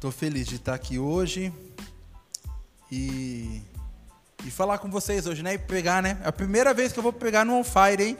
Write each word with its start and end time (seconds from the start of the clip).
Estou 0.00 0.10
feliz 0.10 0.46
de 0.46 0.54
estar 0.54 0.72
aqui 0.72 0.98
hoje 0.98 1.52
e, 2.90 3.60
e 4.46 4.50
falar 4.50 4.78
com 4.78 4.90
vocês 4.90 5.26
hoje, 5.26 5.42
né? 5.42 5.52
E 5.52 5.58
pegar, 5.58 6.02
né? 6.02 6.18
É 6.24 6.28
a 6.28 6.32
primeira 6.32 6.72
vez 6.72 6.90
que 6.90 6.98
eu 6.98 7.02
vou 7.02 7.12
pegar 7.12 7.44
no 7.44 7.52
On 7.52 7.62
Fire, 7.62 8.02
hein? 8.02 8.16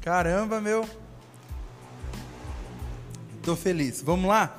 Caramba, 0.00 0.60
meu. 0.60 0.84
Estou 3.36 3.54
feliz. 3.54 4.02
Vamos 4.02 4.28
lá? 4.28 4.52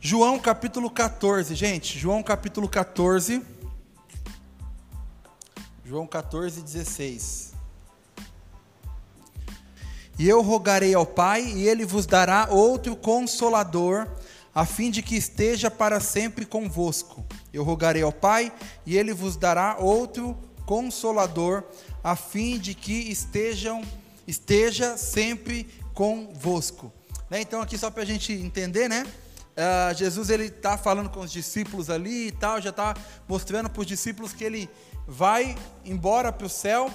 João 0.00 0.38
capítulo 0.38 0.88
14, 0.90 1.54
gente. 1.54 1.98
João 1.98 2.22
capítulo 2.22 2.66
14. 2.66 3.42
João 5.84 6.06
14, 6.06 6.62
16. 6.62 7.52
E 10.18 10.26
eu 10.26 10.40
rogarei 10.40 10.94
ao 10.94 11.04
Pai, 11.04 11.44
e 11.44 11.68
ele 11.68 11.84
vos 11.84 12.06
dará 12.06 12.48
outro 12.48 12.96
consolador 12.96 14.08
a 14.54 14.64
fim 14.64 14.90
de 14.90 15.02
que 15.02 15.16
esteja 15.16 15.70
para 15.70 16.00
sempre 16.00 16.44
convosco. 16.44 17.24
Eu 17.52 17.64
rogarei 17.64 18.02
ao 18.02 18.12
Pai, 18.12 18.52
e 18.84 18.96
ele 18.96 19.12
vos 19.12 19.36
dará 19.36 19.76
outro 19.78 20.36
consolador, 20.66 21.64
a 22.02 22.14
fim 22.16 22.58
de 22.58 22.74
que 22.74 23.10
estejam, 23.10 23.82
esteja 24.26 24.96
sempre 24.96 25.68
convosco. 25.94 26.92
Né? 27.30 27.40
Então, 27.40 27.62
aqui 27.62 27.78
só 27.78 27.90
para 27.90 28.02
a 28.02 28.06
gente 28.06 28.32
entender, 28.32 28.88
né? 28.88 29.06
Uh, 29.52 29.94
Jesus 29.94 30.30
ele 30.30 30.46
está 30.46 30.78
falando 30.78 31.10
com 31.10 31.20
os 31.20 31.30
discípulos 31.30 31.90
ali 31.90 32.28
e 32.28 32.32
tal, 32.32 32.58
já 32.60 32.70
está 32.70 32.94
mostrando 33.28 33.68
para 33.68 33.80
os 33.80 33.86
discípulos 33.86 34.32
que 34.32 34.42
ele 34.42 34.68
vai 35.06 35.54
embora 35.84 36.32
para 36.32 36.46
o 36.46 36.50
céu, 36.50 36.90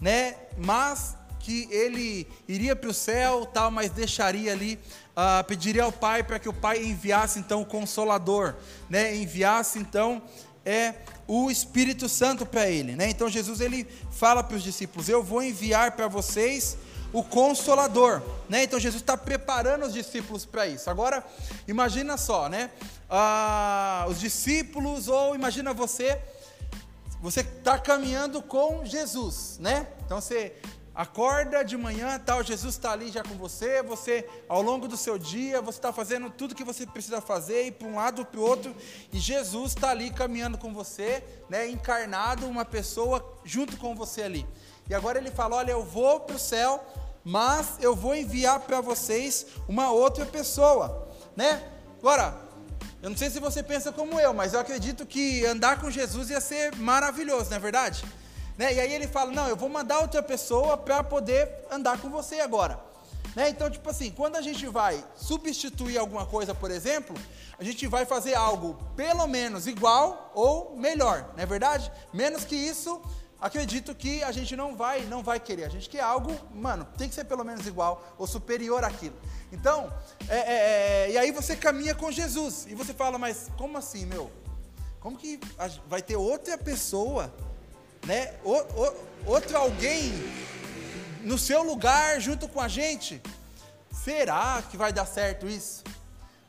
né? 0.00 0.36
Mas 0.56 1.16
que 1.48 1.66
ele 1.70 2.28
iria 2.46 2.76
para 2.76 2.90
o 2.90 2.92
céu, 2.92 3.46
tal, 3.46 3.70
mas 3.70 3.90
deixaria 3.90 4.52
ali 4.52 4.78
uh, 5.16 5.42
pediria 5.44 5.84
ao 5.84 5.90
Pai 5.90 6.22
para 6.22 6.38
que 6.38 6.46
o 6.46 6.52
Pai 6.52 6.84
enviasse 6.84 7.38
então 7.38 7.62
o 7.62 7.64
Consolador, 7.64 8.54
né? 8.90 9.16
Enviasse 9.16 9.78
então 9.78 10.20
é 10.62 10.92
o 11.26 11.50
Espírito 11.50 12.06
Santo 12.06 12.44
para 12.44 12.68
ele, 12.68 12.94
né? 12.94 13.08
Então 13.08 13.30
Jesus 13.30 13.62
ele 13.62 13.88
fala 14.10 14.44
para 14.44 14.58
os 14.58 14.62
discípulos: 14.62 15.08
Eu 15.08 15.22
vou 15.22 15.42
enviar 15.42 15.92
para 15.92 16.06
vocês 16.06 16.76
o 17.14 17.24
Consolador, 17.24 18.20
né? 18.46 18.64
Então 18.64 18.78
Jesus 18.78 19.00
está 19.00 19.16
preparando 19.16 19.86
os 19.86 19.94
discípulos 19.94 20.44
para 20.44 20.66
isso. 20.66 20.90
Agora 20.90 21.24
imagina 21.66 22.18
só, 22.18 22.46
né? 22.46 22.70
Ah, 23.08 24.04
os 24.06 24.20
discípulos 24.20 25.08
ou 25.08 25.34
imagina 25.34 25.72
você 25.72 26.20
você 27.20 27.40
está 27.40 27.78
caminhando 27.78 28.40
com 28.42 28.84
Jesus, 28.84 29.56
né? 29.58 29.88
Então 30.04 30.20
você 30.20 30.54
Acorda 30.98 31.64
de 31.64 31.76
manhã, 31.76 32.18
tal, 32.18 32.42
Jesus 32.42 32.74
está 32.74 32.90
ali 32.90 33.08
já 33.08 33.22
com 33.22 33.36
você, 33.36 33.84
você, 33.84 34.28
ao 34.48 34.60
longo 34.60 34.88
do 34.88 34.96
seu 34.96 35.16
dia, 35.16 35.62
você 35.62 35.78
está 35.78 35.92
fazendo 35.92 36.28
tudo 36.28 36.56
que 36.56 36.64
você 36.64 36.84
precisa 36.84 37.20
fazer, 37.20 37.66
ir 37.66 37.70
para 37.74 37.86
um 37.86 37.94
lado 37.94 38.26
para 38.26 38.40
o 38.40 38.42
outro, 38.42 38.74
e 39.12 39.16
Jesus 39.20 39.74
está 39.76 39.90
ali 39.90 40.10
caminhando 40.10 40.58
com 40.58 40.74
você, 40.74 41.22
né, 41.48 41.68
encarnado, 41.68 42.48
uma 42.48 42.64
pessoa 42.64 43.24
junto 43.44 43.76
com 43.76 43.94
você 43.94 44.22
ali. 44.22 44.44
E 44.90 44.94
agora 44.94 45.18
ele 45.18 45.30
fala: 45.30 45.54
Olha, 45.54 45.70
eu 45.70 45.84
vou 45.84 46.18
para 46.18 46.34
o 46.34 46.38
céu, 46.38 46.84
mas 47.24 47.76
eu 47.78 47.94
vou 47.94 48.16
enviar 48.16 48.58
para 48.58 48.80
vocês 48.80 49.46
uma 49.68 49.92
outra 49.92 50.26
pessoa, 50.26 51.08
né? 51.36 51.62
Agora, 52.00 52.36
eu 53.00 53.08
não 53.08 53.16
sei 53.16 53.30
se 53.30 53.38
você 53.38 53.62
pensa 53.62 53.92
como 53.92 54.18
eu, 54.18 54.34
mas 54.34 54.52
eu 54.52 54.58
acredito 54.58 55.06
que 55.06 55.46
andar 55.46 55.80
com 55.80 55.92
Jesus 55.92 56.28
ia 56.30 56.40
ser 56.40 56.74
maravilhoso, 56.74 57.50
não 57.50 57.58
é 57.58 57.60
verdade? 57.60 58.04
Né? 58.58 58.74
E 58.74 58.80
aí 58.80 58.92
ele 58.92 59.06
fala: 59.06 59.30
Não, 59.30 59.48
eu 59.48 59.56
vou 59.56 59.68
mandar 59.68 60.00
outra 60.00 60.22
pessoa 60.22 60.76
para 60.76 61.02
poder 61.04 61.48
andar 61.70 61.98
com 62.00 62.10
você 62.10 62.40
agora. 62.40 62.78
Né? 63.36 63.48
Então, 63.50 63.70
tipo 63.70 63.88
assim, 63.88 64.10
quando 64.10 64.34
a 64.34 64.42
gente 64.42 64.66
vai 64.66 65.02
substituir 65.16 65.96
alguma 65.96 66.26
coisa, 66.26 66.52
por 66.52 66.72
exemplo, 66.72 67.16
a 67.56 67.62
gente 67.62 67.86
vai 67.86 68.04
fazer 68.04 68.34
algo 68.34 68.76
pelo 68.96 69.26
menos 69.28 69.68
igual 69.68 70.32
ou 70.34 70.76
melhor, 70.76 71.30
não 71.36 71.42
é 71.42 71.46
verdade? 71.46 71.92
Menos 72.12 72.44
que 72.44 72.56
isso, 72.56 73.00
acredito 73.40 73.94
que 73.94 74.24
a 74.24 74.32
gente 74.32 74.56
não 74.56 74.74
vai, 74.74 75.02
não 75.02 75.22
vai 75.22 75.38
querer. 75.38 75.64
A 75.64 75.68
gente 75.68 75.88
quer 75.88 76.00
algo, 76.00 76.36
mano, 76.52 76.84
tem 76.96 77.08
que 77.08 77.14
ser 77.14 77.24
pelo 77.24 77.44
menos 77.44 77.64
igual 77.66 78.02
ou 78.18 78.26
superior 78.26 78.82
àquilo. 78.82 79.14
Então, 79.52 79.92
é, 80.28 80.36
é, 80.36 80.54
é, 81.06 81.10
e 81.12 81.18
aí 81.18 81.30
você 81.30 81.54
caminha 81.54 81.94
com 81.94 82.10
Jesus 82.10 82.66
e 82.68 82.74
você 82.74 82.92
fala, 82.92 83.18
mas 83.18 83.48
como 83.56 83.78
assim, 83.78 84.04
meu? 84.04 84.32
Como 84.98 85.16
que 85.16 85.38
vai 85.86 86.02
ter 86.02 86.16
outra 86.16 86.58
pessoa 86.58 87.32
né? 88.06 88.34
O, 88.44 88.52
o, 88.52 89.08
outro 89.26 89.56
alguém 89.56 90.12
no 91.22 91.38
seu 91.38 91.62
lugar 91.62 92.20
junto 92.20 92.48
com 92.48 92.60
a 92.60 92.68
gente. 92.68 93.20
Será 93.92 94.62
que 94.70 94.76
vai 94.76 94.92
dar 94.92 95.06
certo 95.06 95.46
isso? 95.48 95.82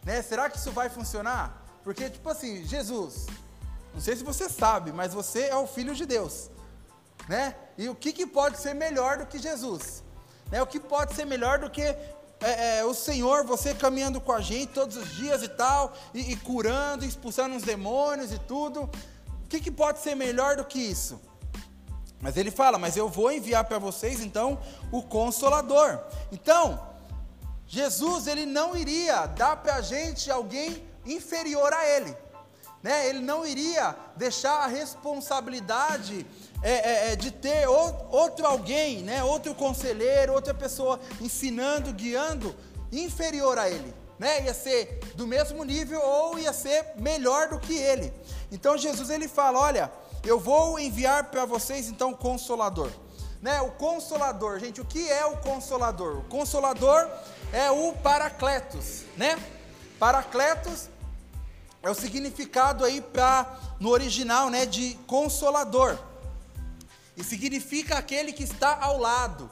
Né? 0.03 0.21
Será 0.21 0.49
que 0.49 0.57
isso 0.57 0.71
vai 0.71 0.89
funcionar? 0.89 1.65
Porque, 1.83 2.09
tipo 2.09 2.29
assim, 2.29 2.65
Jesus, 2.65 3.25
não 3.93 4.01
sei 4.01 4.15
se 4.15 4.23
você 4.23 4.47
sabe, 4.47 4.91
mas 4.91 5.13
você 5.13 5.43
é 5.47 5.55
o 5.55 5.67
Filho 5.67 5.95
de 5.95 6.05
Deus. 6.05 6.49
Né? 7.27 7.55
E 7.77 7.89
o 7.89 7.95
que, 7.95 8.13
que 8.13 8.25
pode 8.25 8.57
ser 8.57 8.73
melhor 8.73 9.17
do 9.17 9.25
que 9.25 9.39
Jesus? 9.39 10.03
Né? 10.51 10.61
O 10.61 10.67
que 10.67 10.79
pode 10.79 11.13
ser 11.13 11.25
melhor 11.25 11.59
do 11.59 11.69
que 11.69 11.81
é, 11.81 12.79
é, 12.79 12.85
o 12.85 12.93
Senhor, 12.93 13.43
você 13.43 13.73
caminhando 13.73 14.21
com 14.21 14.31
a 14.31 14.39
gente 14.39 14.71
todos 14.71 14.95
os 14.95 15.09
dias 15.15 15.43
e 15.43 15.49
tal, 15.49 15.93
e, 16.13 16.31
e 16.31 16.35
curando, 16.37 17.03
expulsando 17.03 17.55
os 17.55 17.63
demônios 17.63 18.31
e 18.31 18.39
tudo? 18.39 18.83
O 19.43 19.47
que, 19.49 19.59
que 19.59 19.71
pode 19.71 19.99
ser 19.99 20.15
melhor 20.15 20.55
do 20.55 20.63
que 20.63 20.79
isso? 20.79 21.19
Mas 22.21 22.37
ele 22.37 22.51
fala: 22.51 22.77
Mas 22.77 22.97
eu 22.97 23.07
vou 23.07 23.31
enviar 23.31 23.63
para 23.63 23.79
vocês 23.79 24.19
então 24.21 24.59
o 24.91 25.01
Consolador. 25.01 25.99
Então, 26.31 26.79
Jesus 27.67 28.27
ele 28.27 28.45
não 28.45 28.75
iria 28.75 29.25
dar 29.27 29.55
para 29.57 29.75
a 29.75 29.81
gente 29.81 30.29
alguém 30.29 30.83
inferior 31.05 31.71
a 31.73 31.85
ele. 31.87 32.15
Né? 32.81 33.09
Ele 33.09 33.19
não 33.19 33.45
iria 33.45 33.95
deixar 34.15 34.63
a 34.63 34.67
responsabilidade 34.67 36.25
é, 36.61 36.71
é, 36.71 37.11
é 37.11 37.15
de 37.15 37.29
ter 37.29 37.67
outro 37.67 38.45
alguém, 38.45 39.03
né? 39.03 39.23
outro 39.23 39.53
conselheiro, 39.53 40.33
outra 40.33 40.53
pessoa 40.53 40.99
ensinando, 41.19 41.93
guiando, 41.93 42.55
inferior 42.91 43.57
a 43.57 43.69
ele. 43.69 43.93
Né? 44.17 44.45
Ia 44.45 44.53
ser 44.53 44.99
do 45.15 45.27
mesmo 45.27 45.63
nível 45.63 46.01
ou 46.01 46.39
ia 46.39 46.51
ser 46.53 46.93
melhor 46.97 47.49
do 47.49 47.59
que 47.59 47.73
ele. 47.75 48.13
Então 48.51 48.77
Jesus 48.77 49.09
ele 49.09 49.27
fala: 49.27 49.59
olha, 49.59 49.91
eu 50.23 50.39
vou 50.39 50.79
enviar 50.79 51.25
para 51.25 51.45
vocês 51.45 51.87
então 51.87 52.11
o 52.11 52.17
consolador. 52.17 52.91
Né? 53.41 53.61
O 53.61 53.71
consolador, 53.71 54.59
gente, 54.59 54.81
o 54.81 54.85
que 54.85 55.09
é 55.09 55.25
o 55.25 55.37
consolador? 55.37 56.17
O 56.17 56.23
consolador 56.23 57.09
é 57.53 57.71
o 57.71 57.93
paracletos, 57.93 59.03
né? 59.15 59.41
Paracletos 59.97 60.89
é 61.81 61.89
o 61.89 61.95
significado 61.95 62.83
aí 62.83 62.99
para 63.01 63.57
no 63.79 63.89
original, 63.89 64.49
né, 64.49 64.65
de 64.65 64.95
consolador. 65.07 65.97
E 67.15 67.23
significa 67.23 67.97
aquele 67.97 68.33
que 68.33 68.43
está 68.43 68.77
ao 68.81 68.97
lado, 68.97 69.49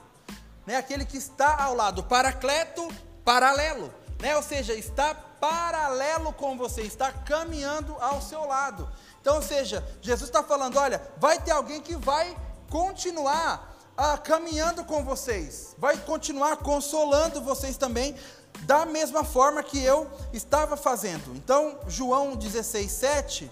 né? 0.66 0.76
Aquele 0.76 1.06
que 1.06 1.18
está 1.18 1.64
ao 1.64 1.74
lado. 1.74 2.04
Paracleto, 2.04 2.88
paralelo, 3.24 3.94
né? 4.22 4.36
Ou 4.36 4.44
seja, 4.44 4.74
está 4.74 5.16
paralelo 5.16 6.34
com 6.34 6.58
você, 6.58 6.82
está 6.82 7.12
caminhando 7.12 7.96
ao 8.00 8.22
seu 8.22 8.46
lado. 8.46 8.90
Então, 9.28 9.36
ou 9.36 9.42
seja, 9.42 9.86
Jesus 10.02 10.30
está 10.30 10.42
falando: 10.42 10.80
olha, 10.80 11.02
vai 11.18 11.38
ter 11.38 11.52
alguém 11.52 11.82
que 11.82 11.98
vai 11.98 12.34
continuar 12.70 13.78
ah, 13.98 14.18
caminhando 14.18 14.86
com 14.86 15.04
vocês, 15.04 15.76
vai 15.78 15.98
continuar 15.98 16.56
consolando 16.56 17.42
vocês 17.42 17.76
também, 17.76 18.16
da 18.62 18.86
mesma 18.86 19.26
forma 19.26 19.62
que 19.62 19.84
eu 19.84 20.10
estava 20.32 20.78
fazendo. 20.78 21.36
Então, 21.36 21.78
João 21.90 22.38
16, 22.38 22.90
7 22.90 23.52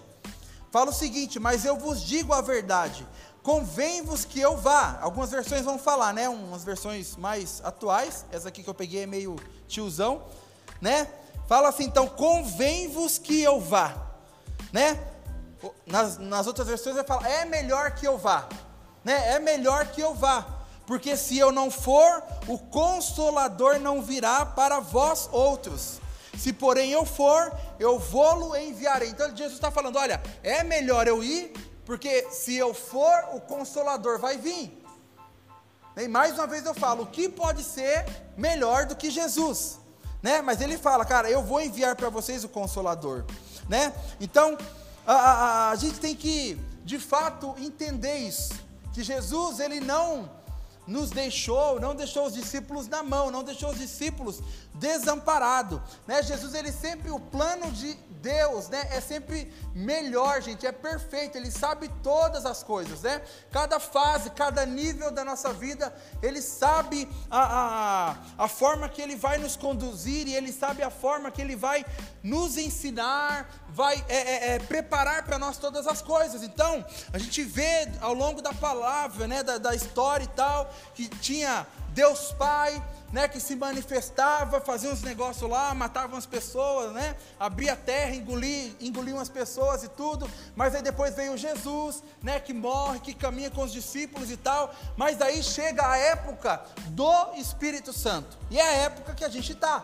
fala 0.72 0.92
o 0.92 0.94
seguinte: 0.94 1.42
Mas 1.42 1.66
eu 1.66 1.76
vos 1.76 2.02
digo 2.02 2.32
a 2.32 2.40
verdade, 2.40 3.06
convém-vos 3.44 4.24
que 4.24 4.40
eu 4.40 4.56
vá. 4.56 4.98
Algumas 5.02 5.30
versões 5.30 5.66
vão 5.66 5.78
falar, 5.78 6.14
né? 6.14 6.30
Umas 6.30 6.64
versões 6.64 7.18
mais 7.18 7.60
atuais, 7.66 8.26
essa 8.32 8.48
aqui 8.48 8.64
que 8.64 8.70
eu 8.70 8.74
peguei 8.74 9.04
é 9.04 9.06
meio 9.06 9.36
tiozão, 9.68 10.24
né? 10.80 11.06
Fala 11.50 11.68
assim, 11.68 11.84
então, 11.84 12.08
convém-vos 12.08 13.18
que 13.18 13.42
eu 13.42 13.60
vá, 13.60 13.94
né? 14.72 15.15
Nas, 15.86 16.18
nas 16.18 16.48
outras 16.48 16.68
versões 16.68 16.96
ele 16.96 17.06
fala, 17.06 17.28
é 17.28 17.46
melhor 17.46 17.92
que 17.92 18.06
eu 18.06 18.18
vá, 18.18 18.48
né? 19.04 19.36
É 19.36 19.40
melhor 19.40 19.88
que 19.88 20.02
eu 20.02 20.14
vá, 20.14 20.46
porque 20.86 21.16
se 21.16 21.38
eu 21.38 21.52
não 21.52 21.72
for, 21.72 22.24
o 22.48 22.58
consolador 22.58 23.80
não 23.80 24.02
virá 24.02 24.46
para 24.46 24.80
vós 24.80 25.30
outros. 25.32 26.00
Se 26.38 26.52
porém 26.52 26.92
eu 26.92 27.06
for, 27.06 27.54
eu 27.80 27.98
vou-lo 27.98 28.56
enviarei. 28.56 29.10
Então 29.10 29.30
Jesus 29.30 29.54
está 29.54 29.72
falando: 29.72 29.98
olha, 29.98 30.22
é 30.44 30.64
melhor 30.64 31.08
eu 31.08 31.24
ir, 31.24 31.54
porque 31.86 32.30
se 32.30 32.56
eu 32.56 32.74
for, 32.74 33.30
o 33.34 33.42
consolador 33.42 34.20
vai 34.20 34.38
vir. 34.38 34.84
E 35.98 36.08
mais 36.08 36.34
uma 36.34 36.46
vez 36.46 36.66
eu 36.66 36.74
falo: 36.74 37.04
o 37.04 37.08
que 37.08 37.30
pode 37.30 37.64
ser 37.64 38.06
melhor 38.38 38.86
do 38.86 38.96
que 38.96 39.10
Jesus? 39.10 39.80
Né? 40.22 40.42
Mas 40.42 40.60
ele 40.60 40.78
fala, 40.78 41.06
cara, 41.06 41.30
eu 41.30 41.44
vou 41.44 41.62
enviar 41.62 41.96
para 41.96 42.10
vocês 42.10 42.44
o 42.44 42.50
consolador. 42.50 43.26
Né? 43.70 43.94
Então, 44.20 44.58
a, 45.06 45.14
a, 45.14 45.70
a 45.72 45.76
gente 45.76 46.00
tem 46.00 46.16
que, 46.16 46.58
de 46.84 47.00
fato, 47.00 47.56
entender 47.58 48.18
isso. 48.18 48.54
Que 48.94 49.04
Jesus, 49.04 49.60
ele 49.60 49.80
não 49.80 50.30
nos 50.88 51.10
deixou, 51.10 51.80
não 51.80 51.96
deixou 51.96 52.28
os 52.28 52.34
discípulos 52.34 52.88
na 52.88 53.04
mão, 53.04 53.32
não 53.32 53.44
deixou 53.44 53.72
os 53.72 53.78
discípulos 53.78 54.42
desamparados, 54.76 55.82
né? 56.08 56.22
Jesus 56.24 56.54
ele 56.54 56.72
sempre 56.72 57.12
o 57.12 57.20
plano 57.20 57.72
de 57.72 57.98
Deus, 58.26 58.70
né, 58.70 58.88
é 58.90 59.00
sempre 59.00 59.54
melhor, 59.76 60.42
gente, 60.42 60.66
é 60.66 60.72
perfeito, 60.72 61.38
Ele 61.38 61.52
sabe 61.52 61.88
todas 62.02 62.44
as 62.44 62.64
coisas, 62.64 63.04
né? 63.04 63.22
Cada 63.52 63.80
fase, 63.80 64.32
cada 64.32 64.66
nível 64.66 65.12
da 65.12 65.24
nossa 65.24 65.54
vida, 65.54 65.94
Ele 66.24 66.42
sabe 66.42 67.08
a, 67.30 67.44
a, 68.40 68.46
a 68.46 68.48
forma 68.48 68.90
que 68.90 69.00
Ele 69.00 69.16
vai 69.16 69.38
nos 69.38 69.56
conduzir 69.56 70.28
e 70.28 70.34
Ele 70.34 70.52
sabe 70.52 70.82
a 70.82 70.90
forma 70.90 71.30
que 71.30 71.40
Ele 71.40 71.56
vai 71.56 71.86
nos 72.24 72.58
ensinar, 72.58 73.48
vai 73.70 74.04
é, 74.10 74.16
é, 74.16 74.56
é, 74.56 74.60
preparar 74.60 75.24
para 75.24 75.38
nós 75.38 75.60
todas 75.60 75.86
as 75.86 76.02
coisas. 76.02 76.42
Então, 76.42 76.84
a 77.14 77.20
gente 77.20 77.44
vê 77.44 77.88
ao 78.02 78.16
longo 78.16 78.42
da 78.42 78.54
palavra, 78.54 79.28
né, 79.28 79.44
da, 79.44 79.60
da 79.60 79.76
história 79.76 80.24
e 80.24 80.30
tal, 80.30 80.74
que 80.96 81.08
tinha 81.08 81.68
Deus 81.90 82.32
Pai, 82.32 82.82
né, 83.12 83.28
que 83.28 83.40
se 83.40 83.56
manifestava, 83.56 84.60
fazia 84.60 84.90
uns 84.90 85.02
negócios 85.02 85.50
lá, 85.50 85.74
matava 85.74 86.14
umas 86.14 86.26
pessoas, 86.26 86.92
né, 86.94 87.16
abria 87.40 87.74
a 87.74 87.76
terra, 87.76 88.16
engolia, 88.16 88.76
engolia 88.80 89.14
umas 89.14 89.30
pessoas 89.30 89.84
e 89.84 89.90
tudo, 89.90 90.30
mas 90.56 90.76
aí 90.76 90.82
depois 90.82 91.16
veio 91.16 91.38
Jesus, 91.38 92.04
né, 92.22 92.40
que 92.40 92.54
morre, 92.54 93.00
que 93.00 93.14
caminha 93.14 93.50
com 93.50 93.64
os 93.64 93.72
discípulos 93.72 94.30
e 94.30 94.38
tal, 94.38 94.74
mas 94.98 95.22
aí 95.22 95.42
chega 95.44 95.88
a 95.88 95.98
época 95.98 96.62
do 96.90 97.34
Espírito 97.36 97.94
Santo, 97.94 98.38
e 98.50 98.60
é 98.60 98.62
a 98.62 98.74
época 98.74 99.14
que 99.14 99.24
a 99.24 99.30
gente 99.30 99.54
está, 99.54 99.84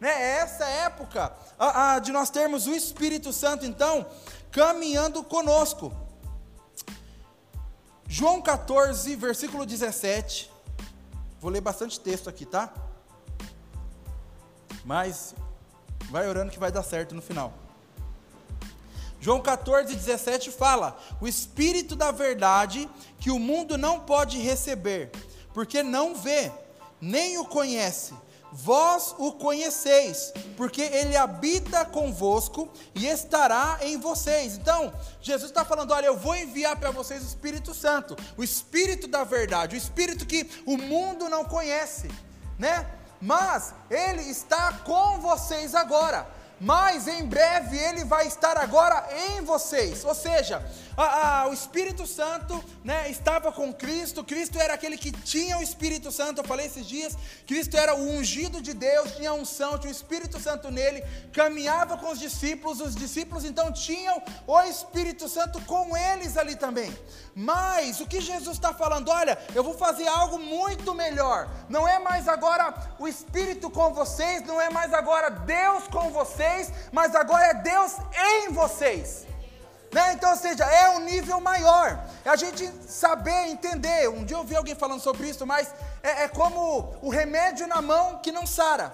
né, 0.00 0.10
é 0.10 0.38
essa 0.38 0.64
época 0.64 1.32
a, 1.58 1.94
a, 1.94 1.98
de 1.98 2.10
nós 2.10 2.30
termos 2.30 2.66
o 2.66 2.74
Espírito 2.74 3.32
Santo, 3.32 3.64
então, 3.64 4.06
caminhando 4.50 5.24
conosco. 5.24 5.92
João 8.06 8.42
14, 8.42 9.16
versículo 9.16 9.64
17, 9.64 10.51
Vou 11.42 11.50
ler 11.50 11.60
bastante 11.60 11.98
texto 11.98 12.30
aqui, 12.30 12.46
tá? 12.46 12.72
Mas 14.84 15.34
vai 16.08 16.28
orando 16.28 16.52
que 16.52 16.58
vai 16.58 16.70
dar 16.70 16.84
certo 16.84 17.16
no 17.16 17.20
final. 17.20 17.52
João 19.20 19.40
14, 19.40 19.92
17 19.92 20.52
fala: 20.52 20.96
O 21.20 21.26
Espírito 21.26 21.96
da 21.96 22.12
Verdade 22.12 22.88
que 23.18 23.32
o 23.32 23.40
mundo 23.40 23.76
não 23.76 23.98
pode 23.98 24.38
receber, 24.38 25.10
porque 25.52 25.82
não 25.82 26.14
vê, 26.14 26.52
nem 27.00 27.36
o 27.38 27.44
conhece 27.44 28.14
Vós 28.54 29.14
o 29.16 29.32
conheceis, 29.32 30.30
porque 30.58 30.82
ele 30.82 31.16
habita 31.16 31.86
convosco 31.86 32.68
e 32.94 33.06
estará 33.06 33.78
em 33.80 33.98
vocês. 33.98 34.58
Então, 34.58 34.92
Jesus 35.22 35.50
está 35.50 35.64
falando: 35.64 35.92
olha, 35.92 36.06
eu 36.06 36.18
vou 36.18 36.36
enviar 36.36 36.76
para 36.76 36.90
vocês 36.90 37.22
o 37.22 37.26
Espírito 37.26 37.72
Santo, 37.72 38.14
o 38.36 38.44
Espírito 38.44 39.08
da 39.08 39.24
verdade, 39.24 39.74
o 39.74 39.78
Espírito 39.78 40.26
que 40.26 40.50
o 40.66 40.76
mundo 40.76 41.30
não 41.30 41.46
conhece, 41.46 42.08
né? 42.58 42.86
Mas 43.18 43.72
ele 43.88 44.22
está 44.22 44.80
com 44.84 45.18
vocês 45.18 45.74
agora 45.74 46.26
mas 46.62 47.08
em 47.08 47.26
breve 47.26 47.76
ele 47.76 48.04
vai 48.04 48.28
estar 48.28 48.56
agora 48.56 49.04
em 49.26 49.42
vocês. 49.42 50.04
Ou 50.04 50.14
seja, 50.14 50.64
a, 50.96 51.40
a, 51.40 51.48
o 51.48 51.52
Espírito 51.52 52.06
Santo 52.06 52.62
né, 52.84 53.10
estava 53.10 53.50
com 53.50 53.74
Cristo, 53.74 54.22
Cristo 54.22 54.60
era 54.60 54.74
aquele 54.74 54.96
que 54.96 55.10
tinha 55.10 55.58
o 55.58 55.62
Espírito 55.62 56.12
Santo, 56.12 56.40
eu 56.40 56.44
falei 56.44 56.66
esses 56.66 56.86
dias, 56.86 57.16
Cristo 57.48 57.76
era 57.76 57.96
o 57.96 58.10
ungido 58.10 58.62
de 58.62 58.74
Deus, 58.74 59.10
tinha 59.16 59.32
unção, 59.32 59.76
tinha 59.76 59.92
o 59.92 59.96
Espírito 59.96 60.38
Santo 60.38 60.70
nele, 60.70 61.02
caminhava 61.32 61.96
com 61.96 62.12
os 62.12 62.20
discípulos, 62.20 62.80
os 62.80 62.94
discípulos 62.94 63.44
então 63.44 63.72
tinham 63.72 64.22
o 64.46 64.60
Espírito 64.62 65.28
Santo 65.28 65.60
com 65.62 65.96
eles 65.96 66.36
ali 66.36 66.54
também. 66.54 66.96
Mas 67.34 68.00
o 68.00 68.06
que 68.06 68.20
Jesus 68.20 68.56
está 68.56 68.72
falando? 68.72 69.08
Olha, 69.08 69.36
eu 69.54 69.64
vou 69.64 69.74
fazer 69.74 70.06
algo 70.06 70.38
muito 70.38 70.94
melhor. 70.94 71.48
Não 71.68 71.88
é 71.88 71.98
mais 71.98 72.28
agora 72.28 72.94
o 72.98 73.08
Espírito 73.08 73.68
com 73.70 73.92
vocês, 73.92 74.46
não 74.46 74.60
é 74.60 74.70
mais 74.70 74.92
agora 74.92 75.30
Deus 75.30 75.88
com 75.88 76.10
vocês, 76.10 76.51
mas 76.90 77.14
agora 77.14 77.46
é 77.46 77.54
Deus 77.54 77.96
em 78.14 78.52
vocês. 78.52 79.26
Né? 79.92 80.14
Então, 80.14 80.30
ou 80.30 80.36
seja, 80.36 80.64
é 80.64 80.90
um 80.90 81.00
nível 81.00 81.38
maior. 81.40 82.02
É 82.24 82.30
a 82.30 82.36
gente 82.36 82.66
saber, 82.88 83.48
entender. 83.48 84.08
Um 84.08 84.24
dia 84.24 84.36
eu 84.36 84.40
ouvi 84.40 84.56
alguém 84.56 84.74
falando 84.74 85.00
sobre 85.00 85.28
isso, 85.28 85.46
mas 85.46 85.72
é, 86.02 86.24
é 86.24 86.28
como 86.28 86.96
o 87.02 87.10
remédio 87.10 87.66
na 87.66 87.82
mão 87.82 88.18
que 88.22 88.32
não 88.32 88.46
sara. 88.46 88.92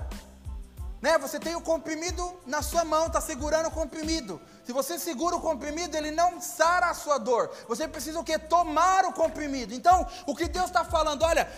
Né? 1.00 1.16
Você 1.18 1.38
tem 1.38 1.54
o 1.54 1.60
comprimido 1.60 2.40
na 2.44 2.60
sua 2.62 2.84
mão, 2.84 3.06
está 3.06 3.20
segurando 3.20 3.68
o 3.68 3.70
comprimido. 3.70 4.40
Se 4.64 4.72
você 4.72 4.98
segura 4.98 5.36
o 5.36 5.40
comprimido, 5.40 5.96
ele 5.96 6.10
não 6.10 6.40
sara 6.40 6.90
a 6.90 6.94
sua 6.94 7.18
dor. 7.18 7.50
Você 7.68 7.86
precisa 7.86 8.18
o 8.18 8.24
que? 8.24 8.36
Tomar 8.36 9.04
o 9.04 9.12
comprimido. 9.12 9.72
Então, 9.72 10.04
o 10.26 10.34
que 10.34 10.48
Deus 10.48 10.66
está 10.66 10.84
falando, 10.84 11.22
olha, 11.22 11.48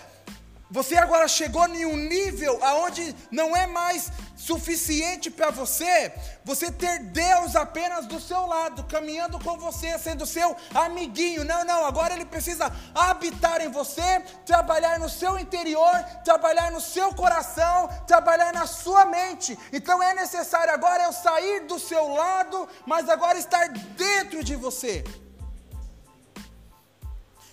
você 0.71 0.97
agora 0.97 1.27
chegou 1.27 1.67
em 1.67 1.85
um 1.85 1.97
nível 1.97 2.63
aonde 2.63 3.15
não 3.31 3.57
é 3.57 3.67
mais 3.67 4.11
suficiente 4.37 5.29
para 5.29 5.51
você 5.51 6.13
você 6.45 6.71
ter 6.71 7.01
Deus 7.01 7.55
apenas 7.55 8.07
do 8.07 8.21
seu 8.21 8.47
lado, 8.47 8.85
caminhando 8.85 9.39
com 9.39 9.59
você, 9.59 9.99
sendo 9.99 10.25
seu 10.25 10.57
amiguinho. 10.75 11.45
Não, 11.45 11.65
não, 11.65 11.85
agora 11.85 12.15
ele 12.15 12.25
precisa 12.25 12.73
habitar 12.95 13.61
em 13.61 13.69
você, 13.69 14.21
trabalhar 14.47 14.99
no 14.99 15.09
seu 15.09 15.39
interior, 15.39 15.93
trabalhar 16.25 16.71
no 16.71 16.81
seu 16.81 17.15
coração, 17.15 17.89
trabalhar 18.07 18.53
na 18.53 18.67
sua 18.67 19.05
mente. 19.05 19.59
Então 19.73 20.03
é 20.03 20.15
necessário 20.15 20.73
agora 20.73 21.05
eu 21.05 21.13
sair 21.13 21.67
do 21.67 21.79
seu 21.79 22.15
lado, 22.15 22.69
mas 22.87 23.09
agora 23.09 23.39
estar 23.39 23.69
dentro 23.69 24.43
de 24.43 24.57
você. 24.57 25.05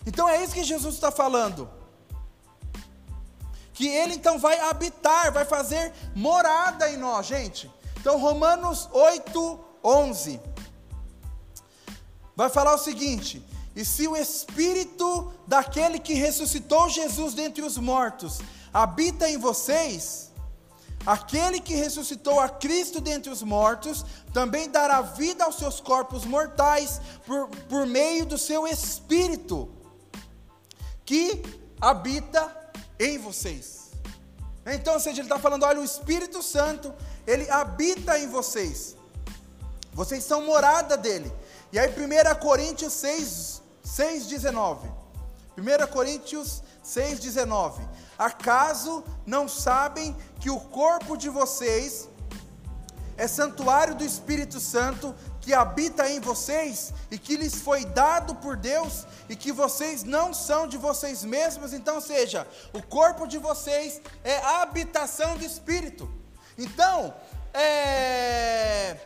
Então 0.06 0.30
é 0.30 0.44
isso 0.44 0.54
que 0.54 0.64
Jesus 0.64 0.96
está 0.96 1.12
falando 1.12 1.77
que 3.78 3.88
ele 3.88 4.16
então 4.16 4.40
vai 4.40 4.60
habitar, 4.60 5.32
vai 5.32 5.46
fazer 5.46 5.94
morada 6.16 6.90
em 6.90 6.98
nós, 6.98 7.28
gente. 7.28 7.72
Então, 8.00 8.20
Romanos 8.20 8.90
8, 8.92 9.60
11 9.84 10.42
vai 12.36 12.50
falar 12.50 12.74
o 12.74 12.80
seguinte: 12.80 13.46
E 13.76 13.86
se 13.86 14.08
o 14.08 14.18
Espírito 14.18 15.32
daquele 15.46 16.00
que 16.00 16.16
ressuscitou 16.16 16.90
Jesus 16.90 17.36
dentre 17.36 17.62
os 17.62 17.78
mortos 17.78 18.40
habita 18.74 19.30
em 19.30 19.38
vocês, 19.38 20.32
aquele 21.06 21.60
que 21.60 21.76
ressuscitou 21.76 22.40
a 22.40 22.50
Cristo 22.50 23.00
dentre 23.00 23.30
os 23.30 23.44
mortos 23.44 24.04
também 24.34 24.72
dará 24.72 25.02
vida 25.02 25.44
aos 25.44 25.58
seus 25.58 25.80
corpos 25.80 26.26
mortais 26.26 27.00
por, 27.28 27.48
por 27.70 27.86
meio 27.86 28.26
do 28.26 28.40
seu 28.40 28.68
Espírito 28.68 29.70
que 31.06 31.44
habita 31.80 32.67
em 33.00 33.18
vocês. 33.18 33.92
Então, 34.66 34.96
ou 34.96 35.00
seja, 35.00 35.22
ele 35.22 35.28
está 35.28 35.40
falando: 35.40 35.64
olha, 35.64 35.80
o 35.80 35.84
Espírito 35.84 36.42
Santo, 36.42 36.94
ele 37.26 37.50
habita 37.50 38.20
em 38.20 38.28
vocês, 38.28 38.96
vocês 39.94 40.24
são 40.24 40.46
morada 40.46 40.98
dele. 40.98 41.32
E 41.72 41.80
aí, 41.80 41.90
1 41.90 42.40
Coríntios 42.40 42.94
6, 42.94 43.62
6 43.84 44.28
19. 44.28 44.90
1 45.58 45.88
Coríntios 45.92 46.62
6, 46.84 47.20
19. 47.20 47.84
Acaso 48.18 49.04
não 49.26 49.48
sabem 49.48 50.16
que 50.40 50.50
o 50.50 50.60
corpo 50.60 51.18
de 51.18 51.30
vocês 51.30 52.08
é 53.18 53.28
santuário 53.28 53.96
do 53.96 54.04
Espírito 54.04 54.60
Santo 54.60 55.14
que 55.48 55.54
habita 55.54 56.10
em 56.10 56.20
vocês 56.20 56.94
e 57.10 57.18
que 57.18 57.38
lhes 57.38 57.62
foi 57.62 57.86
dado 57.86 58.36
por 58.36 58.58
Deus 58.58 59.08
e 59.30 59.34
que 59.34 59.50
vocês 59.50 60.04
não 60.04 60.34
são 60.34 60.68
de 60.68 60.78
vocês 60.78 61.24
mesmos, 61.24 61.72
então 61.72 62.02
seja, 62.02 62.46
o 62.74 62.84
corpo 62.84 63.26
de 63.26 63.38
vocês 63.38 64.02
é 64.26 64.40
a 64.40 64.64
habitação 64.64 65.38
do 65.38 65.46
Espírito. 65.46 66.12
Então, 66.58 67.16
é, 67.54 68.98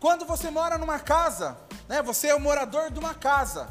quando 0.00 0.24
você 0.24 0.50
mora 0.50 0.76
numa 0.76 0.98
casa, 0.98 1.56
né, 1.88 2.02
você 2.02 2.26
é 2.26 2.34
o 2.34 2.40
morador 2.40 2.90
de 2.90 2.98
uma 2.98 3.14
casa, 3.14 3.68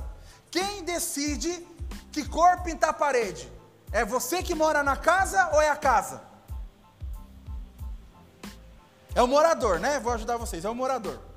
quem 0.50 0.86
decide 0.86 1.68
que 2.14 2.26
cor 2.26 2.62
pintar 2.62 2.92
a 2.92 2.94
parede? 2.94 3.52
É 3.92 4.06
você 4.06 4.42
que 4.42 4.56
mora 4.56 4.82
na 4.82 4.96
casa 4.96 5.50
ou 5.52 5.62
é 5.62 5.70
a 5.70 5.76
casa? 5.76 6.22
É 9.14 9.22
o 9.22 9.28
morador, 9.28 9.78
né? 9.78 10.00
Vou 10.00 10.14
ajudar 10.14 10.38
vocês, 10.38 10.64
é 10.64 10.70
o 10.70 10.74
morador. 10.74 11.28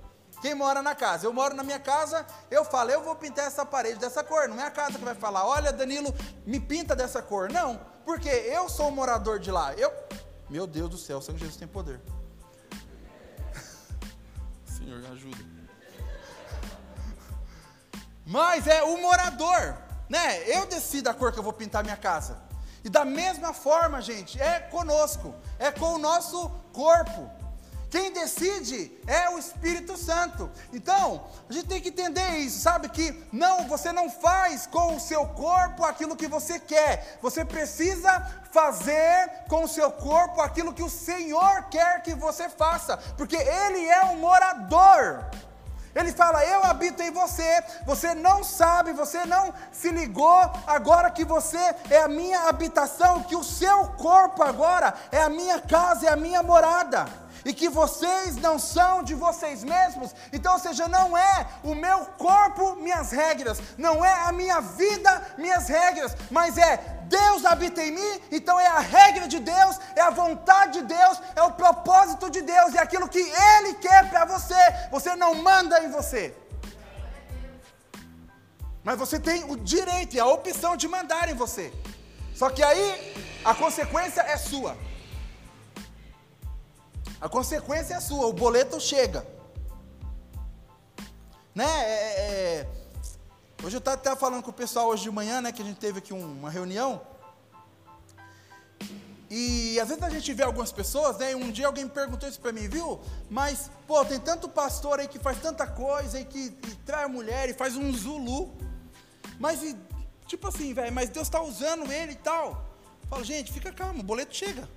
Quem 0.43 0.57
mora 0.57 0.83
na 0.83 0.93
casa? 0.93 1.25
Eu 1.25 1.33
moro 1.33 1.55
na 1.55 1.63
minha 1.63 1.79
casa, 1.79 2.27
eu 2.51 2.65
falo, 2.65 2.91
eu 2.91 3.01
vou 3.01 3.15
pintar 3.15 3.47
essa 3.47 3.65
parede 3.65 4.01
dessa 4.01 4.25
cor. 4.25 4.49
Não 4.49 4.61
é 4.61 4.67
a 4.67 4.71
casa 4.73 4.99
que 4.99 5.05
vai 5.05 5.15
falar, 5.15 5.47
olha, 5.47 5.73
Danilo, 5.73 6.13
me 6.45 6.59
pinta 6.59 6.97
dessa 6.97 7.23
cor. 7.23 7.49
Não, 7.49 7.81
porque 8.05 8.29
eu 8.29 8.69
sou 8.69 8.89
o 8.89 8.93
morador 8.93 9.39
de 9.39 9.53
lá. 9.53 9.73
Eu, 9.75 9.93
meu 10.51 10.67
Deus 10.67 10.91
do 10.91 10.99
céu, 10.99 11.19
o 11.19 11.23
Senhor 11.23 11.39
Jesus 11.39 11.57
tem 11.57 11.69
poder. 11.69 12.01
Senhor, 14.67 14.99
ajuda. 15.13 15.39
Mas 18.27 18.67
é 18.67 18.83
o 18.83 19.01
morador, 19.01 19.79
né? 20.09 20.43
Eu 20.49 20.67
decido 20.67 21.09
a 21.09 21.15
cor 21.15 21.33
que 21.33 21.39
eu 21.39 21.45
vou 21.45 21.53
pintar 21.53 21.85
minha 21.85 21.97
casa. 21.97 22.37
E 22.83 22.89
da 22.89 23.05
mesma 23.05 23.53
forma, 23.55 24.03
gente, 24.03 24.41
é 24.43 24.59
conosco, 24.59 25.33
é 25.57 25.71
com 25.71 25.95
o 25.95 25.99
nosso 25.99 26.49
corpo. 26.73 27.31
Quem 27.93 28.11
decide 28.11 28.91
é 29.07 29.29
o 29.29 29.39
Espírito 29.39 29.99
Santo. 29.99 30.51
Então, 30.73 31.27
a 31.47 31.53
gente 31.53 31.67
tem 31.67 31.79
que 31.79 31.91
entender 31.91 32.39
isso, 32.39 32.61
sabe? 32.61 32.89
Que 32.89 33.23
não, 33.31 33.69
você 33.69 33.93
não 33.93 34.09
faz 34.09 34.67
com 34.67 34.97
o 34.97 35.01
seu 35.01 35.27
corpo 35.27 35.85
aquilo 35.85 36.17
que 36.17 36.27
você 36.27 36.59
quer. 36.59 37.19
Você 37.21 37.45
precisa 37.45 38.11
fazer 38.51 39.45
com 39.47 39.65
o 39.65 39.69
seu 39.69 39.91
corpo 39.91 40.41
aquilo 40.41 40.73
que 40.73 40.83
o 40.83 40.89
Senhor 40.89 41.65
quer 41.65 42.03
que 42.03 42.15
você 42.15 42.49
faça, 42.49 42.97
porque 43.19 43.37
Ele 43.37 43.87
é 43.87 44.07
um 44.07 44.21
morador. 44.21 45.27
Ele 45.95 46.13
fala: 46.13 46.43
Eu 46.47 46.65
habito 46.65 47.03
em 47.03 47.11
você. 47.11 47.63
Você 47.85 48.15
não 48.15 48.43
sabe, 48.43 48.95
você 48.95 49.27
não 49.27 49.53
se 49.71 49.91
ligou 49.91 50.51
agora 50.67 51.11
que 51.11 51.27
você 51.27 51.75
é 51.91 51.99
a 51.99 52.09
minha 52.09 52.49
habitação, 52.49 53.23
que 53.25 53.37
o 53.37 53.45
seu 53.45 53.89
corpo 53.99 54.43
agora 54.43 54.95
é 55.11 55.21
a 55.21 55.29
minha 55.29 55.61
casa, 55.61 56.07
é 56.07 56.09
a 56.11 56.17
minha 56.17 56.43
morada 56.43 57.22
e 57.45 57.53
que 57.53 57.69
vocês 57.69 58.37
não 58.37 58.59
são 58.59 59.03
de 59.03 59.15
vocês 59.15 59.65
mesmos. 59.65 60.15
Então, 60.33 60.55
ou 60.55 60.59
seja, 60.59 60.89
não 60.89 61.17
é 61.17 61.47
o 61.63 61.75
meu 61.75 62.07
corpo 62.19 62.77
minhas 62.77 63.11
regras, 63.11 63.61
não 63.77 64.05
é 64.05 64.13
a 64.29 64.33
minha 64.33 64.61
vida 64.61 65.35
minhas 65.39 65.69
regras, 65.69 66.17
mas 66.31 66.57
é 66.59 66.77
Deus 67.09 67.45
habita 67.45 67.83
em 67.83 67.93
mim, 67.93 68.21
então 68.31 68.59
é 68.59 68.67
a 68.67 68.79
regra 68.79 69.29
de 69.29 69.39
Deus, 69.39 69.79
é 69.95 70.01
a 70.01 70.11
vontade 70.11 70.81
de 70.81 70.87
Deus, 70.87 71.21
é 71.37 71.43
o 71.43 71.53
propósito 71.53 72.31
de 72.31 72.41
Deus, 72.41 72.75
é 72.75 72.79
aquilo 72.79 73.09
que 73.09 73.19
Ele 73.21 73.75
quer 73.75 74.09
para 74.09 74.25
você. 74.25 74.63
Você 74.91 75.15
não 75.15 75.35
manda 75.35 75.83
em 75.85 75.91
você. 75.91 76.35
Mas 78.83 78.99
você 78.99 79.19
tem 79.19 79.45
o 79.45 79.57
direito 79.57 80.17
e 80.17 80.21
a 80.21 80.27
opção 80.27 80.77
de 80.77 80.89
mandar 80.89 81.29
em 81.29 81.35
você. 81.35 81.73
Só 82.35 82.51
que 82.51 82.63
aí 82.63 83.15
a 83.45 83.55
consequência 83.55 84.23
é 84.23 84.37
sua. 84.37 84.77
A 87.23 87.29
consequência 87.29 87.95
é 87.95 88.01
sua, 88.01 88.27
o 88.27 88.33
boleto 88.33 88.81
chega. 88.81 89.25
Né? 91.55 91.65
É, 91.65 91.95
é, 91.95 92.59
é 92.59 92.69
hoje 93.63 93.77
eu 93.77 93.79
estava 93.79 93.97
até 93.97 94.17
falando 94.17 94.43
com 94.43 94.51
o 94.51 94.53
pessoal 94.53 94.89
hoje 94.89 95.05
de 95.05 95.11
manhã, 95.13 95.41
né? 95.41 95.53
Que 95.53 95.63
a 95.63 95.65
gente 95.65 95.79
teve 95.79 96.01
aqui 96.01 96.13
uma 96.13 96.51
reunião. 96.51 97.01
E 99.31 99.79
às 99.79 99.89
vezes 99.89 100.03
a 100.03 100.11
gente 100.11 100.35
vê 100.35 100.43
algumas 100.43 100.73
pessoas, 100.73 101.17
né? 101.19 101.33
Um 101.37 101.53
dia 101.53 101.69
alguém 101.69 101.87
perguntou 101.87 102.29
isso 102.29 102.41
para 102.41 102.51
mim, 102.51 102.69
viu? 102.69 103.01
Mas, 103.31 103.71
pô, 103.87 104.05
tem 104.05 104.19
tanto 104.19 104.49
pastor 104.49 104.99
aí 104.99 105.07
que 105.07 105.21
faz 105.21 105.41
tanta 105.41 105.65
coisa 105.65 106.19
e 106.19 106.25
que 106.25 106.47
e 106.47 106.75
trai 106.85 107.07
mulher 107.07 107.49
e 107.49 107.55
faz 107.55 107.77
um 107.77 107.93
zulu. 107.93 108.53
Mas, 109.39 109.63
e, 109.63 109.79
tipo 110.27 110.49
assim, 110.49 110.75
velho, 110.75 110.93
mas 110.93 111.09
Deus 111.09 111.29
está 111.29 111.41
usando 111.41 111.89
ele 111.93 112.13
e 112.13 112.17
tal. 112.17 112.67
Fala, 113.09 113.23
gente, 113.23 113.53
fica 113.53 113.73
calmo, 113.73 114.01
o 114.01 114.03
boleto 114.03 114.35
chega. 114.35 114.69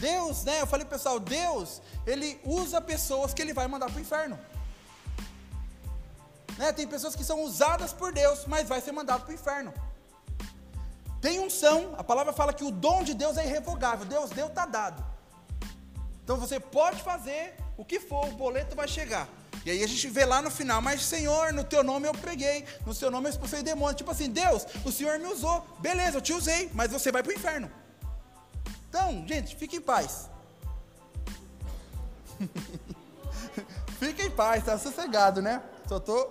Deus, 0.00 0.44
né? 0.44 0.60
Eu 0.60 0.66
falei 0.66 0.86
pessoal, 0.86 1.20
Deus, 1.20 1.80
ele 2.06 2.40
usa 2.44 2.80
pessoas 2.80 3.32
que 3.32 3.40
ele 3.40 3.52
vai 3.52 3.66
mandar 3.68 3.86
para 3.86 3.98
o 3.98 4.00
inferno. 4.00 4.38
Né? 6.58 6.72
Tem 6.72 6.86
pessoas 6.86 7.14
que 7.14 7.24
são 7.24 7.42
usadas 7.42 7.92
por 7.92 8.12
Deus, 8.12 8.44
mas 8.46 8.68
vai 8.68 8.80
ser 8.80 8.92
mandado 8.92 9.22
para 9.22 9.30
o 9.30 9.34
inferno. 9.34 9.72
Tem 11.20 11.38
unção, 11.38 11.94
a 11.96 12.04
palavra 12.04 12.32
fala 12.32 12.52
que 12.52 12.64
o 12.64 12.70
dom 12.70 13.02
de 13.04 13.14
Deus 13.14 13.36
é 13.36 13.44
irrevogável. 13.44 14.04
Deus 14.04 14.30
deu, 14.30 14.48
está 14.48 14.66
dado. 14.66 15.04
Então 16.24 16.36
você 16.36 16.58
pode 16.58 17.02
fazer 17.02 17.54
o 17.76 17.84
que 17.84 18.00
for, 18.00 18.26
o 18.28 18.32
boleto 18.32 18.74
vai 18.74 18.88
chegar. 18.88 19.28
E 19.64 19.70
aí 19.70 19.84
a 19.84 19.86
gente 19.86 20.08
vê 20.08 20.24
lá 20.24 20.42
no 20.42 20.50
final, 20.50 20.82
mas 20.82 21.02
Senhor, 21.02 21.52
no 21.52 21.62
teu 21.62 21.84
nome 21.84 22.08
eu 22.08 22.12
preguei, 22.12 22.64
no 22.84 22.92
seu 22.92 23.10
nome 23.10 23.28
eu 23.28 23.30
expulsei 23.30 23.62
demônio. 23.62 23.96
Tipo 23.96 24.10
assim, 24.10 24.28
Deus, 24.28 24.66
o 24.84 24.90
Senhor 24.90 25.18
me 25.20 25.26
usou, 25.26 25.64
beleza, 25.78 26.18
eu 26.18 26.20
te 26.20 26.32
usei, 26.32 26.68
mas 26.74 26.90
você 26.90 27.12
vai 27.12 27.22
para 27.22 27.30
o 27.30 27.34
inferno. 27.34 27.70
Então, 28.92 29.26
gente, 29.26 29.56
fique 29.56 29.76
em 29.76 29.80
paz. 29.80 30.28
fique 33.98 34.20
em 34.20 34.30
paz, 34.30 34.62
tá 34.66 34.78
sossegado, 34.78 35.40
né? 35.40 35.62
Só 35.88 35.98
tô. 35.98 36.30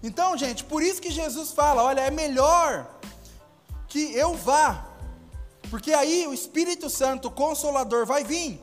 Então, 0.00 0.38
gente, 0.38 0.62
por 0.62 0.80
isso 0.80 1.02
que 1.02 1.10
Jesus 1.10 1.50
fala: 1.50 1.82
olha, 1.82 2.02
é 2.02 2.10
melhor 2.12 2.88
que 3.88 4.14
eu 4.14 4.34
vá, 4.34 4.86
porque 5.68 5.92
aí 5.92 6.28
o 6.28 6.32
Espírito 6.32 6.88
Santo, 6.88 7.26
o 7.26 7.32
Consolador, 7.32 8.06
vai 8.06 8.22
vir. 8.22 8.62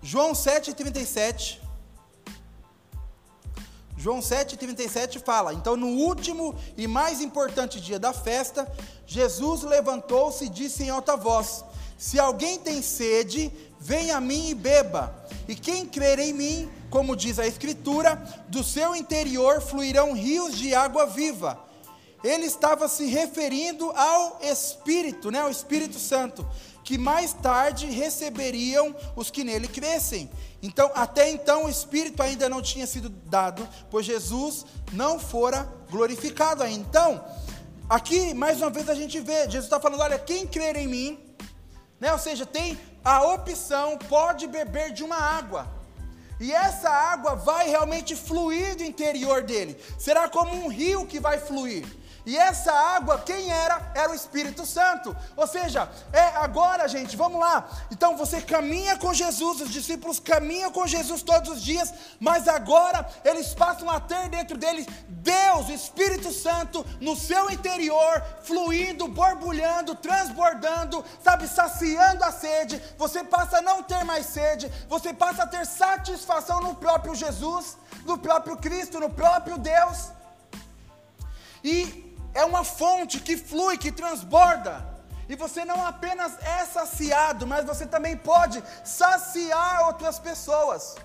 João 0.00 0.30
7,37. 0.30 1.63
João 4.04 4.20
7,37 4.20 5.18
fala: 5.18 5.54
Então, 5.54 5.78
no 5.78 5.86
último 5.86 6.54
e 6.76 6.86
mais 6.86 7.22
importante 7.22 7.80
dia 7.80 7.98
da 7.98 8.12
festa, 8.12 8.70
Jesus 9.06 9.62
levantou-se 9.62 10.44
e 10.44 10.48
disse 10.50 10.82
em 10.82 10.90
alta 10.90 11.16
voz: 11.16 11.64
Se 11.96 12.20
alguém 12.20 12.58
tem 12.58 12.82
sede, 12.82 13.50
venha 13.80 14.18
a 14.18 14.20
mim 14.20 14.50
e 14.50 14.54
beba. 14.54 15.24
E 15.48 15.54
quem 15.54 15.86
crer 15.86 16.18
em 16.18 16.34
mim, 16.34 16.70
como 16.90 17.16
diz 17.16 17.38
a 17.38 17.46
Escritura, 17.46 18.16
do 18.46 18.62
seu 18.62 18.94
interior 18.94 19.62
fluirão 19.62 20.12
rios 20.12 20.54
de 20.54 20.74
água 20.74 21.06
viva. 21.06 21.58
Ele 22.22 22.44
estava 22.44 22.88
se 22.88 23.06
referindo 23.06 23.90
ao 23.92 24.38
Espírito, 24.42 25.30
né, 25.30 25.40
ao 25.40 25.50
Espírito 25.50 25.98
Santo, 25.98 26.46
que 26.84 26.98
mais 26.98 27.32
tarde 27.32 27.86
receberiam 27.86 28.94
os 29.16 29.30
que 29.30 29.42
nele 29.42 29.66
crescem. 29.66 30.30
Então, 30.62 30.90
até 30.94 31.30
então 31.30 31.64
o 31.64 31.68
Espírito 31.68 32.22
ainda 32.22 32.48
não 32.48 32.60
tinha 32.60 32.86
sido 32.86 33.08
dado, 33.08 33.66
pois 33.90 34.04
Jesus 34.04 34.66
não 34.92 35.18
fora 35.18 35.66
glorificado 35.90 36.62
ainda. 36.62 36.86
Então, 36.86 37.24
aqui 37.88 38.34
mais 38.34 38.58
uma 38.60 38.70
vez 38.70 38.88
a 38.88 38.94
gente 38.94 39.18
vê, 39.18 39.44
Jesus 39.44 39.64
está 39.64 39.80
falando: 39.80 40.02
olha, 40.02 40.18
quem 40.18 40.46
crer 40.46 40.76
em 40.76 40.86
mim, 40.86 41.18
né, 41.98 42.12
ou 42.12 42.18
seja, 42.18 42.44
tem 42.44 42.78
a 43.02 43.22
opção, 43.22 43.96
pode 43.98 44.46
beber 44.46 44.92
de 44.92 45.02
uma 45.02 45.16
água. 45.16 45.66
E 46.38 46.52
essa 46.52 46.90
água 46.90 47.34
vai 47.34 47.68
realmente 47.68 48.14
fluir 48.14 48.76
do 48.76 48.82
interior 48.82 49.42
dele. 49.42 49.78
Será 49.98 50.28
como 50.28 50.54
um 50.54 50.68
rio 50.68 51.06
que 51.06 51.20
vai 51.20 51.38
fluir. 51.38 51.86
E 52.26 52.38
essa 52.38 52.72
água, 52.72 53.18
quem 53.18 53.50
era? 53.50 53.92
Era 53.94 54.10
o 54.10 54.14
Espírito 54.14 54.64
Santo. 54.64 55.14
Ou 55.36 55.46
seja, 55.46 55.90
é 56.12 56.22
agora, 56.36 56.88
gente, 56.88 57.16
vamos 57.16 57.38
lá. 57.38 57.68
Então 57.90 58.16
você 58.16 58.40
caminha 58.40 58.96
com 58.96 59.12
Jesus, 59.12 59.60
os 59.60 59.70
discípulos 59.70 60.18
caminham 60.18 60.70
com 60.70 60.86
Jesus 60.86 61.22
todos 61.22 61.50
os 61.50 61.62
dias, 61.62 61.92
mas 62.18 62.48
agora 62.48 63.06
eles 63.24 63.52
passam 63.54 63.90
a 63.90 64.00
ter 64.00 64.28
dentro 64.30 64.56
deles 64.56 64.86
Deus, 65.08 65.68
o 65.68 65.72
Espírito 65.72 66.32
Santo, 66.32 66.84
no 67.00 67.14
seu 67.14 67.50
interior, 67.50 68.22
fluindo, 68.42 69.06
borbulhando, 69.08 69.94
transbordando, 69.94 71.04
sabe, 71.22 71.46
saciando 71.46 72.24
a 72.24 72.32
sede. 72.32 72.82
Você 72.96 73.22
passa 73.22 73.58
a 73.58 73.62
não 73.62 73.82
ter 73.82 74.02
mais 74.04 74.26
sede, 74.26 74.70
você 74.88 75.12
passa 75.12 75.42
a 75.42 75.46
ter 75.46 75.66
satisfação 75.66 76.60
no 76.60 76.74
próprio 76.74 77.14
Jesus, 77.14 77.76
no 78.04 78.16
próprio 78.16 78.56
Cristo, 78.56 78.98
no 78.98 79.10
próprio 79.10 79.58
Deus. 79.58 80.10
E 81.62 82.03
é 82.34 82.44
uma 82.44 82.64
fonte 82.64 83.20
que 83.20 83.36
flui, 83.36 83.78
que 83.78 83.92
transborda. 83.92 84.94
E 85.28 85.36
você 85.36 85.64
não 85.64 85.86
apenas 85.86 86.36
é 86.42 86.66
saciado, 86.66 87.46
mas 87.46 87.64
você 87.64 87.86
também 87.86 88.16
pode 88.16 88.62
saciar 88.84 89.86
outras 89.86 90.18
pessoas. 90.18 90.96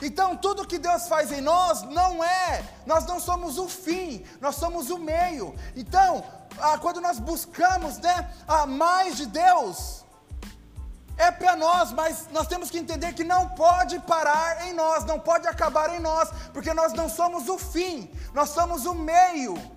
Então, 0.00 0.36
tudo 0.36 0.66
que 0.66 0.78
Deus 0.78 1.08
faz 1.08 1.32
em 1.32 1.40
nós 1.40 1.82
não 1.82 2.22
é, 2.22 2.62
nós 2.86 3.04
não 3.06 3.18
somos 3.18 3.58
o 3.58 3.68
fim, 3.68 4.24
nós 4.40 4.56
somos 4.56 4.90
o 4.90 4.98
meio. 4.98 5.54
Então, 5.74 6.24
ah, 6.58 6.78
quando 6.78 7.00
nós 7.00 7.18
buscamos 7.18 7.98
né, 7.98 8.30
a 8.46 8.66
mais 8.66 9.16
de 9.16 9.26
Deus, 9.26 10.04
é 11.16 11.30
para 11.30 11.56
nós, 11.56 11.92
mas 11.92 12.28
nós 12.30 12.46
temos 12.46 12.70
que 12.70 12.78
entender 12.78 13.14
que 13.14 13.24
não 13.24 13.48
pode 13.50 13.98
parar 14.00 14.66
em 14.66 14.74
nós, 14.74 15.04
não 15.04 15.18
pode 15.18 15.48
acabar 15.48 15.94
em 15.94 16.00
nós, 16.00 16.28
porque 16.52 16.74
nós 16.74 16.92
não 16.92 17.08
somos 17.08 17.48
o 17.48 17.58
fim, 17.58 18.10
nós 18.34 18.50
somos 18.50 18.84
o 18.84 18.94
meio. 18.94 19.75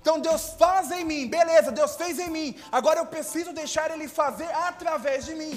Então 0.00 0.18
Deus 0.18 0.54
faz 0.58 0.90
em 0.90 1.04
mim, 1.04 1.28
beleza, 1.28 1.70
Deus 1.70 1.94
fez 1.94 2.18
em 2.18 2.30
mim, 2.30 2.56
agora 2.72 3.00
eu 3.00 3.06
preciso 3.06 3.52
deixar 3.52 3.90
Ele 3.90 4.08
fazer 4.08 4.50
através 4.54 5.26
de 5.26 5.34
mim. 5.34 5.54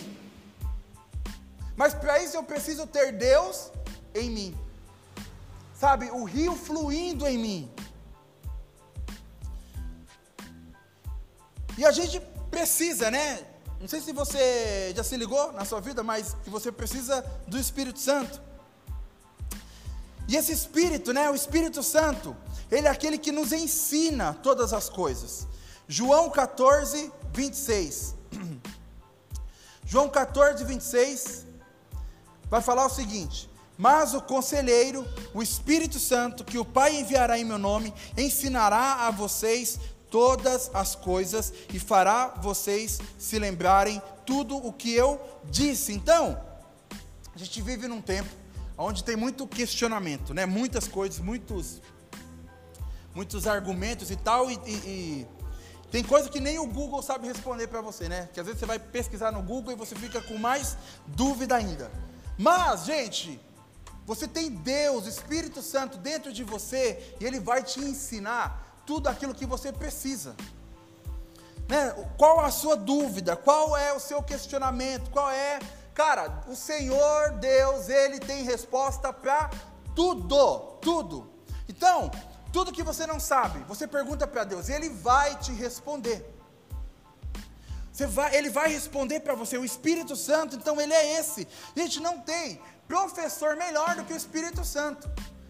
Mas 1.75 1.93
para 1.93 2.21
isso 2.21 2.35
eu 2.35 2.43
preciso 2.43 2.85
ter 2.85 3.13
Deus 3.13 3.71
em 4.13 4.29
mim, 4.29 4.57
sabe, 5.73 6.11
o 6.11 6.23
rio 6.23 6.55
fluindo 6.55 7.25
em 7.25 7.37
mim. 7.37 7.71
E 11.77 11.85
a 11.85 11.91
gente 11.91 12.19
precisa, 12.51 13.09
né? 13.09 13.45
Não 13.79 13.87
sei 13.87 13.99
se 13.99 14.13
você 14.13 14.93
já 14.95 15.03
se 15.03 15.17
ligou 15.17 15.51
na 15.53 15.65
sua 15.65 15.81
vida, 15.81 16.03
mas 16.03 16.35
que 16.43 16.49
você 16.49 16.71
precisa 16.71 17.21
do 17.47 17.57
Espírito 17.57 17.99
Santo. 17.99 18.39
E 20.27 20.35
esse 20.35 20.51
Espírito, 20.51 21.11
né? 21.11 21.29
O 21.29 21.35
Espírito 21.35 21.81
Santo, 21.81 22.35
ele 22.71 22.87
é 22.87 22.91
aquele 22.91 23.17
que 23.17 23.31
nos 23.31 23.51
ensina 23.51 24.33
todas 24.33 24.73
as 24.73 24.89
coisas. 24.89 25.47
João 25.87 26.29
14, 26.29 27.11
26. 27.33 28.15
João 29.85 30.09
14, 30.09 30.63
26 30.63 31.45
vai 32.49 32.61
falar 32.61 32.85
o 32.85 32.89
seguinte: 32.89 33.49
Mas 33.77 34.13
o 34.13 34.21
conselheiro, 34.21 35.05
o 35.33 35.41
Espírito 35.41 35.99
Santo, 35.99 36.43
que 36.43 36.57
o 36.57 36.65
Pai 36.65 36.95
enviará 36.95 37.37
em 37.37 37.43
meu 37.43 37.57
nome, 37.57 37.93
ensinará 38.17 39.07
a 39.07 39.11
vocês 39.11 39.79
todas 40.09 40.69
as 40.75 40.93
coisas 40.93 41.51
e 41.73 41.79
fará 41.79 42.27
vocês 42.41 42.99
se 43.17 43.39
lembrarem 43.39 44.01
tudo 44.25 44.55
o 44.55 44.71
que 44.71 44.93
eu 44.93 45.19
disse. 45.45 45.91
Então, 45.91 46.39
a 47.33 47.37
gente 47.37 47.61
vive 47.61 47.87
num 47.87 48.01
tempo 48.01 48.29
onde 48.77 49.03
tem 49.03 49.15
muito 49.15 49.47
questionamento, 49.47 50.33
né? 50.33 50.45
Muitas 50.45 50.87
coisas, 50.87 51.19
muitos, 51.19 51.81
muitos 53.15 53.47
argumentos 53.47 54.11
e 54.11 54.15
tal, 54.15 54.49
e, 54.49 54.59
e, 54.65 54.71
e 54.71 55.27
tem 55.91 56.03
coisa 56.03 56.27
que 56.27 56.39
nem 56.39 56.57
o 56.57 56.65
Google 56.65 57.03
sabe 57.03 57.27
responder 57.27 57.67
para 57.67 57.79
você, 57.79 58.09
né? 58.09 58.27
Que 58.33 58.39
às 58.39 58.45
vezes 58.47 58.59
você 58.59 58.65
vai 58.65 58.79
pesquisar 58.79 59.31
no 59.31 59.43
Google 59.43 59.73
e 59.73 59.75
você 59.75 59.95
fica 59.95 60.19
com 60.21 60.37
mais 60.37 60.75
dúvida 61.05 61.55
ainda. 61.55 61.91
Mas, 62.35 62.85
gente, 62.85 63.39
você 64.05 64.27
tem 64.27 64.49
Deus, 64.49 65.05
Espírito 65.05 65.61
Santo 65.61 65.97
dentro 65.97 66.33
de 66.33 66.43
você 66.43 67.15
e 67.19 67.25
Ele 67.25 67.39
vai 67.39 67.61
te 67.61 67.79
ensinar 67.79 68.81
tudo 68.87 69.07
aquilo 69.07 69.35
que 69.35 69.45
você 69.45 69.71
precisa. 69.71 70.35
Né? 71.69 71.91
Qual 72.17 72.39
a 72.39 72.49
sua 72.49 72.75
dúvida? 72.75 73.35
Qual 73.35 73.77
é 73.77 73.93
o 73.93 73.99
seu 73.99 74.21
questionamento? 74.23 75.11
Qual 75.11 75.29
é. 75.29 75.59
Cara, 75.93 76.43
o 76.47 76.55
Senhor 76.55 77.33
Deus, 77.39 77.87
Ele 77.87 78.19
tem 78.19 78.43
resposta 78.43 79.13
para 79.13 79.49
tudo, 79.95 80.77
tudo. 80.81 81.29
Então, 81.69 82.09
tudo 82.53 82.71
que 82.71 82.83
você 82.83 83.05
não 83.05 83.19
sabe, 83.19 83.59
você 83.67 83.85
pergunta 83.87 84.25
para 84.27 84.43
Deus, 84.43 84.69
Ele 84.69 84.87
vai 84.89 85.37
te 85.39 85.51
responder. 85.51 86.23
Vai, 88.09 88.35
ele 88.35 88.49
vai 88.49 88.69
responder 88.73 89.19
para 89.19 89.35
você, 89.35 89.55
o 89.55 89.63
Espírito 89.63 90.15
Santo, 90.15 90.55
então 90.55 90.81
ele 90.81 90.93
é 90.93 91.19
esse. 91.19 91.47
Gente, 91.77 91.99
não 91.99 92.19
tem 92.19 92.59
professor 92.87 93.55
melhor 93.55 93.95
do 93.95 94.03
que 94.03 94.13
o 94.13 94.17
Espírito 94.17 94.65
Santo. 94.65 95.07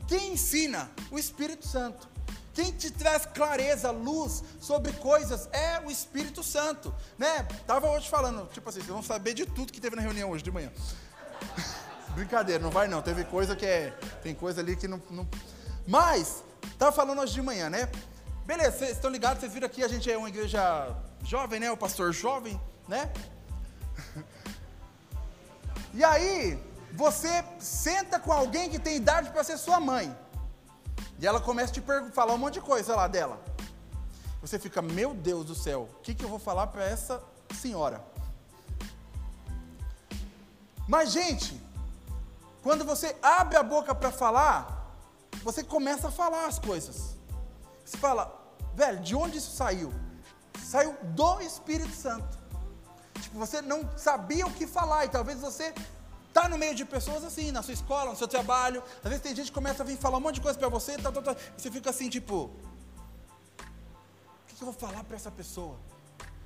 Quem 0.09 0.33
ensina? 0.33 0.91
O 1.09 1.17
Espírito 1.17 1.65
Santo. 1.65 2.09
Quem 2.53 2.71
te 2.71 2.91
traz 2.91 3.25
clareza, 3.25 3.89
luz 3.91 4.43
sobre 4.59 4.91
coisas 4.93 5.47
é 5.53 5.79
o 5.85 5.89
Espírito 5.89 6.43
Santo, 6.43 6.93
né? 7.17 7.47
Tava 7.65 7.89
hoje 7.89 8.09
falando, 8.09 8.47
tipo 8.51 8.69
assim, 8.69 8.79
vocês 8.79 8.91
vão 8.91 9.01
saber 9.01 9.33
de 9.33 9.45
tudo 9.45 9.71
que 9.71 9.79
teve 9.79 9.95
na 9.95 10.01
reunião 10.01 10.29
hoje 10.29 10.43
de 10.43 10.51
manhã. 10.51 10.71
Brincadeira, 12.13 12.61
não 12.61 12.69
vai 12.69 12.87
não. 12.89 13.01
Teve 13.01 13.23
coisa 13.23 13.55
que 13.55 13.65
é, 13.65 13.91
tem 14.21 14.35
coisa 14.35 14.59
ali 14.59 14.75
que 14.75 14.87
não, 14.87 15.01
não... 15.09 15.27
Mas 15.87 16.43
tava 16.77 16.91
falando 16.91 17.19
hoje 17.19 17.33
de 17.33 17.41
manhã, 17.41 17.69
né? 17.69 17.89
Beleza, 18.45 18.77
vocês 18.77 18.91
estão 18.91 19.09
ligados? 19.09 19.39
Vocês 19.39 19.53
viram 19.53 19.67
aqui 19.67 19.83
a 19.83 19.87
gente 19.87 20.11
é 20.11 20.17
uma 20.17 20.29
igreja 20.29 20.95
jovem, 21.23 21.59
né? 21.59 21.71
O 21.71 21.77
pastor 21.77 22.11
jovem, 22.13 22.59
né? 22.87 23.11
E 25.95 26.03
aí, 26.03 26.59
você 26.91 27.45
senta 27.59 28.19
com 28.19 28.31
alguém 28.31 28.67
que 28.67 28.79
tem 28.79 28.95
idade 28.95 29.29
para 29.29 29.43
ser 29.43 29.59
sua 29.59 29.79
mãe. 29.79 30.15
E 31.19 31.27
ela 31.27 31.39
começa 31.39 31.71
a 31.71 31.73
te 31.73 31.83
falar 32.11 32.33
um 32.33 32.37
monte 32.39 32.55
de 32.55 32.61
coisa 32.61 32.95
lá 32.95 33.07
dela. 33.07 33.39
Você 34.41 34.57
fica, 34.57 34.81
meu 34.81 35.13
Deus 35.13 35.45
do 35.45 35.55
céu, 35.55 35.87
o 35.93 36.01
que, 36.01 36.15
que 36.15 36.25
eu 36.25 36.29
vou 36.29 36.39
falar 36.39 36.67
para 36.67 36.83
essa 36.83 37.23
senhora? 37.55 38.03
Mas, 40.87 41.11
gente, 41.11 41.61
quando 42.61 42.83
você 42.83 43.15
abre 43.21 43.55
a 43.55 43.63
boca 43.63 43.95
para 43.95 44.11
falar, 44.11 44.82
você 45.43 45.63
começa 45.63 46.07
a 46.07 46.11
falar 46.11 46.45
as 46.47 46.59
coisas. 46.59 47.15
Você 47.83 47.97
fala, 47.97 48.55
velho, 48.75 48.99
de 49.01 49.15
onde 49.15 49.37
isso 49.37 49.55
saiu? 49.55 49.93
Saiu 50.63 50.95
do 51.03 51.41
Espírito 51.41 51.95
Santo. 51.95 52.37
Tipo, 53.21 53.37
você 53.37 53.61
não 53.61 53.89
sabia 53.97 54.45
o 54.45 54.51
que 54.51 54.67
falar, 54.67 55.05
e 55.05 55.09
talvez 55.09 55.39
você 55.39 55.73
Está 56.33 56.49
no 56.49 56.57
meio 56.57 56.73
de 56.73 56.83
pessoas 56.83 57.23
assim, 57.23 57.51
na 57.51 57.61
sua 57.61 57.75
escola, 57.75 58.09
no 58.09 58.17
seu 58.17 58.27
trabalho. 58.27 58.81
Às 59.03 59.09
vezes 59.09 59.21
tem 59.21 59.35
gente 59.35 59.49
que 59.49 59.51
começa 59.51 59.83
a 59.83 59.85
vir 59.85 59.95
falar 59.97 60.17
um 60.17 60.19
monte 60.19 60.35
de 60.35 60.41
coisa 60.41 60.57
para 60.57 60.67
você, 60.67 60.97
tal, 60.97 61.11
tal, 61.11 61.21
tal, 61.21 61.35
e 61.35 61.61
você 61.61 61.69
fica 61.69 61.91
assim, 61.91 62.09
tipo, 62.09 62.45
o 62.45 62.51
que 64.47 64.59
eu 64.59 64.65
vou 64.65 64.73
falar 64.73 65.03
para 65.03 65.15
essa 65.15 65.29
pessoa? 65.29 65.79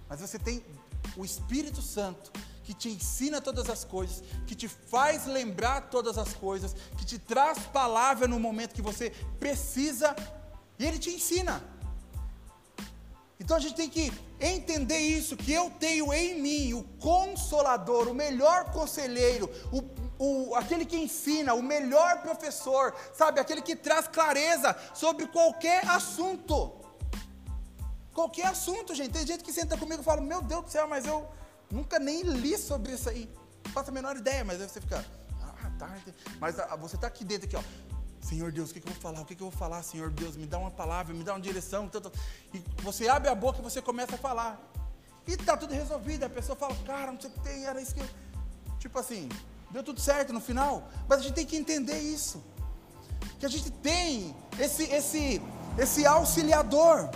Mas 0.09 0.19
você 0.19 0.37
tem 0.37 0.61
o 1.15 1.23
Espírito 1.23 1.81
Santo 1.81 2.33
que 2.67 2.73
te 2.73 2.89
ensina 2.89 3.39
todas 3.39 3.69
as 3.69 3.85
coisas, 3.85 4.21
que 4.45 4.53
te 4.53 4.67
faz 4.67 5.25
lembrar 5.25 5.89
todas 5.89 6.17
as 6.17 6.33
coisas, 6.33 6.75
que 6.97 7.05
te 7.05 7.17
traz 7.17 7.59
palavra 7.59 8.27
no 8.27 8.37
momento 8.37 8.75
que 8.75 8.81
você 8.81 9.09
precisa, 9.39 10.13
e 10.77 10.85
ele 10.85 10.99
te 10.99 11.09
ensina. 11.09 11.63
Então 13.39 13.55
a 13.55 13.59
gente 13.61 13.75
tem 13.75 13.89
que 13.89 14.11
entender 14.37 14.99
isso, 14.99 15.37
que 15.37 15.53
eu 15.53 15.69
tenho 15.79 16.11
em 16.11 16.41
mim 16.41 16.73
o 16.73 16.83
consolador, 16.99 18.09
o 18.09 18.13
melhor 18.13 18.69
conselheiro, 18.73 19.49
o, 19.71 19.79
o, 20.21 20.53
aquele 20.55 20.85
que 20.85 20.97
ensina, 20.97 21.53
o 21.53 21.63
melhor 21.63 22.21
professor, 22.21 22.93
sabe, 23.13 23.39
aquele 23.39 23.61
que 23.61 23.77
traz 23.77 24.09
clareza 24.09 24.75
sobre 24.93 25.25
qualquer 25.27 25.87
assunto. 25.87 26.73
Qualquer 28.13 28.47
assunto, 28.47 28.93
gente. 28.93 29.13
Tem 29.13 29.25
gente 29.25 29.41
que 29.41 29.53
senta 29.53 29.77
comigo 29.77 30.01
e 30.01 30.03
fala, 30.03 30.19
meu 30.19 30.41
Deus 30.41 30.65
do 30.65 30.69
céu, 30.69 30.85
mas 30.85 31.05
eu 31.05 31.25
nunca 31.71 31.99
nem 31.99 32.21
li 32.23 32.57
sobre 32.57 32.93
isso 32.93 33.09
aí. 33.09 33.29
Não 33.65 33.71
faço 33.71 33.89
a 33.89 33.93
menor 33.93 34.15
ideia, 34.15 34.43
mas 34.43 34.61
aí 34.61 34.67
você 34.67 34.81
fica, 34.81 35.05
ah, 35.41 35.71
tá. 35.77 35.97
Mas 36.39 36.59
ah, 36.59 36.75
você 36.75 36.95
está 36.95 37.07
aqui 37.07 37.23
dentro, 37.23 37.47
aqui, 37.47 37.55
ó. 37.55 37.63
Senhor 38.21 38.51
Deus, 38.51 38.71
o 38.71 38.73
que, 38.73 38.81
que 38.81 38.87
eu 38.87 38.93
vou 38.93 39.01
falar? 39.01 39.21
O 39.21 39.25
que, 39.25 39.35
que 39.35 39.41
eu 39.41 39.49
vou 39.49 39.57
falar, 39.57 39.81
Senhor 39.83 40.09
Deus? 40.11 40.35
Me 40.35 40.45
dá 40.45 40.57
uma 40.57 40.71
palavra, 40.71 41.13
me 41.13 41.23
dá 41.23 41.33
uma 41.33 41.39
direção. 41.39 41.89
E 42.53 42.61
você 42.81 43.07
abre 43.07 43.29
a 43.29 43.35
boca 43.35 43.59
e 43.59 43.61
você 43.61 43.81
começa 43.81 44.15
a 44.15 44.17
falar. 44.17 44.59
E 45.25 45.31
está 45.31 45.55
tudo 45.55 45.73
resolvido. 45.73 46.25
A 46.25 46.29
pessoa 46.29 46.55
fala, 46.57 46.75
cara, 46.85 47.11
não 47.11 47.19
sei 47.19 47.29
o 47.29 47.33
que 47.33 47.39
tem, 47.39 47.65
era 47.65 47.79
isso 47.81 47.95
que. 47.95 48.03
Tipo 48.79 48.99
assim, 48.99 49.29
deu 49.71 49.81
tudo 49.81 50.01
certo 50.01 50.33
no 50.33 50.41
final. 50.41 50.89
Mas 51.07 51.19
a 51.19 51.23
gente 51.23 51.35
tem 51.35 51.45
que 51.45 51.55
entender 51.55 51.99
isso. 51.99 52.43
Que 53.39 53.45
a 53.45 53.49
gente 53.49 53.71
tem 53.71 54.35
esse, 54.59 54.83
esse, 54.83 55.41
esse 55.77 56.05
auxiliador 56.05 57.09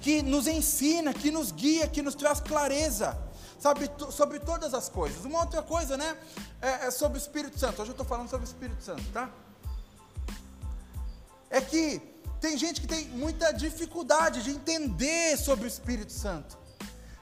que 0.00 0.22
nos 0.22 0.46
ensina, 0.46 1.12
que 1.12 1.30
nos 1.30 1.52
guia, 1.52 1.88
que 1.88 2.02
nos 2.02 2.14
traz 2.14 2.40
clareza 2.40 3.18
sabe, 3.58 3.90
sobre 4.10 4.38
todas 4.38 4.72
as 4.72 4.88
coisas. 4.88 5.24
Uma 5.24 5.40
outra 5.40 5.62
coisa, 5.62 5.96
né, 5.96 6.16
é, 6.62 6.86
é 6.86 6.90
sobre 6.90 7.18
o 7.18 7.20
Espírito 7.20 7.58
Santo. 7.58 7.82
Hoje 7.82 7.90
eu 7.90 7.92
estou 7.92 8.06
falando 8.06 8.28
sobre 8.28 8.46
o 8.46 8.50
Espírito 8.50 8.82
Santo, 8.82 9.02
tá? 9.12 9.28
é 11.50 11.60
que 11.60 12.00
tem 12.40 12.56
gente 12.56 12.80
que 12.80 12.86
tem 12.86 13.06
muita 13.08 13.52
dificuldade 13.52 14.42
de 14.42 14.50
entender 14.50 15.36
sobre 15.36 15.64
o 15.64 15.68
Espírito 15.68 16.12
Santo. 16.12 16.56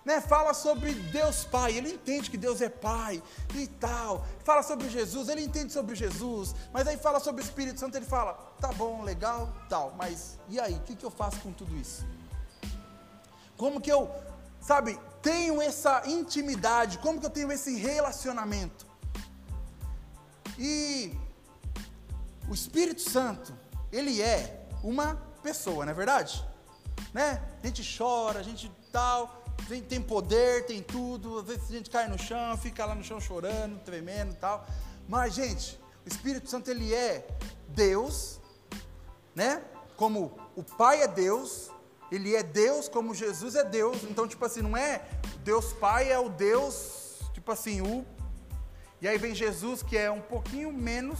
Né? 0.05 0.21
Fala 0.21 0.55
sobre 0.55 0.93
Deus 0.95 1.45
Pai, 1.45 1.73
ele 1.73 1.93
entende 1.93 2.31
que 2.31 2.37
Deus 2.37 2.61
é 2.61 2.69
Pai 2.69 3.21
e 3.55 3.67
tal. 3.67 4.25
Fala 4.45 4.62
sobre 4.62 4.89
Jesus, 4.89 5.29
ele 5.29 5.43
entende 5.43 5.73
sobre 5.73 5.97
Jesus. 5.97 6.55
Mas 6.73 6.87
aí 6.87 6.97
fala 6.97 7.19
sobre 7.19 7.43
o 7.43 7.45
Espírito 7.45 7.81
Santo, 7.81 7.97
ele 7.97 8.07
fala: 8.07 8.35
tá 8.61 8.69
bom, 8.73 9.03
legal, 9.03 9.53
tal. 9.69 9.95
Mas 9.97 10.39
e 10.49 10.61
aí, 10.61 10.75
o 10.75 10.81
que, 10.81 10.95
que 10.95 11.05
eu 11.05 11.11
faço 11.11 11.41
com 11.41 11.53
tudo 11.53 11.77
isso? 11.77 12.05
Como 13.57 13.81
que 13.81 13.90
eu, 13.90 14.11
sabe, 14.61 14.99
tenho 15.23 15.61
essa 15.61 16.03
intimidade? 16.07 16.99
Como 16.99 17.19
que 17.19 17.27
eu 17.27 17.31
tenho 17.31 17.51
esse 17.51 17.77
relacionamento? 17.77 18.87
E 20.59 21.16
o 22.49 22.55
Espírito 22.55 23.01
Santo, 23.01 23.53
ele 23.90 24.23
é 24.23 24.69
uma 24.83 25.16
pessoa, 25.42 25.85
não 25.85 25.92
é 25.92 25.95
verdade? 25.95 26.45
Né? 27.12 27.42
A 27.62 27.66
gente 27.66 27.97
chora, 27.97 28.40
a 28.40 28.42
gente 28.42 28.71
tal, 28.92 29.42
tem, 29.69 29.83
tem 29.83 30.01
poder, 30.01 30.66
tem 30.66 30.83
tudo, 30.83 31.38
às 31.38 31.47
vezes 31.47 31.71
a 31.71 31.73
gente 31.73 31.90
cai 31.90 32.09
no 32.09 32.19
chão, 32.19 32.57
fica 32.57 32.85
lá 32.85 32.95
no 32.95 33.03
chão 33.03 33.21
chorando, 33.21 33.81
tremendo 33.81 34.33
e 34.33 34.37
tal. 34.37 34.66
Mas, 35.09 35.35
gente, 35.35 35.79
o 36.05 36.09
Espírito 36.09 36.49
Santo 36.49 36.71
ele 36.71 36.95
é 36.95 37.27
Deus, 37.69 38.40
né? 39.35 39.62
Como 39.97 40.38
o 40.55 40.62
Pai 40.62 41.03
é 41.03 41.09
Deus, 41.09 41.71
ele 42.11 42.35
é 42.35 42.42
Deus 42.42 42.88
como 42.88 43.14
Jesus 43.14 43.55
é 43.55 43.64
Deus. 43.64 44.03
Então, 44.05 44.27
tipo 44.27 44.45
assim, 44.45 44.62
não 44.62 44.77
é 44.77 45.03
Deus 45.45 45.73
Pai 45.73 46.11
é 46.11 46.19
o 46.19 46.29
Deus, 46.29 47.21
tipo 47.33 47.51
assim, 47.53 47.81
o 47.81 48.05
e 49.01 49.07
aí 49.07 49.19
vem 49.19 49.35
Jesus 49.35 49.83
que 49.83 49.97
é 49.97 50.11
um 50.11 50.23
pouquinho 50.23 50.73
menos 50.73 51.19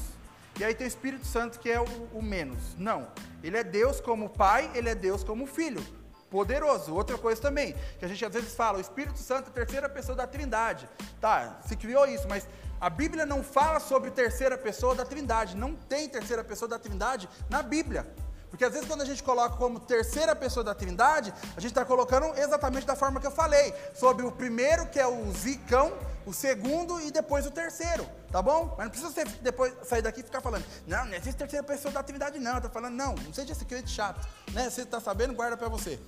e 0.59 0.64
aí 0.64 0.75
tem 0.75 0.87
o 0.87 0.88
Espírito 0.88 1.27
Santo 1.27 1.59
que 1.59 1.70
é 1.70 1.81
o, 1.81 1.85
o 2.14 2.22
menos. 2.22 2.75
Não. 2.79 3.09
Ele 3.42 3.59
é 3.59 3.62
Deus 3.62 4.01
como 4.01 4.31
Pai, 4.31 4.70
ele 4.75 4.88
é 4.88 4.94
Deus 4.94 5.22
como 5.22 5.46
Filho. 5.46 5.85
Poderoso. 6.31 6.94
Outra 6.94 7.18
coisa 7.18 7.40
também, 7.40 7.75
que 7.99 8.05
a 8.05 8.09
gente 8.09 8.25
às 8.25 8.33
vezes 8.33 8.55
fala, 8.55 8.79
o 8.79 8.81
Espírito 8.81 9.18
Santo 9.18 9.49
é 9.49 9.51
a 9.51 9.53
terceira 9.53 9.88
pessoa 9.88 10.16
da 10.16 10.27
Trindade. 10.27 10.88
Tá, 11.20 11.61
se 11.66 11.77
criou 11.77 12.07
isso, 12.07 12.27
mas 12.29 12.49
a 12.81 12.88
Bíblia 12.88 13.27
não 13.27 13.42
fala 13.42 13.79
sobre 13.79 14.11
terceira 14.11 14.57
pessoa 14.57 14.94
da 14.94 15.05
Trindade. 15.05 15.57
Não 15.57 15.75
tem 15.75 16.09
terceira 16.09 16.42
pessoa 16.42 16.68
da 16.68 16.79
Trindade 16.79 17.29
na 17.51 17.62
Bíblia. 17.62 18.07
Porque 18.50 18.64
às 18.64 18.72
vezes 18.72 18.88
quando 18.88 19.02
a 19.02 19.04
gente 19.04 19.22
coloca 19.22 19.56
como 19.56 19.80
terceira 19.80 20.35
pessoa 20.35 20.62
da 20.62 20.74
Trindade, 20.74 21.32
a 21.56 21.61
gente 21.61 21.72
está 21.72 21.85
colocando 21.85 22.26
exatamente 22.38 22.87
da 22.87 22.96
forma 22.96 23.20
que 23.20 23.26
eu 23.26 23.30
falei, 23.30 23.74
sobre 23.94 24.24
o 24.24 24.32
primeiro 24.32 24.87
que 24.87 24.98
é 24.98 25.06
o 25.06 25.32
zicão, 25.32 25.92
o 26.24 26.32
segundo 26.32 27.00
e 27.00 27.11
depois 27.11 27.46
o 27.46 27.50
terceiro, 27.50 28.06
tá 28.32 28.40
bom? 28.42 28.74
Mas 28.76 28.87
não 28.87 28.90
precisa 28.90 29.12
você 29.12 29.24
depois 29.40 29.72
sair 29.85 30.02
daqui 30.02 30.20
e 30.20 30.22
ficar 30.24 30.40
falando, 30.40 30.64
não, 30.87 31.04
não 31.04 31.14
existe 31.14 31.37
terceira 31.37 31.64
pessoa 31.64 31.92
da 31.92 32.02
Trindade 32.02 32.38
não, 32.38 32.61
tá 32.61 32.68
falando, 32.68 32.94
não, 32.94 33.14
não 33.14 33.32
seja 33.32 33.52
esse 33.52 33.64
crente 33.64 33.90
chato, 33.90 34.26
né? 34.52 34.68
Você 34.68 34.82
está 34.82 35.00
sabendo, 35.00 35.35
guarda 35.35 35.56
para 35.56 35.68
você. 35.68 36.00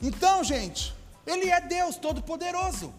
Então, 0.00 0.42
gente, 0.42 0.96
ele 1.26 1.50
é 1.50 1.60
Deus 1.60 1.96
Todo-Poderoso, 1.96 2.94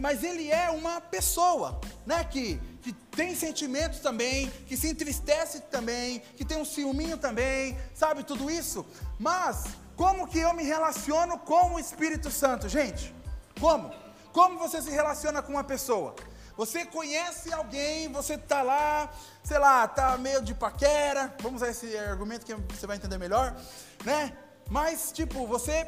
mas 0.00 0.24
ele 0.24 0.50
é 0.50 0.70
uma 0.70 1.00
pessoa, 1.00 1.78
né? 2.06 2.24
Que, 2.24 2.58
que 2.88 2.92
tem 3.14 3.34
sentimentos 3.34 4.00
também, 4.00 4.48
que 4.66 4.74
se 4.74 4.88
entristece 4.88 5.60
também, 5.70 6.20
que 6.36 6.44
tem 6.44 6.56
um 6.56 6.64
ciúminho 6.64 7.18
também, 7.18 7.76
sabe 7.94 8.24
tudo 8.24 8.50
isso? 8.50 8.86
Mas 9.18 9.64
como 9.94 10.26
que 10.26 10.38
eu 10.38 10.54
me 10.54 10.62
relaciono 10.62 11.38
com 11.38 11.74
o 11.74 11.78
Espírito 11.78 12.30
Santo, 12.30 12.66
gente? 12.66 13.14
Como? 13.60 13.92
Como 14.32 14.58
você 14.58 14.80
se 14.80 14.90
relaciona 14.90 15.42
com 15.42 15.52
uma 15.52 15.64
pessoa? 15.64 16.14
Você 16.56 16.86
conhece 16.86 17.52
alguém, 17.52 18.10
você 18.10 18.34
está 18.34 18.62
lá, 18.62 19.12
sei 19.44 19.58
lá, 19.58 19.84
está 19.84 20.16
meio 20.16 20.40
de 20.40 20.54
paquera, 20.54 21.34
vamos 21.42 21.60
usar 21.60 21.70
esse 21.70 21.94
argumento 21.98 22.46
que 22.46 22.54
você 22.54 22.86
vai 22.86 22.96
entender 22.96 23.18
melhor, 23.18 23.54
né? 24.02 24.34
Mas, 24.70 25.12
tipo, 25.12 25.46
você 25.46 25.86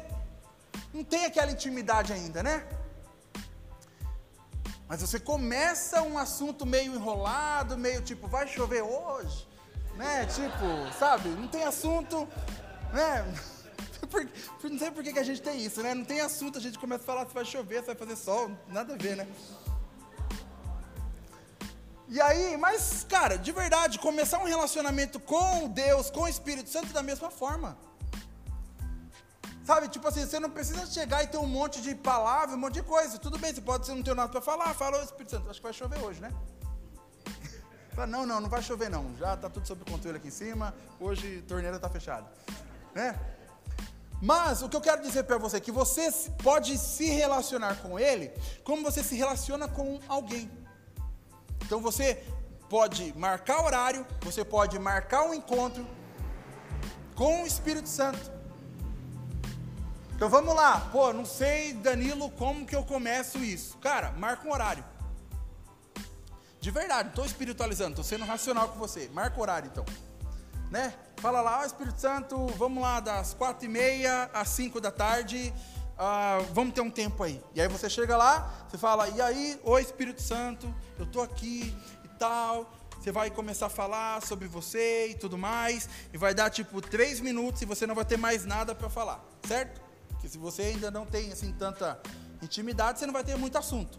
não 0.93 1.03
tem 1.03 1.25
aquela 1.25 1.51
intimidade 1.51 2.13
ainda, 2.13 2.43
né? 2.43 2.63
Mas 4.91 4.99
você 4.99 5.21
começa 5.21 6.01
um 6.01 6.17
assunto 6.17 6.65
meio 6.65 6.93
enrolado, 6.93 7.77
meio 7.77 8.01
tipo, 8.01 8.27
vai 8.27 8.45
chover 8.45 8.81
hoje, 8.81 9.47
né? 9.95 10.25
Tipo, 10.25 10.99
sabe? 10.99 11.29
Não 11.29 11.47
tem 11.47 11.63
assunto, 11.63 12.27
né? 12.91 13.25
não 14.61 14.77
sei 14.77 14.91
por 14.91 15.01
que, 15.01 15.17
a 15.17 15.23
gente 15.23 15.41
tem 15.41 15.63
isso, 15.63 15.81
né? 15.81 15.93
Não 15.93 16.03
tem 16.03 16.19
assunto, 16.19 16.57
a 16.57 16.61
gente 16.61 16.77
começa 16.77 17.03
a 17.03 17.05
falar 17.05 17.25
se 17.25 17.33
vai 17.33 17.45
chover, 17.45 17.79
se 17.79 17.85
vai 17.85 17.95
fazer 17.95 18.17
sol, 18.17 18.51
nada 18.67 18.95
a 18.95 18.97
ver, 18.97 19.15
né? 19.15 19.29
E 22.09 22.19
aí, 22.19 22.57
mas, 22.57 23.05
cara, 23.07 23.37
de 23.37 23.53
verdade, 23.53 23.97
começar 23.97 24.39
um 24.39 24.45
relacionamento 24.45 25.21
com 25.21 25.69
Deus, 25.69 26.09
com 26.09 26.23
o 26.23 26.27
Espírito 26.27 26.69
Santo 26.69 26.91
da 26.91 27.01
mesma 27.01 27.31
forma. 27.31 27.77
Sabe, 29.63 29.87
tipo 29.87 30.07
assim, 30.07 30.25
você 30.25 30.39
não 30.39 30.49
precisa 30.49 30.85
chegar 30.87 31.23
e 31.23 31.27
ter 31.27 31.37
um 31.37 31.45
monte 31.45 31.81
de 31.81 31.93
palavra, 31.93 32.55
um 32.55 32.59
monte 32.59 32.75
de 32.75 32.83
coisa. 32.83 33.17
Tudo 33.19 33.37
bem, 33.37 33.53
você 33.53 33.61
pode, 33.61 33.85
você 33.85 33.93
não 33.93 34.01
ter 34.01 34.15
nada 34.15 34.29
para 34.29 34.41
falar, 34.41 34.73
fala 34.73 35.03
Espírito 35.03 35.31
Santo, 35.31 35.49
acho 35.49 35.59
que 35.59 35.63
vai 35.63 35.73
chover 35.73 35.99
hoje, 36.03 36.19
né? 36.19 36.31
Fala, 37.93 38.07
não, 38.07 38.25
não, 38.25 38.39
não 38.41 38.49
vai 38.49 38.61
chover 38.61 38.89
não. 38.89 39.15
Já 39.17 39.33
está 39.33 39.49
tudo 39.49 39.67
sob 39.67 39.83
controle 39.89 40.17
aqui 40.17 40.29
em 40.29 40.31
cima. 40.31 40.73
Hoje 40.99 41.43
a 41.45 41.47
torneira 41.47 41.75
está 41.75 41.89
fechada. 41.89 42.25
Né? 42.95 43.19
Mas 44.21 44.61
o 44.61 44.69
que 44.69 44.75
eu 44.77 44.81
quero 44.81 45.01
dizer 45.01 45.23
para 45.23 45.37
você 45.37 45.57
é 45.57 45.59
que 45.59 45.71
você 45.71 46.11
pode 46.41 46.77
se 46.77 47.09
relacionar 47.09 47.75
com 47.81 47.99
ele 47.99 48.31
como 48.63 48.83
você 48.83 49.03
se 49.03 49.15
relaciona 49.15 49.67
com 49.67 49.99
alguém. 50.07 50.49
Então 51.65 51.81
você 51.81 52.23
pode 52.69 53.13
marcar 53.17 53.63
horário, 53.65 54.05
você 54.21 54.45
pode 54.45 54.79
marcar 54.79 55.23
um 55.23 55.33
encontro 55.33 55.85
com 57.15 57.43
o 57.43 57.47
Espírito 57.47 57.89
Santo. 57.89 58.40
Então 60.21 60.29
vamos 60.29 60.53
lá, 60.53 60.87
pô, 60.91 61.11
não 61.11 61.25
sei, 61.25 61.73
Danilo, 61.73 62.29
como 62.29 62.63
que 62.63 62.75
eu 62.75 62.83
começo 62.83 63.39
isso? 63.39 63.75
Cara, 63.79 64.11
marca 64.11 64.47
um 64.47 64.51
horário. 64.51 64.85
De 66.59 66.69
verdade, 66.69 67.05
não 67.05 67.09
estou 67.09 67.25
espiritualizando, 67.25 67.89
estou 67.89 68.03
sendo 68.03 68.23
racional 68.23 68.69
com 68.69 68.77
você. 68.77 69.09
Marca 69.11 69.39
o 69.39 69.41
horário 69.41 69.71
então. 69.73 69.83
Né? 70.69 70.93
Fala 71.17 71.41
lá, 71.41 71.61
ó 71.61 71.65
Espírito 71.65 71.99
Santo, 71.99 72.45
vamos 72.49 72.83
lá 72.83 72.99
das 72.99 73.33
quatro 73.33 73.65
e 73.65 73.67
meia 73.67 74.29
às 74.31 74.49
cinco 74.49 74.79
da 74.79 74.91
tarde, 74.91 75.51
uh, 75.97 76.45
vamos 76.53 76.75
ter 76.75 76.81
um 76.81 76.91
tempo 76.91 77.23
aí. 77.23 77.43
E 77.55 77.59
aí 77.59 77.67
você 77.67 77.89
chega 77.89 78.15
lá, 78.15 78.67
você 78.69 78.77
fala, 78.77 79.09
e 79.09 79.19
aí, 79.19 79.59
oi 79.63 79.81
Espírito 79.81 80.21
Santo, 80.21 80.71
eu 80.99 81.05
estou 81.05 81.23
aqui 81.23 81.75
e 82.05 82.07
tal. 82.19 82.71
Você 82.99 83.11
vai 83.11 83.31
começar 83.31 83.65
a 83.65 83.69
falar 83.69 84.21
sobre 84.21 84.47
você 84.47 85.07
e 85.07 85.15
tudo 85.15 85.35
mais, 85.35 85.89
e 86.13 86.17
vai 86.17 86.35
dar 86.35 86.51
tipo 86.51 86.79
três 86.79 87.19
minutos 87.19 87.63
e 87.63 87.65
você 87.65 87.87
não 87.87 87.95
vai 87.95 88.05
ter 88.05 88.17
mais 88.17 88.45
nada 88.45 88.75
para 88.75 88.87
falar, 88.87 89.19
certo? 89.47 89.89
Porque 90.21 90.29
se 90.29 90.37
você 90.37 90.61
ainda 90.61 90.91
não 90.91 91.03
tem 91.03 91.31
assim 91.31 91.51
tanta 91.51 91.99
intimidade, 92.43 92.99
você 92.99 93.07
não 93.07 93.13
vai 93.13 93.23
ter 93.23 93.35
muito 93.37 93.57
assunto. 93.57 93.97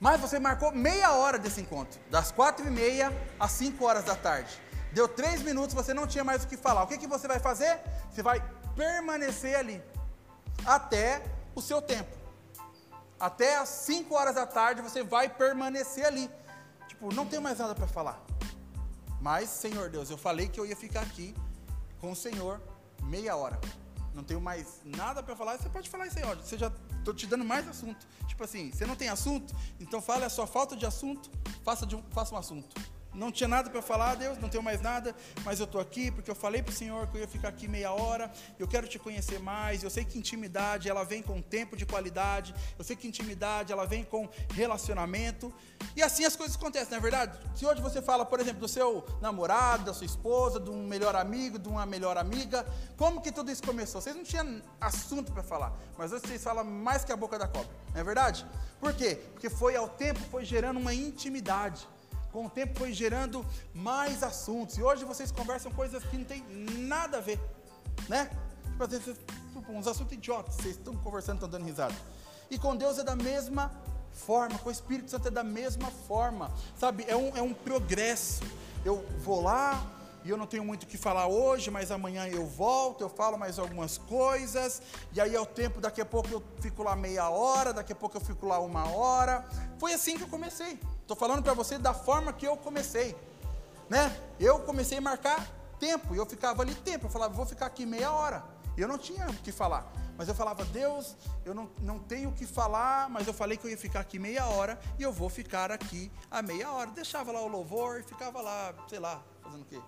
Mas 0.00 0.18
você 0.18 0.38
marcou 0.38 0.72
meia 0.72 1.12
hora 1.12 1.38
desse 1.38 1.60
encontro, 1.60 2.00
das 2.08 2.32
quatro 2.32 2.66
e 2.66 2.70
meia 2.70 3.12
às 3.38 3.50
cinco 3.50 3.84
horas 3.84 4.02
da 4.02 4.16
tarde. 4.16 4.50
Deu 4.94 5.06
três 5.06 5.42
minutos, 5.42 5.74
você 5.74 5.92
não 5.92 6.06
tinha 6.06 6.24
mais 6.24 6.42
o 6.42 6.48
que 6.48 6.56
falar. 6.56 6.84
O 6.84 6.86
que, 6.86 6.96
que 6.96 7.06
você 7.06 7.28
vai 7.28 7.38
fazer? 7.38 7.78
Você 8.10 8.22
vai 8.22 8.42
permanecer 8.74 9.56
ali 9.56 9.82
até 10.64 11.22
o 11.54 11.60
seu 11.60 11.82
tempo. 11.82 12.16
Até 13.20 13.58
às 13.58 13.68
cinco 13.68 14.14
horas 14.14 14.36
da 14.36 14.46
tarde 14.46 14.80
você 14.80 15.04
vai 15.04 15.28
permanecer 15.28 16.06
ali. 16.06 16.30
Tipo, 16.88 17.12
não 17.14 17.26
tenho 17.26 17.42
mais 17.42 17.58
nada 17.58 17.74
para 17.74 17.86
falar. 17.86 18.18
Mas, 19.20 19.50
Senhor 19.50 19.90
Deus, 19.90 20.08
eu 20.08 20.16
falei 20.16 20.48
que 20.48 20.58
eu 20.58 20.64
ia 20.64 20.74
ficar 20.74 21.02
aqui 21.02 21.34
com 22.00 22.12
o 22.12 22.16
Senhor 22.16 22.58
meia 23.02 23.36
hora 23.36 23.60
não 24.14 24.22
tenho 24.22 24.40
mais 24.40 24.80
nada 24.84 25.22
para 25.22 25.36
falar, 25.36 25.58
você 25.58 25.68
pode 25.68 25.88
falar 25.88 26.06
isso 26.06 26.18
aí, 26.18 26.24
olha, 26.24 26.42
você 26.42 26.58
já 26.58 26.72
estou 26.98 27.14
te 27.14 27.26
dando 27.26 27.44
mais 27.44 27.66
assunto. 27.68 28.06
Tipo 28.26 28.44
assim, 28.44 28.70
você 28.70 28.86
não 28.86 28.96
tem 28.96 29.08
assunto, 29.08 29.54
então 29.78 30.00
fale 30.00 30.24
a 30.24 30.30
sua 30.30 30.46
falta 30.46 30.76
de 30.76 30.86
assunto, 30.86 31.30
faça, 31.62 31.86
de 31.86 31.96
um, 31.96 32.02
faça 32.10 32.34
um 32.34 32.38
assunto. 32.38 32.74
Não 33.12 33.32
tinha 33.32 33.48
nada 33.48 33.68
para 33.68 33.82
falar, 33.82 34.14
Deus, 34.14 34.38
não 34.38 34.48
tenho 34.48 34.62
mais 34.62 34.80
nada, 34.80 35.14
mas 35.44 35.58
eu 35.58 35.64
estou 35.64 35.80
aqui 35.80 36.12
porque 36.12 36.30
eu 36.30 36.34
falei 36.34 36.62
para 36.62 36.70
o 36.70 36.74
Senhor 36.74 37.08
que 37.08 37.16
eu 37.16 37.20
ia 37.20 37.28
ficar 37.28 37.48
aqui 37.48 37.66
meia 37.66 37.92
hora. 37.92 38.30
Eu 38.58 38.68
quero 38.68 38.86
te 38.86 38.98
conhecer 38.98 39.40
mais. 39.40 39.82
Eu 39.82 39.90
sei 39.90 40.04
que 40.04 40.16
intimidade 40.16 40.88
ela 40.88 41.04
vem 41.04 41.20
com 41.20 41.42
tempo 41.42 41.76
de 41.76 41.84
qualidade. 41.84 42.54
Eu 42.78 42.84
sei 42.84 42.94
que 42.94 43.08
intimidade 43.08 43.72
ela 43.72 43.84
vem 43.84 44.04
com 44.04 44.28
relacionamento. 44.54 45.52
E 45.96 46.02
assim 46.02 46.24
as 46.24 46.36
coisas 46.36 46.56
acontecem, 46.56 46.90
não 46.90 46.98
é 46.98 47.00
verdade? 47.00 47.36
Se 47.54 47.66
hoje 47.66 47.82
você 47.82 48.00
fala, 48.00 48.24
por 48.24 48.38
exemplo, 48.38 48.60
do 48.60 48.68
seu 48.68 49.04
namorado, 49.20 49.84
da 49.84 49.94
sua 49.94 50.06
esposa, 50.06 50.60
de 50.60 50.70
um 50.70 50.86
melhor 50.86 51.16
amigo, 51.16 51.58
de 51.58 51.68
uma 51.68 51.84
melhor 51.84 52.16
amiga, 52.16 52.64
como 52.96 53.20
que 53.20 53.32
tudo 53.32 53.50
isso 53.50 53.62
começou? 53.62 54.00
Vocês 54.00 54.14
não 54.14 54.22
tinham 54.22 54.62
assunto 54.80 55.32
para 55.32 55.42
falar, 55.42 55.72
mas 55.98 56.12
hoje 56.12 56.26
vocês 56.26 56.42
falam 56.42 56.64
mais 56.64 57.04
que 57.04 57.10
a 57.10 57.16
boca 57.16 57.38
da 57.38 57.48
cobra, 57.48 57.70
não 57.92 58.00
é 58.00 58.04
verdade? 58.04 58.46
Por 58.78 58.94
quê? 58.94 59.18
Porque 59.32 59.50
foi 59.50 59.74
ao 59.74 59.88
tempo, 59.88 60.20
foi 60.30 60.44
gerando 60.44 60.78
uma 60.78 60.94
intimidade 60.94 61.86
com 62.32 62.46
o 62.46 62.50
tempo 62.50 62.78
foi 62.78 62.92
gerando 62.92 63.44
mais 63.74 64.22
assuntos. 64.22 64.78
E 64.78 64.82
hoje 64.82 65.04
vocês 65.04 65.30
conversam 65.30 65.70
coisas 65.72 66.02
que 66.04 66.16
não 66.16 66.24
tem 66.24 66.44
nada 66.78 67.18
a 67.18 67.20
ver, 67.20 67.40
né? 68.08 68.30
Tipo, 68.64 68.84
às 68.84 68.90
vezes, 68.90 69.16
tipo, 69.52 69.72
uns 69.72 69.86
assuntos 69.86 70.12
idiotas, 70.12 70.54
vocês 70.54 70.76
estão 70.76 70.96
conversando, 70.96 71.36
estão 71.36 71.48
dando 71.48 71.64
risada. 71.64 71.94
E 72.50 72.58
com 72.58 72.76
Deus 72.76 72.98
é 72.98 73.04
da 73.04 73.16
mesma 73.16 73.70
forma, 74.10 74.58
com 74.58 74.68
o 74.68 74.72
Espírito 74.72 75.10
Santo 75.10 75.28
é 75.28 75.30
da 75.30 75.44
mesma 75.44 75.90
forma, 75.90 76.52
sabe? 76.78 77.04
É 77.06 77.16
um, 77.16 77.36
é 77.36 77.42
um 77.42 77.54
progresso. 77.54 78.42
Eu 78.84 79.04
vou 79.18 79.42
lá, 79.42 79.86
e 80.24 80.30
eu 80.30 80.36
não 80.36 80.46
tenho 80.46 80.64
muito 80.64 80.82
o 80.82 80.86
que 80.86 80.98
falar 80.98 81.26
hoje, 81.26 81.70
mas 81.70 81.90
amanhã 81.90 82.26
eu 82.26 82.44
volto, 82.46 83.02
eu 83.02 83.08
falo 83.08 83.38
mais 83.38 83.58
algumas 83.58 83.96
coisas, 83.96 84.82
e 85.12 85.20
aí 85.20 85.34
é 85.34 85.40
o 85.40 85.46
tempo, 85.46 85.80
daqui 85.80 86.00
a 86.00 86.04
pouco 86.04 86.28
eu 86.28 86.42
fico 86.60 86.82
lá 86.82 86.94
meia 86.94 87.28
hora, 87.30 87.72
daqui 87.72 87.92
a 87.92 87.96
pouco 87.96 88.16
eu 88.16 88.20
fico 88.20 88.46
lá 88.46 88.58
uma 88.58 88.88
hora. 88.90 89.46
Foi 89.78 89.94
assim 89.94 90.16
que 90.16 90.24
eu 90.24 90.28
comecei. 90.28 90.78
Estou 91.10 91.18
falando 91.18 91.42
para 91.42 91.54
você 91.54 91.76
da 91.76 91.92
forma 91.92 92.32
que 92.32 92.46
eu 92.46 92.56
comecei, 92.56 93.16
né? 93.88 94.16
Eu 94.38 94.60
comecei 94.60 94.98
a 94.98 95.00
marcar 95.00 95.44
tempo, 95.76 96.14
e 96.14 96.18
eu 96.18 96.24
ficava 96.24 96.62
ali 96.62 96.72
tempo, 96.72 97.06
eu 97.06 97.10
falava, 97.10 97.34
vou 97.34 97.44
ficar 97.44 97.66
aqui 97.66 97.84
meia 97.84 98.12
hora. 98.12 98.44
Eu 98.76 98.86
não 98.86 98.96
tinha 98.96 99.28
o 99.28 99.34
que 99.34 99.50
falar. 99.50 99.92
Mas 100.16 100.28
eu 100.28 100.36
falava, 100.36 100.64
Deus, 100.66 101.16
eu 101.44 101.52
não, 101.52 101.68
não 101.80 101.98
tenho 101.98 102.28
o 102.28 102.32
que 102.32 102.46
falar, 102.46 103.10
mas 103.10 103.26
eu 103.26 103.34
falei 103.34 103.56
que 103.56 103.66
eu 103.66 103.70
ia 103.72 103.76
ficar 103.76 103.98
aqui 103.98 104.20
meia 104.20 104.46
hora 104.46 104.78
e 105.00 105.02
eu 105.02 105.12
vou 105.12 105.28
ficar 105.28 105.72
aqui 105.72 106.12
a 106.30 106.42
meia 106.42 106.70
hora. 106.70 106.92
Deixava 106.92 107.32
lá 107.32 107.40
o 107.40 107.48
louvor 107.48 107.98
e 107.98 108.04
ficava 108.04 108.40
lá, 108.40 108.72
sei 108.88 109.00
lá, 109.00 109.20
fazendo 109.42 109.62
o 109.62 109.64
quê? 109.64 109.80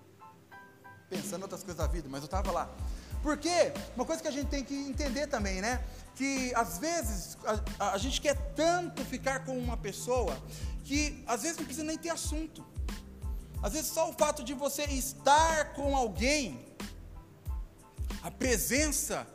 pensando 1.13 1.43
outras 1.43 1.63
coisas 1.63 1.77
da 1.77 1.87
vida, 1.87 2.09
mas 2.11 2.23
eu 2.23 2.25
estava 2.25 2.51
lá. 2.51 2.71
Porque 3.23 3.73
uma 3.95 4.05
coisa 4.05 4.21
que 4.21 4.29
a 4.29 4.33
gente 4.33 4.49
tem 4.49 4.65
que 4.65 4.75
entender 4.75 5.29
também, 5.29 5.61
né? 5.61 5.83
Que 6.17 6.53
às 6.55 6.79
vezes 6.79 7.39
a, 7.79 7.93
a, 7.93 7.99
gente 7.99 8.21
quer 8.21 8.35
tanto 8.55 9.05
ficar 9.05 9.45
com 9.45 9.57
uma 9.57 9.77
pessoa 9.77 10.37
que 10.85 11.23
às 11.27 11.43
vezes 11.43 11.57
não 11.57 11.65
precisa 11.65 11.87
nem 11.87 11.97
ter 11.97 12.11
assunto. 12.11 12.65
Às 13.63 13.75
vezes 13.75 13.93
só 13.93 14.11
o 14.11 14.13
fato 14.13 14.43
de 14.43 14.55
você 14.55 14.85
estar 14.85 15.73
com 15.75 15.97
alguém, 15.97 16.67
a 18.23 18.31
presença 18.31 19.27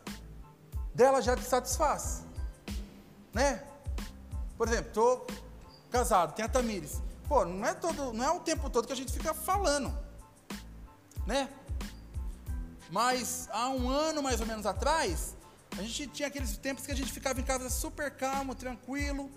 dela 0.94 1.22
já 1.22 1.34
te 1.34 1.44
satisfaz, 1.44 2.24
né? 3.32 3.64
Por 4.56 4.68
exemplo, 4.68 4.88
estou 4.88 5.26
casado, 5.90 6.34
tem 6.34 6.44
a 6.44 6.48
Tamires. 6.48 7.00
Pô, 7.26 7.44
não 7.44 7.66
é 7.66 7.72
todo, 7.72 8.12
não 8.12 8.24
é 8.24 8.30
o 8.30 8.40
tempo 8.40 8.68
todo 8.68 8.86
que 8.86 8.92
a 8.92 8.96
gente 8.96 9.12
fica 9.12 9.32
falando, 9.32 9.96
né? 11.26 11.48
Mas 12.90 13.48
há 13.52 13.68
um 13.68 13.88
ano 13.88 14.22
mais 14.22 14.40
ou 14.40 14.46
menos 14.46 14.66
atrás, 14.66 15.36
a 15.76 15.82
gente 15.82 16.06
tinha 16.08 16.28
aqueles 16.28 16.56
tempos 16.56 16.86
que 16.86 16.92
a 16.92 16.96
gente 16.96 17.12
ficava 17.12 17.40
em 17.40 17.44
casa 17.44 17.68
super 17.68 18.10
calmo, 18.10 18.54
tranquilo, 18.54 19.30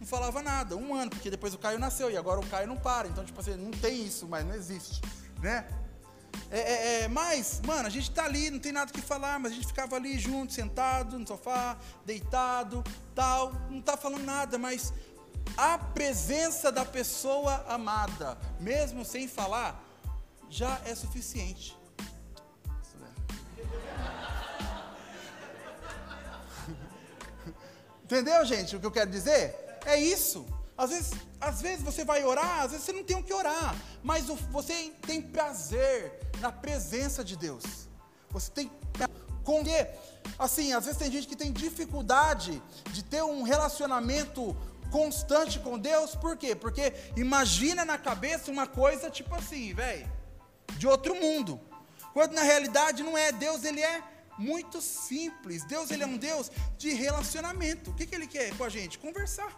não 0.00 0.06
falava 0.06 0.42
nada. 0.42 0.76
Um 0.76 0.94
ano, 0.94 1.10
porque 1.10 1.30
depois 1.30 1.54
o 1.54 1.58
Caio 1.58 1.78
nasceu 1.78 2.10
e 2.10 2.16
agora 2.16 2.40
o 2.40 2.46
Caio 2.46 2.66
não 2.66 2.76
para. 2.76 3.08
Então, 3.08 3.24
tipo 3.24 3.40
assim, 3.40 3.54
não 3.56 3.70
tem 3.70 4.04
isso, 4.04 4.26
mas 4.26 4.44
não 4.44 4.54
existe, 4.54 5.00
né? 5.40 5.66
É, 6.50 6.60
é, 6.60 7.02
é, 7.02 7.08
mas, 7.08 7.60
mano, 7.66 7.86
a 7.86 7.90
gente 7.90 8.10
tá 8.10 8.24
ali, 8.24 8.50
não 8.50 8.58
tem 8.58 8.72
nada 8.72 8.92
que 8.92 9.00
falar, 9.00 9.38
mas 9.38 9.52
a 9.52 9.54
gente 9.54 9.66
ficava 9.66 9.96
ali 9.96 10.18
junto, 10.18 10.52
sentado 10.52 11.18
no 11.18 11.26
sofá, 11.26 11.76
deitado, 12.04 12.84
tal, 13.14 13.52
não 13.70 13.80
tá 13.80 13.96
falando 13.96 14.24
nada, 14.24 14.58
mas 14.58 14.92
a 15.56 15.78
presença 15.78 16.70
da 16.70 16.84
pessoa 16.84 17.64
amada, 17.68 18.36
mesmo 18.60 19.04
sem 19.04 19.26
falar, 19.26 19.82
já 20.48 20.80
é 20.84 20.94
suficiente. 20.94 21.76
Entendeu, 28.06 28.44
gente, 28.44 28.76
o 28.76 28.78
que 28.78 28.86
eu 28.86 28.90
quero 28.92 29.10
dizer? 29.10 29.52
É 29.84 29.98
isso. 29.98 30.46
Às 30.78 30.90
vezes, 30.90 31.10
às 31.40 31.60
vezes 31.60 31.82
você 31.82 32.04
vai 32.04 32.24
orar, 32.24 32.60
às 32.60 32.70
vezes 32.70 32.86
você 32.86 32.92
não 32.92 33.02
tem 33.02 33.16
o 33.16 33.22
que 33.22 33.34
orar, 33.34 33.74
mas 34.00 34.26
você 34.26 34.92
tem 35.04 35.20
prazer 35.20 36.20
na 36.38 36.52
presença 36.52 37.24
de 37.24 37.36
Deus. 37.36 37.64
Você 38.30 38.48
tem 38.52 38.70
com 39.42 39.64
que, 39.64 39.86
assim, 40.38 40.72
às 40.72 40.84
vezes 40.84 41.00
tem 41.00 41.10
gente 41.10 41.26
que 41.26 41.34
tem 41.34 41.52
dificuldade 41.52 42.62
de 42.92 43.02
ter 43.02 43.24
um 43.24 43.42
relacionamento 43.42 44.56
constante 44.92 45.58
com 45.58 45.76
Deus, 45.76 46.14
por 46.14 46.36
quê? 46.36 46.54
Porque 46.54 46.92
imagina 47.16 47.84
na 47.84 47.98
cabeça 47.98 48.52
uma 48.52 48.68
coisa 48.68 49.10
tipo 49.10 49.34
assim, 49.34 49.74
velho, 49.74 50.08
de 50.78 50.86
outro 50.86 51.16
mundo. 51.16 51.60
Quando 52.12 52.34
na 52.34 52.42
realidade 52.42 53.02
não 53.02 53.18
é, 53.18 53.32
Deus 53.32 53.64
ele 53.64 53.82
é 53.82 54.00
muito 54.38 54.80
simples. 54.80 55.64
Deus 55.64 55.90
ele 55.90 56.02
é 56.02 56.06
um 56.06 56.16
Deus 56.16 56.50
de 56.78 56.90
relacionamento. 56.92 57.90
O 57.90 57.94
que, 57.94 58.06
que 58.06 58.14
ele 58.14 58.26
quer 58.26 58.56
com 58.56 58.64
a 58.64 58.68
gente? 58.68 58.98
Conversar. 58.98 59.50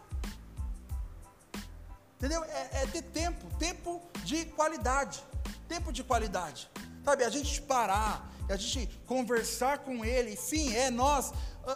Entendeu? 2.16 2.42
É, 2.44 2.82
é 2.82 2.86
ter 2.86 3.02
tempo, 3.02 3.46
tempo 3.58 4.02
de 4.24 4.44
qualidade. 4.46 5.22
Tempo 5.68 5.92
de 5.92 6.02
qualidade. 6.02 6.68
Sabe, 7.04 7.24
a 7.24 7.30
gente 7.30 7.62
parar, 7.62 8.28
a 8.48 8.56
gente 8.56 8.88
conversar 9.06 9.78
com 9.78 10.04
Ele, 10.04 10.36
sim, 10.36 10.74
é 10.74 10.90
nós 10.90 11.32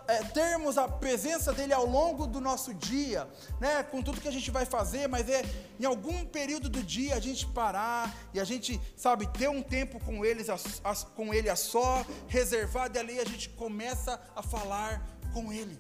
é, 0.08 0.22
termos 0.24 0.78
a 0.78 0.88
presença 0.88 1.52
dele 1.52 1.72
ao 1.72 1.86
longo 1.86 2.26
do 2.26 2.40
nosso 2.40 2.72
dia, 2.72 3.28
né, 3.60 3.82
com 3.82 4.02
tudo 4.02 4.20
que 4.20 4.28
a 4.28 4.32
gente 4.32 4.50
vai 4.50 4.64
fazer, 4.64 5.08
mas 5.08 5.28
é 5.28 5.42
em 5.78 5.84
algum 5.84 6.24
período 6.24 6.68
do 6.68 6.82
dia 6.82 7.14
a 7.14 7.20
gente 7.20 7.46
parar 7.46 8.14
e 8.32 8.40
a 8.40 8.44
gente, 8.44 8.80
sabe, 8.96 9.26
ter 9.26 9.48
um 9.48 9.62
tempo 9.62 10.00
com 10.00 10.24
eles, 10.24 10.48
a, 10.48 10.56
a, 10.84 10.96
com 10.96 11.34
ele 11.34 11.48
a 11.48 11.56
só, 11.56 12.04
reservado, 12.26 12.96
e 12.96 13.00
ali 13.00 13.20
a 13.20 13.24
gente 13.24 13.50
começa 13.50 14.20
a 14.34 14.42
falar 14.42 15.06
com 15.32 15.52
ele, 15.52 15.78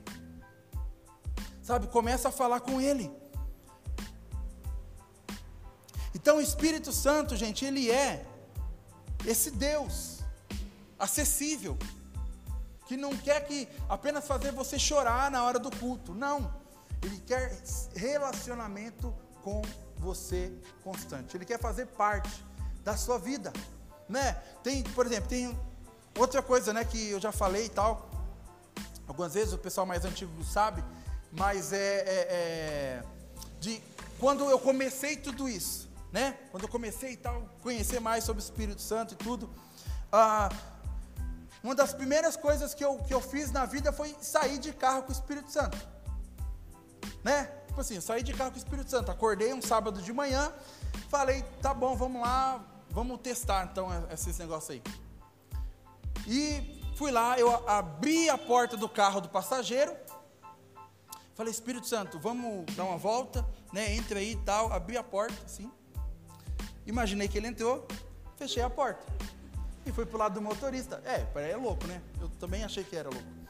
sabe, 1.62 1.86
começa 1.86 2.28
a 2.28 2.32
falar 2.32 2.60
com 2.60 2.80
ele. 2.80 3.10
Então 6.14 6.36
o 6.36 6.40
Espírito 6.40 6.92
Santo, 6.92 7.34
gente, 7.36 7.64
ele 7.64 7.90
é 7.90 8.26
esse 9.26 9.50
Deus 9.50 10.18
acessível 10.98 11.78
que 12.92 12.96
não 12.98 13.16
quer 13.16 13.40
que 13.46 13.66
apenas 13.88 14.26
fazer 14.26 14.52
você 14.52 14.78
chorar 14.78 15.30
na 15.30 15.42
hora 15.42 15.58
do 15.58 15.70
culto. 15.70 16.14
Não. 16.14 16.52
Ele 17.02 17.18
quer 17.20 17.58
relacionamento 17.94 19.14
com 19.42 19.62
você 19.96 20.52
constante. 20.84 21.34
Ele 21.34 21.46
quer 21.46 21.58
fazer 21.58 21.86
parte 21.86 22.44
da 22.84 22.94
sua 22.94 23.18
vida, 23.18 23.50
né? 24.06 24.34
Tem, 24.62 24.82
por 24.82 25.06
exemplo, 25.06 25.26
tem 25.26 25.58
outra 26.18 26.42
coisa, 26.42 26.70
né, 26.72 26.84
que 26.84 27.08
eu 27.08 27.18
já 27.18 27.32
falei 27.32 27.64
e 27.64 27.68
tal. 27.70 28.10
Algumas 29.08 29.32
vezes 29.32 29.54
o 29.54 29.58
pessoal 29.58 29.86
mais 29.86 30.04
antigo 30.04 30.44
sabe, 30.44 30.84
mas 31.32 31.72
é, 31.72 31.78
é, 31.78 32.26
é 32.28 33.02
de 33.58 33.82
quando 34.18 34.50
eu 34.50 34.58
comecei 34.58 35.16
tudo 35.16 35.48
isso, 35.48 35.88
né? 36.12 36.36
Quando 36.50 36.64
eu 36.64 36.68
comecei 36.68 37.12
e 37.12 37.16
tal, 37.16 37.48
conhecer 37.62 38.00
mais 38.00 38.22
sobre 38.24 38.42
o 38.42 38.44
Espírito 38.44 38.82
Santo 38.82 39.14
e 39.14 39.16
tudo, 39.16 39.48
ah, 40.12 40.50
uma 41.62 41.74
das 41.74 41.94
primeiras 41.94 42.36
coisas 42.36 42.74
que 42.74 42.84
eu, 42.84 42.98
que 42.98 43.14
eu 43.14 43.20
fiz 43.20 43.52
na 43.52 43.64
vida 43.64 43.92
foi 43.92 44.14
sair 44.20 44.58
de 44.58 44.72
carro 44.72 45.02
com 45.02 45.10
o 45.10 45.12
Espírito 45.12 45.50
Santo. 45.50 45.78
Né? 47.22 47.44
Tipo 47.66 47.80
assim, 47.80 48.00
saí 48.00 48.22
de 48.22 48.34
carro 48.34 48.50
com 48.50 48.56
o 48.56 48.58
Espírito 48.58 48.90
Santo. 48.90 49.10
Acordei 49.10 49.52
um 49.54 49.62
sábado 49.62 50.02
de 50.02 50.12
manhã, 50.12 50.52
falei, 51.08 51.42
tá 51.62 51.72
bom, 51.72 51.96
vamos 51.96 52.20
lá, 52.20 52.64
vamos 52.90 53.20
testar 53.20 53.68
então 53.70 53.88
esses 54.10 54.36
negócios 54.38 54.70
aí. 54.70 54.82
E 56.26 56.82
fui 56.96 57.10
lá, 57.10 57.38
eu 57.38 57.68
abri 57.68 58.28
a 58.28 58.36
porta 58.36 58.76
do 58.76 58.88
carro 58.88 59.20
do 59.20 59.28
passageiro, 59.28 59.96
falei, 61.34 61.50
Espírito 61.50 61.86
Santo, 61.86 62.18
vamos 62.18 62.66
dar 62.74 62.84
uma 62.84 62.98
volta, 62.98 63.46
né? 63.72 63.94
Entre 63.94 64.18
aí 64.18 64.32
e 64.32 64.36
tal, 64.36 64.72
abri 64.72 64.96
a 64.96 65.02
porta, 65.02 65.36
assim. 65.44 65.70
Imaginei 66.84 67.28
que 67.28 67.38
ele 67.38 67.46
entrou, 67.46 67.86
fechei 68.36 68.62
a 68.62 68.68
porta. 68.68 69.06
E 69.84 69.92
fui 69.92 70.06
pro 70.06 70.18
lado 70.18 70.34
do 70.34 70.40
motorista. 70.40 71.02
É, 71.04 71.50
é 71.50 71.56
louco, 71.56 71.86
né? 71.86 72.00
Eu 72.20 72.28
também 72.40 72.64
achei 72.64 72.84
que 72.84 72.94
era 72.94 73.08
louco. 73.08 73.42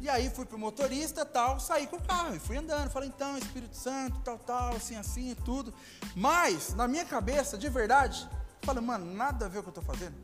E 0.00 0.08
aí 0.08 0.30
fui 0.30 0.46
pro 0.46 0.58
motorista, 0.58 1.26
tal, 1.26 1.60
saí 1.60 1.86
com 1.86 1.96
o 1.96 2.02
carro 2.02 2.34
e 2.34 2.38
fui 2.38 2.56
andando. 2.56 2.90
Falei, 2.90 3.10
então, 3.10 3.36
Espírito 3.36 3.76
Santo, 3.76 4.18
tal, 4.20 4.38
tal, 4.38 4.74
assim, 4.74 4.96
assim, 4.96 5.34
tudo. 5.44 5.74
Mas, 6.16 6.74
na 6.74 6.88
minha 6.88 7.04
cabeça, 7.04 7.58
de 7.58 7.68
verdade, 7.68 8.26
falei, 8.62 8.82
mano, 8.82 9.04
nada 9.14 9.44
a 9.44 9.48
ver 9.48 9.58
o 9.58 9.62
que 9.62 9.68
eu 9.68 9.74
tô 9.74 9.82
fazendo. 9.82 10.14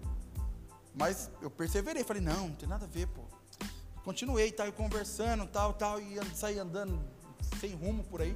Mas 0.94 1.31
eu 1.42 1.50
perseverei, 1.50 2.02
falei, 2.02 2.22
não, 2.22 2.48
não 2.48 2.55
tem 2.55 2.66
nada 2.66 2.87
a 2.87 2.88
ver, 2.88 3.07
pô. 3.09 3.20
Continuei, 4.02 4.50
tal, 4.50 4.72
conversando, 4.72 5.46
tal, 5.46 5.74
tal, 5.74 6.00
e 6.00 6.18
saí 6.35 6.59
andando 6.59 6.98
sem 7.61 7.74
rumo 7.74 8.02
por 8.05 8.22
aí. 8.22 8.35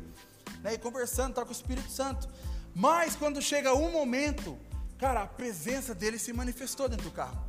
Né, 0.62 0.74
e 0.74 0.78
conversando, 0.78 1.32
tal, 1.32 1.44
com 1.44 1.52
o 1.52 1.54
Espírito 1.54 1.90
Santo. 1.90 2.28
Mas 2.74 3.16
quando 3.16 3.40
chega 3.40 3.72
um 3.72 3.90
momento 3.90 4.58
Cara, 5.00 5.22
a 5.22 5.26
presença 5.26 5.94
dele 5.94 6.18
se 6.18 6.30
manifestou 6.30 6.86
dentro 6.86 7.08
do 7.08 7.10
carro. 7.10 7.42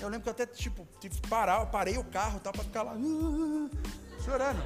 Eu 0.00 0.08
lembro 0.08 0.22
que 0.22 0.28
eu 0.30 0.32
até, 0.32 0.46
tipo, 0.46 0.88
tive 0.98 1.20
que 1.20 1.28
parar, 1.28 1.60
eu 1.60 1.66
parei 1.66 1.98
o 1.98 2.04
carro 2.04 2.40
tá, 2.40 2.50
para 2.50 2.64
ficar 2.64 2.82
lá, 2.82 2.94
uh, 2.94 3.70
chorando. 4.24 4.64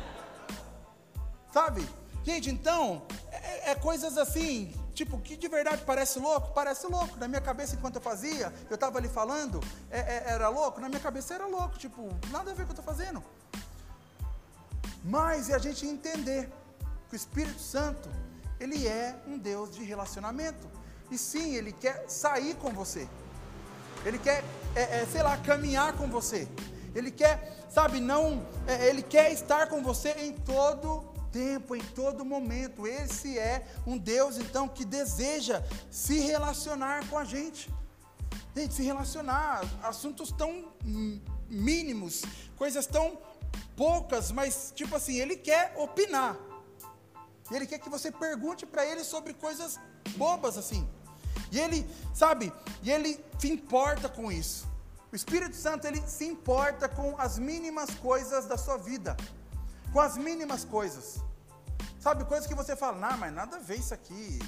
Sabe? 1.52 1.87
Gente, 2.22 2.50
então, 2.50 3.04
é, 3.32 3.72
é, 3.72 3.74
coisas 3.74 4.16
assim, 4.16 4.72
tipo, 4.94 5.18
que 5.18 5.37
de 5.37 5.48
verdade 5.48 5.82
parece 5.84 6.20
louco? 6.20 6.52
Parece 6.54 6.87
louco. 6.87 7.16
Na 7.16 7.26
minha 7.26 7.40
cabeça, 7.40 7.74
enquanto 7.74 7.96
eu 7.96 8.00
fazia, 8.00 8.54
eu 8.70 8.76
estava 8.76 8.98
ali 8.98 9.08
falando, 9.08 9.61
é, 9.90 9.98
é, 9.98 10.24
era 10.28 10.48
louco? 10.48 10.80
Na 10.80 10.88
minha 10.88 11.00
cabeça 11.00 11.34
era 11.34 11.46
louco, 11.46 11.76
tipo, 11.78 12.08
nada 12.30 12.52
a 12.52 12.54
ver 12.54 12.64
com 12.64 12.70
o 12.70 12.74
que 12.74 12.80
eu 12.80 12.82
estou 12.82 12.84
fazendo. 12.84 13.24
Mas 15.02 15.50
é 15.50 15.54
a 15.56 15.58
gente 15.58 15.84
entender 15.84 16.48
que 17.08 17.14
o 17.14 17.16
Espírito 17.16 17.61
Santo, 17.61 18.08
ele 18.61 18.87
é 18.87 19.20
um 19.26 19.37
Deus 19.37 19.74
de 19.74 19.82
relacionamento. 19.82 20.77
E 21.10 21.18
sim, 21.18 21.54
Ele 21.54 21.72
quer 21.72 22.04
sair 22.08 22.54
com 22.56 22.70
você. 22.70 23.08
Ele 24.04 24.18
quer, 24.18 24.44
é, 24.74 25.00
é, 25.00 25.06
sei 25.06 25.22
lá, 25.22 25.36
caminhar 25.38 25.94
com 25.94 26.08
você. 26.08 26.48
Ele 26.94 27.10
quer, 27.10 27.66
sabe, 27.70 28.00
não, 28.00 28.46
é, 28.66 28.88
Ele 28.88 29.02
quer 29.02 29.32
estar 29.32 29.68
com 29.68 29.82
você 29.82 30.10
em 30.12 30.32
todo 30.32 31.04
tempo, 31.32 31.74
em 31.74 31.80
todo 31.80 32.24
momento. 32.24 32.86
Esse 32.86 33.38
é 33.38 33.66
um 33.86 33.96
Deus, 33.96 34.38
então, 34.38 34.68
que 34.68 34.84
deseja 34.84 35.62
se 35.90 36.18
relacionar 36.18 37.08
com 37.08 37.18
a 37.18 37.24
gente. 37.24 37.72
Gente, 38.54 38.74
se 38.74 38.82
relacionar, 38.82 39.62
assuntos 39.82 40.32
tão 40.32 40.72
mínimos, 41.48 42.22
coisas 42.56 42.86
tão 42.86 43.18
poucas, 43.76 44.32
mas, 44.32 44.72
tipo 44.74 44.96
assim, 44.96 45.16
Ele 45.16 45.36
quer 45.36 45.74
opinar. 45.76 46.36
Ele 47.50 47.66
quer 47.66 47.78
que 47.78 47.88
você 47.88 48.10
pergunte 48.10 48.66
para 48.66 48.84
Ele 48.84 49.04
sobre 49.04 49.32
coisas 49.32 49.78
bobas 50.16 50.58
assim. 50.58 50.88
E 51.50 51.58
ele, 51.58 51.88
sabe, 52.14 52.52
e 52.82 52.90
ele 52.90 53.22
se 53.38 53.50
importa 53.50 54.08
com 54.08 54.30
isso. 54.30 54.68
O 55.11 55.16
Espírito 55.16 55.56
Santo, 55.56 55.87
ele 55.87 56.00
se 56.06 56.26
importa 56.26 56.88
com 56.88 57.18
as 57.18 57.38
mínimas 57.38 57.90
coisas 57.94 58.46
da 58.46 58.58
sua 58.58 58.76
vida. 58.76 59.16
Com 59.92 60.00
as 60.00 60.18
mínimas 60.18 60.64
coisas. 60.64 61.20
Sabe, 61.98 62.24
coisas 62.24 62.46
que 62.46 62.54
você 62.54 62.76
fala, 62.76 62.98
não, 62.98 63.18
mas 63.18 63.32
nada 63.32 63.56
a 63.56 63.61
ver 63.61 63.78
isso 63.78 63.94
aqui. 63.94 64.38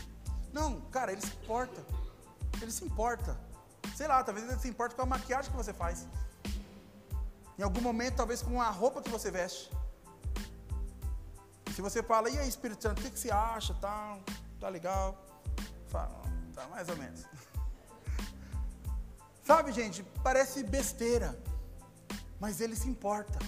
Não, 0.53 0.81
cara, 0.91 1.13
ele 1.13 1.21
se 1.21 1.33
importa. 1.43 1.83
Ele 2.61 2.71
se 2.71 2.85
importa. 2.85 3.39
Sei 3.97 4.07
lá, 4.07 4.23
talvez 4.23 4.49
ele 4.49 4.59
se 4.59 4.69
importa 4.69 4.95
com 4.95 5.03
a 5.03 5.07
maquiagem 5.07 5.51
que 5.51 5.57
você 5.57 5.73
faz. 5.73 6.07
Em 7.59 7.63
algum 7.63 7.81
momento, 7.81 8.17
talvez 8.17 8.43
com 8.43 8.61
a 8.61 8.71
roupa 8.71 9.03
que 9.03 9.11
você 9.11 9.31
veste. 9.31 9.71
Se 11.75 11.81
você 11.81 12.03
fala, 12.03 12.29
e 12.29 12.39
aí, 12.39 12.49
Espírito 12.49 12.83
Santo, 12.83 13.01
o 13.01 13.03
que, 13.03 13.11
que 13.11 13.19
você 13.19 13.31
acha? 13.31 13.73
Tá, 13.75 14.19
tá 14.61 14.69
legal. 14.69 15.17
Fala, 15.89 16.23
Tá, 16.55 16.67
mais 16.69 16.89
ou 16.89 16.97
menos. 16.97 17.27
Sabe, 19.45 19.73
gente, 19.73 20.05
parece 20.23 20.63
besteira, 20.63 21.37
mas 22.39 22.61
ele 22.61 22.77
se 22.77 22.89
importa. 22.89 23.39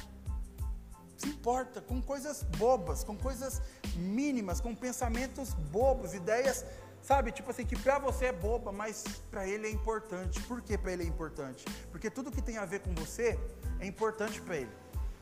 Se 1.16 1.28
importa 1.28 1.80
com 1.80 2.02
coisas 2.02 2.42
bobas, 2.42 3.04
com 3.04 3.16
coisas 3.16 3.62
mínimas, 3.94 4.60
com 4.60 4.74
pensamentos 4.74 5.54
bobos, 5.54 6.12
ideias, 6.12 6.64
sabe, 7.00 7.30
tipo 7.30 7.52
assim, 7.52 7.64
que 7.64 7.78
para 7.78 8.00
você 8.00 8.26
é 8.26 8.32
boba, 8.32 8.72
mas 8.72 9.04
para 9.30 9.46
ele 9.46 9.68
é 9.68 9.70
importante. 9.70 10.42
Por 10.42 10.60
que 10.60 10.76
para 10.76 10.92
ele 10.92 11.04
é 11.04 11.06
importante? 11.06 11.64
Porque 11.92 12.10
tudo 12.10 12.32
que 12.32 12.42
tem 12.42 12.58
a 12.58 12.64
ver 12.64 12.80
com 12.80 12.92
você 12.94 13.38
é 13.78 13.86
importante 13.86 14.40
para 14.40 14.56
ele. 14.56 14.72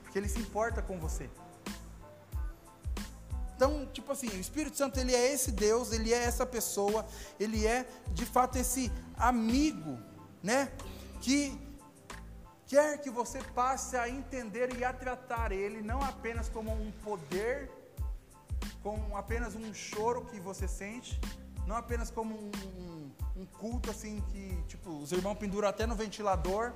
Porque 0.02 0.18
ele 0.18 0.28
se 0.28 0.38
importa 0.38 0.80
com 0.80 0.98
você. 0.98 1.28
Então, 3.60 3.84
tipo 3.92 4.10
assim, 4.10 4.28
o 4.28 4.40
Espírito 4.40 4.78
Santo, 4.78 4.98
ele 4.98 5.14
é 5.14 5.34
esse 5.34 5.52
Deus, 5.52 5.92
ele 5.92 6.14
é 6.14 6.16
essa 6.16 6.46
pessoa, 6.46 7.04
ele 7.38 7.66
é, 7.66 7.86
de 8.10 8.24
fato, 8.24 8.56
esse 8.56 8.90
amigo, 9.18 9.98
né? 10.42 10.72
Que 11.20 11.60
quer 12.66 12.96
que 13.02 13.10
você 13.10 13.38
passe 13.54 13.98
a 13.98 14.08
entender 14.08 14.74
e 14.78 14.82
a 14.82 14.94
tratar 14.94 15.52
ele 15.52 15.82
não 15.82 16.00
apenas 16.02 16.48
como 16.48 16.72
um 16.72 16.90
poder, 17.04 17.70
como 18.82 19.14
apenas 19.14 19.54
um 19.54 19.74
choro 19.74 20.24
que 20.24 20.40
você 20.40 20.66
sente, 20.66 21.20
não 21.66 21.76
apenas 21.76 22.10
como 22.10 22.34
um, 22.34 22.50
um, 22.78 23.10
um 23.42 23.44
culto 23.44 23.90
assim 23.90 24.24
que, 24.32 24.56
tipo, 24.68 24.90
os 24.90 25.12
irmãos 25.12 25.34
penduram 25.34 25.68
até 25.68 25.86
no 25.86 25.94
ventilador. 25.94 26.72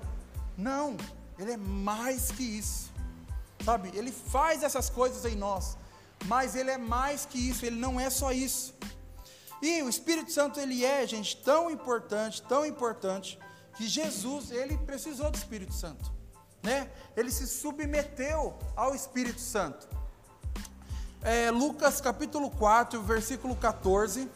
Não, 0.55 0.99
ele 1.38 1.53
é 1.53 1.57
mais 1.57 2.31
que 2.31 2.42
isso. 2.42 2.92
Sabe? 3.64 3.90
Ele 3.94 4.12
faz 4.12 4.62
essas 4.62 4.90
coisas 4.90 5.25
em 5.25 5.35
nós 5.35 5.79
mas 6.25 6.55
ele 6.55 6.71
é 6.71 6.79
mais 6.79 7.27
que 7.27 7.39
isso, 7.39 7.65
ele 7.65 7.77
não 7.77 7.99
é 7.99 8.11
só 8.11 8.33
isso. 8.33 8.75
E 9.61 9.83
o 9.83 9.89
Espírito 9.89 10.31
Santo 10.31 10.61
ele 10.61 10.85
é, 10.85 11.07
gente, 11.07 11.37
tão 11.39 11.71
importante, 11.71 12.43
tão 12.43 12.67
importante 12.67 13.39
que 13.77 13.87
Jesus, 13.89 14.51
ele 14.51 14.77
precisou 14.79 15.31
do 15.31 15.37
Espírito 15.37 15.73
Santo, 15.73 16.13
né? 16.63 16.91
Ele 17.17 17.31
se 17.31 17.47
submeteu 17.47 18.57
ao 18.77 18.95
Espírito 18.95 19.41
Santo. 19.41 19.89
É, 21.23 21.51
Lucas 21.51 22.01
capítulo 22.01 22.51
4, 22.51 23.03
versículo 23.03 23.57
14. 23.57 24.29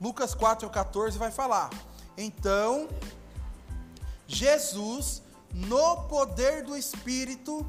Lucas 0.00 0.34
4, 0.34 0.68
14 0.68 1.16
vai 1.16 1.30
falar. 1.30 1.70
Então, 2.18 2.88
Jesus, 4.26 5.22
no 5.52 6.04
poder 6.04 6.62
do 6.64 6.76
Espírito, 6.76 7.66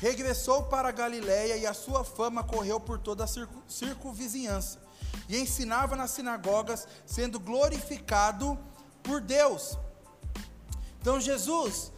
regressou 0.00 0.64
para 0.64 0.90
Galiléia 0.90 1.56
e 1.56 1.66
a 1.66 1.74
sua 1.74 2.04
fama 2.04 2.44
correu 2.44 2.78
por 2.78 2.98
toda 2.98 3.24
a 3.24 3.26
circun, 3.26 3.62
circunvizinhança. 3.68 4.78
E 5.28 5.38
ensinava 5.38 5.96
nas 5.96 6.10
sinagogas, 6.10 6.86
sendo 7.06 7.40
glorificado 7.40 8.58
por 9.02 9.20
Deus. 9.20 9.78
Então 11.00 11.20
Jesus, 11.20 11.92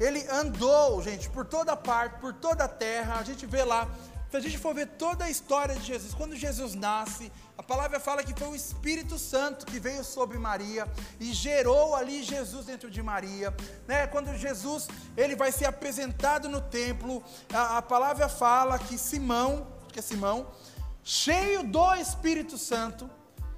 ele 0.00 0.26
andou, 0.28 1.02
gente, 1.02 1.28
por 1.30 1.44
toda 1.44 1.76
parte, 1.76 2.18
por 2.20 2.32
toda 2.32 2.64
a 2.64 2.68
terra. 2.68 3.16
A 3.16 3.22
gente 3.22 3.46
vê 3.46 3.62
lá 3.64 3.88
se 4.32 4.36
a 4.38 4.40
gente 4.40 4.56
for 4.56 4.74
ver 4.74 4.86
toda 4.86 5.26
a 5.26 5.30
história 5.30 5.74
de 5.74 5.84
Jesus, 5.84 6.14
quando 6.14 6.34
Jesus 6.34 6.74
nasce, 6.74 7.30
a 7.58 7.62
palavra 7.62 8.00
fala 8.00 8.24
que 8.24 8.32
foi 8.32 8.48
o 8.48 8.56
Espírito 8.56 9.18
Santo 9.18 9.66
que 9.66 9.78
veio 9.78 10.02
sobre 10.02 10.38
Maria 10.38 10.90
e 11.20 11.34
gerou 11.34 11.94
ali 11.94 12.22
Jesus 12.22 12.64
dentro 12.64 12.90
de 12.90 13.02
Maria. 13.02 13.54
Né? 13.86 14.06
Quando 14.06 14.34
Jesus 14.38 14.88
ele 15.18 15.36
vai 15.36 15.52
ser 15.52 15.66
apresentado 15.66 16.48
no 16.48 16.62
templo, 16.62 17.22
a, 17.52 17.76
a 17.76 17.82
palavra 17.82 18.26
fala 18.26 18.78
que 18.78 18.96
Simão, 18.96 19.70
que 19.92 19.98
é 19.98 20.02
Simão, 20.02 20.50
cheio 21.04 21.62
do 21.62 21.94
Espírito 21.96 22.56
Santo, 22.56 23.10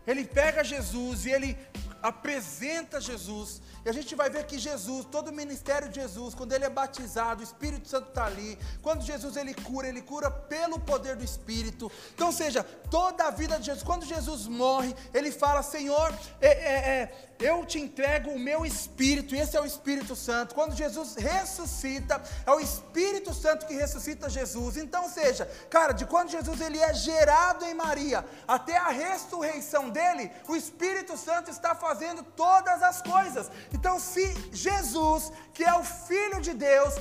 ele 0.04 0.24
pega 0.24 0.64
Jesus 0.64 1.24
e 1.24 1.30
ele 1.30 1.56
apresenta 2.02 3.00
Jesus. 3.00 3.62
E 3.85 3.88
a 3.88 3.92
gente 3.92 4.14
vai 4.14 4.31
ver 4.31 4.44
que 4.44 4.59
Jesus, 4.59 5.07
todo 5.11 5.29
o 5.29 5.33
ministério 5.33 5.88
de 5.88 6.01
Jesus, 6.01 6.35
quando 6.35 6.53
ele 6.53 6.64
é 6.64 6.70
batizado, 6.70 7.40
o 7.40 7.44
Espírito 7.44 7.88
Santo 7.88 8.09
está 8.09 8.27
ali. 8.27 8.59
Quando 8.83 9.03
Jesus 9.03 9.37
ele 9.37 9.55
cura, 9.55 9.88
ele 9.88 10.03
cura 10.03 10.31
pelo 10.31 10.79
poder 10.79 11.16
do 11.16 11.25
Espírito. 11.25 11.90
Então, 12.14 12.31
seja, 12.31 12.62
toda 12.90 13.25
a 13.25 13.31
vida 13.31 13.59
de 13.59 13.66
Jesus, 13.66 13.83
quando 13.83 14.05
Jesus 14.05 14.47
morre, 14.47 14.94
ele 15.12 15.31
fala: 15.31 15.62
Senhor, 15.62 16.14
é, 16.40 16.49
é, 16.49 16.75
é, 16.75 17.35
eu 17.40 17.66
te 17.66 17.79
entrego 17.79 18.31
o 18.31 18.38
meu 18.38 18.64
Espírito, 18.64 19.35
e 19.35 19.40
esse 19.40 19.57
é 19.57 19.61
o 19.61 19.66
Espírito 19.66 20.14
Santo. 20.14 20.55
Quando 20.55 20.75
Jesus 20.75 21.16
ressuscita, 21.16 22.23
é 22.47 22.51
o 22.53 22.61
Espírito 22.61 23.35
Santo 23.35 23.66
que 23.66 23.75
ressuscita 23.75 24.31
Jesus. 24.31 24.77
Então, 24.77 25.09
seja, 25.09 25.47
cara, 25.68 25.92
de 25.92 26.07
quando 26.07 26.31
Jesus 26.31 26.61
ele 26.61 26.79
é 26.79 26.94
gerado 26.94 27.64
em 27.64 27.75
Maria 27.75 28.25
até 28.47 28.77
a 28.77 28.88
ressurreição 28.88 29.90
dele, 29.90 30.31
o 30.49 30.55
Espírito 30.57 31.16
Santo 31.16 31.51
está 31.51 31.75
fazendo 31.75 31.94
fazendo 31.94 32.23
todas 32.37 32.83
as 32.83 33.01
coisas. 33.01 33.51
Então, 33.76 33.94
se 33.98 34.24
Jesus, 34.66 35.32
que 35.52 35.64
é 35.64 35.74
o 35.74 35.84
Filho 36.08 36.40
de 36.46 36.54
Deus, 36.54 36.94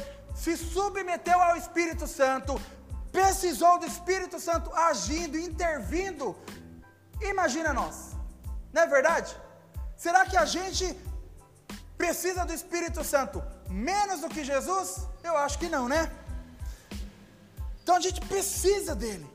se 0.43 0.53
submeteu 0.57 1.39
ao 1.47 1.55
Espírito 1.55 2.05
Santo, 2.07 2.59
precisou 3.11 3.73
do 3.81 3.85
Espírito 3.85 4.39
Santo 4.39 4.73
agindo, 4.89 5.37
intervindo, 5.37 6.35
imagina 7.21 7.71
nós, 7.81 7.97
não 8.73 8.81
é 8.81 8.87
verdade? 8.87 9.31
Será 9.95 10.25
que 10.25 10.35
a 10.35 10.45
gente 10.45 10.85
precisa 11.95 12.43
do 12.43 12.53
Espírito 12.59 13.03
Santo 13.03 13.41
menos 13.69 14.21
do 14.21 14.29
que 14.33 14.43
Jesus? 14.43 14.87
Eu 15.23 15.37
acho 15.37 15.59
que 15.59 15.69
não, 15.69 15.87
né? 15.87 16.11
Então 17.81 17.95
a 17.95 18.03
gente 18.05 18.19
precisa 18.33 18.95
dele. 18.95 19.27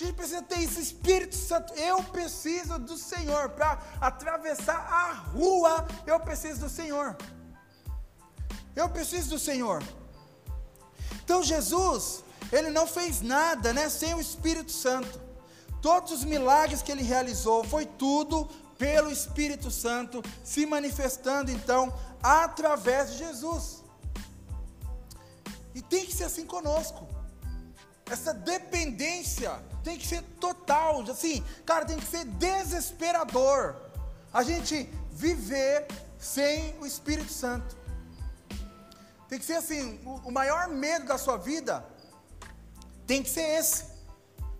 A 0.00 0.04
gente 0.04 0.14
precisa 0.14 0.40
ter 0.42 0.62
esse 0.62 0.80
Espírito 0.80 1.34
Santo. 1.34 1.74
Eu 1.74 2.00
preciso 2.04 2.78
do 2.78 2.96
Senhor. 2.96 3.48
Para 3.48 3.82
atravessar 4.00 4.76
a 4.76 5.12
rua, 5.12 5.88
eu 6.06 6.20
preciso 6.20 6.60
do 6.60 6.68
Senhor. 6.68 7.16
Eu 8.76 8.88
preciso 8.88 9.30
do 9.30 9.40
Senhor. 9.40 9.82
Então 11.24 11.42
Jesus, 11.42 12.22
ele 12.52 12.70
não 12.70 12.86
fez 12.86 13.20
nada, 13.22 13.72
né, 13.72 13.88
sem 13.88 14.14
o 14.14 14.20
Espírito 14.20 14.70
Santo. 14.70 15.20
Todos 15.82 16.12
os 16.12 16.22
milagres 16.22 16.80
que 16.80 16.92
ele 16.92 17.02
realizou 17.02 17.64
foi 17.64 17.84
tudo 17.84 18.48
pelo 18.78 19.10
Espírito 19.10 19.68
Santo 19.68 20.22
se 20.44 20.64
manifestando 20.64 21.50
então 21.50 21.92
através 22.22 23.10
de 23.10 23.18
Jesus. 23.18 23.82
E 25.74 25.82
tem 25.82 26.06
que 26.06 26.14
ser 26.14 26.24
assim 26.24 26.46
conosco. 26.46 27.08
Essa 28.06 28.32
dependência 28.32 29.60
tem 29.88 29.96
que 29.96 30.06
ser 30.06 30.20
total, 30.38 31.00
assim, 31.10 31.42
cara, 31.64 31.86
tem 31.86 31.96
que 31.96 32.04
ser 32.06 32.26
desesperador. 32.26 33.74
A 34.30 34.42
gente 34.42 34.84
viver 35.10 35.86
sem 36.18 36.78
o 36.78 36.84
Espírito 36.84 37.32
Santo. 37.32 37.74
Tem 39.30 39.38
que 39.38 39.46
ser 39.46 39.54
assim, 39.54 39.98
o, 40.04 40.30
maior 40.30 40.68
medo 40.68 41.06
da 41.06 41.16
sua 41.16 41.38
vida 41.38 41.82
tem 43.06 43.22
que 43.22 43.30
ser 43.30 43.48
esse. 43.58 43.84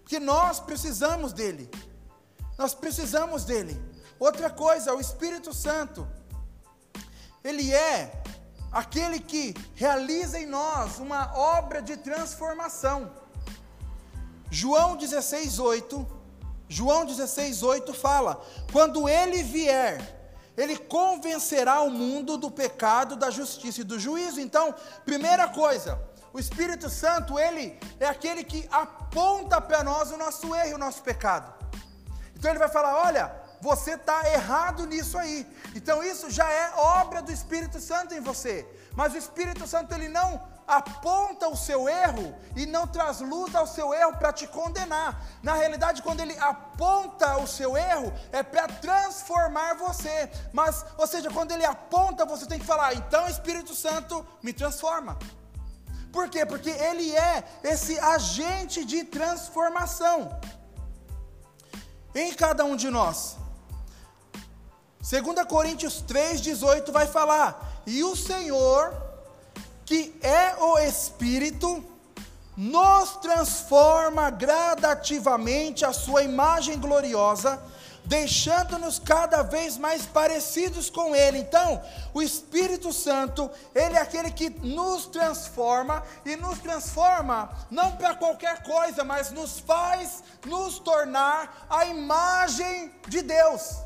Porque 0.01 0.19
nós 0.19 0.61
precisamos 0.61 1.35
dele. 1.35 1.71
Nós 2.57 2.73
precisamos 2.73 3.45
dele. 3.45 3.79
Outra 4.19 4.49
coisa, 4.49 4.95
o 4.95 5.01
Espírito 5.01 5.53
Santo, 5.53 6.09
ele 7.45 7.71
é 7.75 8.23
aquele 8.73 9.21
que 9.21 9.55
realiza 9.75 10.39
em 10.39 10.47
nós 10.47 10.99
uma 10.99 11.37
obra 11.37 11.83
de 11.83 11.99
transformação. 11.99 13.28
João 14.51 14.97
16, 14.97 15.59
8. 15.59 16.19
João 16.69 17.05
16, 17.05 17.63
8 17.63 17.95
fala: 17.95 18.43
Quando 18.73 19.09
ele 19.09 19.43
vier, 19.43 20.19
ele 20.57 20.77
convencerá 20.77 21.81
o 21.81 21.91
mundo 21.91 22.37
do 22.37 22.51
pecado, 22.51 23.17
da 23.17 23.31
justiça 23.31 23.81
e 23.81 23.85
do 23.85 23.99
juízo. 23.99 24.41
Então, 24.41 24.75
primeira 25.05 25.49
coisa, 25.49 26.01
o 26.33 26.39
Espírito 26.39 26.91
Santo, 26.91 27.39
ele 27.39 27.79
é 27.99 28.07
aquele 28.07 28.45
que 28.45 28.69
aponta 28.71 29.61
para 29.61 29.83
nós 29.83 30.11
o 30.11 30.17
nosso 30.17 30.55
erro, 30.55 30.75
o 30.75 30.79
nosso 30.79 31.03
pecado. 31.03 31.53
Então 32.35 32.51
ele 32.51 32.59
vai 32.59 32.69
falar: 32.69 32.97
olha, 33.03 33.33
você 33.61 33.95
está 33.95 34.31
errado 34.33 34.87
nisso 34.87 35.19
aí. 35.19 35.47
Então 35.75 36.03
isso 36.03 36.31
já 36.31 36.51
é 36.51 36.73
obra 36.77 37.21
do 37.21 37.33
Espírito 37.33 37.81
Santo 37.81 38.15
em 38.15 38.21
você. 38.21 38.67
Mas 38.95 39.15
o 39.15 39.19
Espírito 39.19 39.67
Santo 39.67 39.95
ele 39.95 40.09
não 40.09 40.43
aponta 40.69 41.49
o 41.49 41.57
seu 41.57 41.89
erro 41.89 42.37
e 42.55 42.67
não 42.67 42.87
traz 42.87 43.21
luz 43.21 43.55
ao 43.55 43.67
seu 43.67 43.95
erro 43.95 44.13
para 44.19 44.33
te 44.33 44.47
condenar. 44.47 45.25
Na 45.43 45.55
realidade, 45.55 46.03
quando 46.03 46.21
ele 46.21 46.37
aponta 46.39 47.39
o 47.39 47.47
seu 47.47 47.77
erro, 47.77 48.13
é 48.31 48.43
para 48.43 48.69
transformar 48.69 49.75
você. 49.75 50.31
Mas, 50.53 50.85
ou 50.99 51.07
seja, 51.07 51.31
quando 51.31 51.53
ele 51.53 51.65
aponta, 51.65 52.27
você 52.27 52.45
tem 52.47 52.59
que 52.59 52.67
falar: 52.67 52.95
então 52.95 53.27
Espírito 53.27 53.75
Santo 53.75 54.25
me 54.43 54.53
transforma. 54.53 55.19
Por 56.13 56.29
quê? 56.29 56.45
Porque 56.45 56.71
ele 56.71 57.17
é 57.17 57.45
esse 57.65 57.99
agente 57.99 58.85
de 58.85 59.05
transformação 59.05 60.39
em 62.15 62.33
cada 62.35 62.65
um 62.65 62.77
de 62.77 62.91
nós. 62.91 63.37
2 65.01 65.47
Coríntios 65.47 66.03
3,18 66.07 66.93
vai 66.93 67.07
falar: 67.07 67.83
E 67.87 68.05
o 68.05 68.15
Senhor 68.15 69.08
que 69.89 70.15
é 70.21 70.55
o 70.63 70.79
Espírito, 70.81 71.83
nos 72.55 73.17
transforma 73.23 74.29
gradativamente 74.29 75.83
à 75.83 75.95
sua 75.95 76.23
imagem 76.23 76.79
gloriosa, 76.79 77.59
deixando-nos 78.05 78.99
cada 78.99 79.43
vez 79.43 79.79
mais 79.79 80.05
parecidos 80.05 80.91
com 80.91 81.17
Ele. 81.17 81.39
Então, 81.39 81.83
o 82.13 82.21
Espírito 82.21 82.93
Santo, 82.93 83.51
Ele 83.75 83.97
é 83.97 84.03
aquele 84.03 84.31
que 84.31 84.51
nos 84.51 85.07
transforma, 85.07 86.03
e 86.23 86.37
nos 86.37 86.59
transforma 86.59 87.51
não 87.71 87.93
para 87.93 88.15
qualquer 88.15 88.63
coisa, 88.65 89.03
mas 89.05 89.31
nos 89.31 89.59
faz 89.59 90.23
nos 90.45 90.79
tornar 90.79 91.67
a 91.71 91.87
imagem 91.87 92.93
de 93.09 93.23
Deus, 93.23 93.79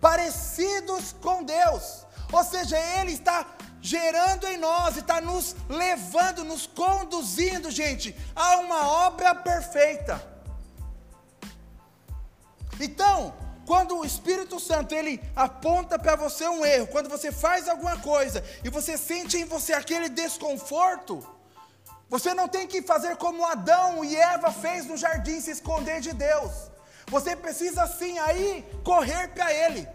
parecidos 0.00 1.14
com 1.22 1.44
Deus. 1.44 2.04
Ou 2.32 2.42
seja, 2.42 2.76
Ele 2.98 3.12
está 3.12 3.46
gerando 3.82 4.46
em 4.46 4.56
nós 4.56 4.96
e 4.96 5.00
está 5.00 5.20
nos 5.20 5.56
levando, 5.68 6.44
nos 6.44 6.66
conduzindo, 6.66 7.68
gente, 7.70 8.16
a 8.34 8.58
uma 8.58 8.88
obra 9.06 9.34
perfeita. 9.34 10.24
Então, 12.80 13.34
quando 13.66 13.98
o 13.98 14.04
Espírito 14.04 14.60
Santo 14.60 14.94
ele 14.94 15.20
aponta 15.34 15.98
para 15.98 16.14
você 16.14 16.48
um 16.48 16.64
erro, 16.64 16.86
quando 16.86 17.08
você 17.08 17.32
faz 17.32 17.68
alguma 17.68 17.98
coisa 17.98 18.42
e 18.64 18.70
você 18.70 18.96
sente 18.96 19.36
em 19.36 19.44
você 19.44 19.72
aquele 19.72 20.08
desconforto, 20.08 21.26
você 22.08 22.32
não 22.34 22.46
tem 22.46 22.66
que 22.68 22.82
fazer 22.82 23.16
como 23.16 23.44
Adão 23.44 24.04
e 24.04 24.14
Eva 24.16 24.52
fez 24.52 24.86
no 24.86 24.96
jardim, 24.96 25.40
se 25.40 25.50
esconder 25.50 26.00
de 26.00 26.12
Deus. 26.12 26.52
Você 27.08 27.34
precisa 27.34 27.86
sim 27.86 28.18
aí 28.18 28.64
correr 28.84 29.28
para 29.28 29.52
ele. 29.52 29.88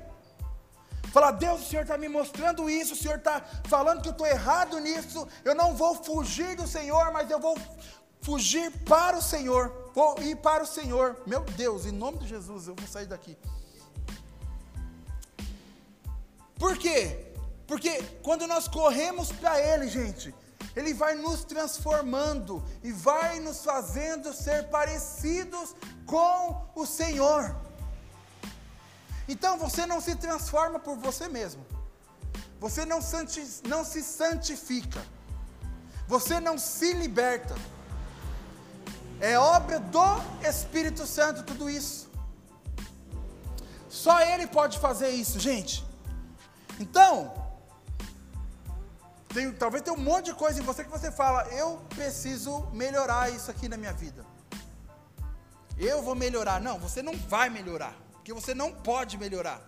Falar, 1.12 1.32
Deus, 1.32 1.62
o 1.62 1.66
Senhor 1.66 1.84
está 1.84 1.98
me 1.98 2.10
mostrando 2.10 2.70
isso, 2.70 2.94
o 2.94 2.98
Senhor 2.98 3.18
está 3.18 3.42
falando 3.66 4.02
que 4.02 4.10
eu 4.10 4.12
estou 4.12 4.28
errado 4.28 4.80
nisso, 4.80 5.28
eu 5.44 5.56
não 5.56 5.74
vou 5.76 5.96
fugir 6.04 6.56
do 6.56 6.68
Senhor, 6.68 7.12
mas 7.12 7.30
eu 7.30 7.40
vou 7.40 7.58
fugir 8.22 8.72
para 8.84 9.18
o 9.18 9.22
Senhor, 9.22 9.92
vou 9.94 10.20
ir 10.22 10.36
para 10.38 10.64
o 10.64 10.68
Senhor. 10.68 11.18
Meu 11.26 11.42
Deus, 11.42 11.86
em 11.86 11.92
nome 11.92 12.20
de 12.20 12.28
Jesus, 12.28 12.68
eu 12.68 12.76
vou 12.76 12.88
sair 12.88 13.06
daqui. 13.06 13.38
Por 16.60 16.78
quê? 16.78 17.34
Porque 17.68 18.02
quando 18.24 18.48
nós 18.48 18.68
corremos 18.68 19.32
para 19.32 19.60
Ele, 19.60 19.88
gente, 19.88 20.34
Ele 20.76 20.94
vai 20.94 21.16
nos 21.16 21.44
transformando 21.44 22.64
e 22.84 22.92
vai 22.92 23.40
nos 23.40 23.64
fazendo 23.64 24.34
ser 24.34 24.70
parecidos 24.70 25.76
com 26.06 26.66
o 26.76 26.86
Senhor. 26.86 27.56
Então 29.28 29.58
você 29.58 29.86
não 29.86 30.00
se 30.00 30.16
transforma 30.16 30.80
por 30.80 30.98
você 30.98 31.28
mesmo, 31.28 31.66
você 32.60 32.86
não, 32.86 33.00
não 33.66 33.84
se 33.84 34.02
santifica, 34.04 35.04
você 36.08 36.40
não 36.40 36.58
se 36.58 36.94
liberta. 36.94 37.56
É 39.20 39.38
obra 39.38 39.80
do 39.80 40.48
Espírito 40.48 41.06
Santo 41.06 41.44
tudo 41.44 41.70
isso. 41.70 42.10
Só 43.90 44.22
Ele 44.22 44.46
pode 44.46 44.78
fazer 44.80 45.10
isso, 45.10 45.40
gente. 45.40 45.86
Então, 46.80 47.34
tem, 49.34 49.52
talvez 49.54 49.84
tenha 49.84 49.96
um 49.96 50.02
monte 50.02 50.26
de 50.26 50.36
coisa 50.36 50.60
em 50.62 50.64
você 50.64 50.84
que 50.84 50.90
você 50.90 51.12
fala, 51.12 51.48
eu 51.48 51.82
preciso 51.90 52.68
melhorar 52.74 53.32
isso 53.32 53.50
aqui 53.50 53.68
na 53.68 53.78
minha 53.78 53.94
vida. 53.94 54.26
Eu 55.78 56.02
vou 56.02 56.16
melhorar. 56.16 56.62
Não, 56.62 56.80
você 56.80 57.02
não 57.02 57.16
vai 57.18 57.50
melhorar, 57.50 57.96
porque 58.28 58.42
você 58.42 58.54
não 58.54 58.74
pode 58.74 59.18
melhorar. 59.18 59.62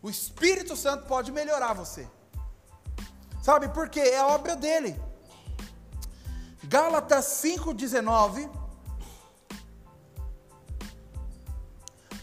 O 0.00 0.08
Espírito 0.08 0.74
Santo 0.74 1.04
pode 1.04 1.30
melhorar 1.30 1.74
você. 1.74 2.08
Sabe 3.42 3.68
por 3.68 3.90
quê? 3.90 4.00
É 4.00 4.18
a 4.18 4.28
obra 4.28 4.56
dele. 4.56 4.98
Gálatas 6.64 7.26
5,19 7.26 8.50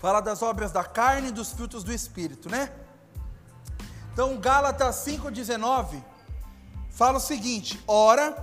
fala 0.02 0.22
das 0.22 0.42
obras 0.42 0.72
da 0.72 0.84
carne 0.84 1.28
e 1.28 1.32
dos 1.32 1.52
frutos 1.52 1.84
do 1.84 1.94
Espírito, 1.94 2.50
né? 2.50 2.74
Então, 4.14 4.40
Gálatas 4.40 4.96
5,19 5.06 6.04
fala 6.90 7.18
o 7.18 7.22
seguinte: 7.22 7.80
Ora, 7.86 8.36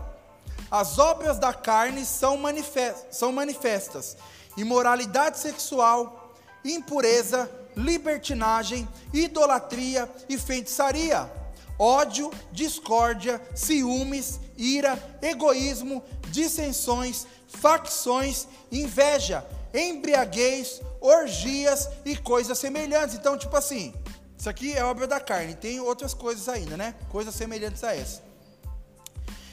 as 0.71 0.97
obras 1.01 1.41
da 1.41 1.53
carne 1.53 2.05
são 2.05 2.37
manifestas: 2.37 4.17
imoralidade 4.57 5.39
sexual, 5.39 6.24
impureza, 6.65 7.51
libertinagem, 7.77 8.89
idolatria 9.13 10.09
e 10.29 10.39
feitiçaria, 10.39 11.31
ódio, 11.79 12.31
discórdia, 12.53 13.41
ciúmes, 13.55 14.41
ira, 14.57 14.99
egoísmo, 15.21 16.03
dissensões, 16.29 17.27
facções, 17.49 18.47
inveja, 18.71 19.45
embriaguez, 19.73 20.81
orgias 21.01 21.89
e 22.05 22.17
coisas 22.17 22.59
semelhantes. 22.59 23.17
Então, 23.17 23.37
tipo 23.37 23.57
assim, 23.57 23.93
isso 24.39 24.49
aqui 24.49 24.73
é 24.73 24.85
obra 24.85 25.07
da 25.07 25.21
carne, 25.21 25.55
tem 25.55 25.81
outras 25.81 26.15
coisas 26.15 26.49
ainda, 26.49 26.77
né? 26.77 26.95
Coisas 27.11 27.35
semelhantes 27.35 27.83
a 27.83 27.95
essa. 27.95 28.23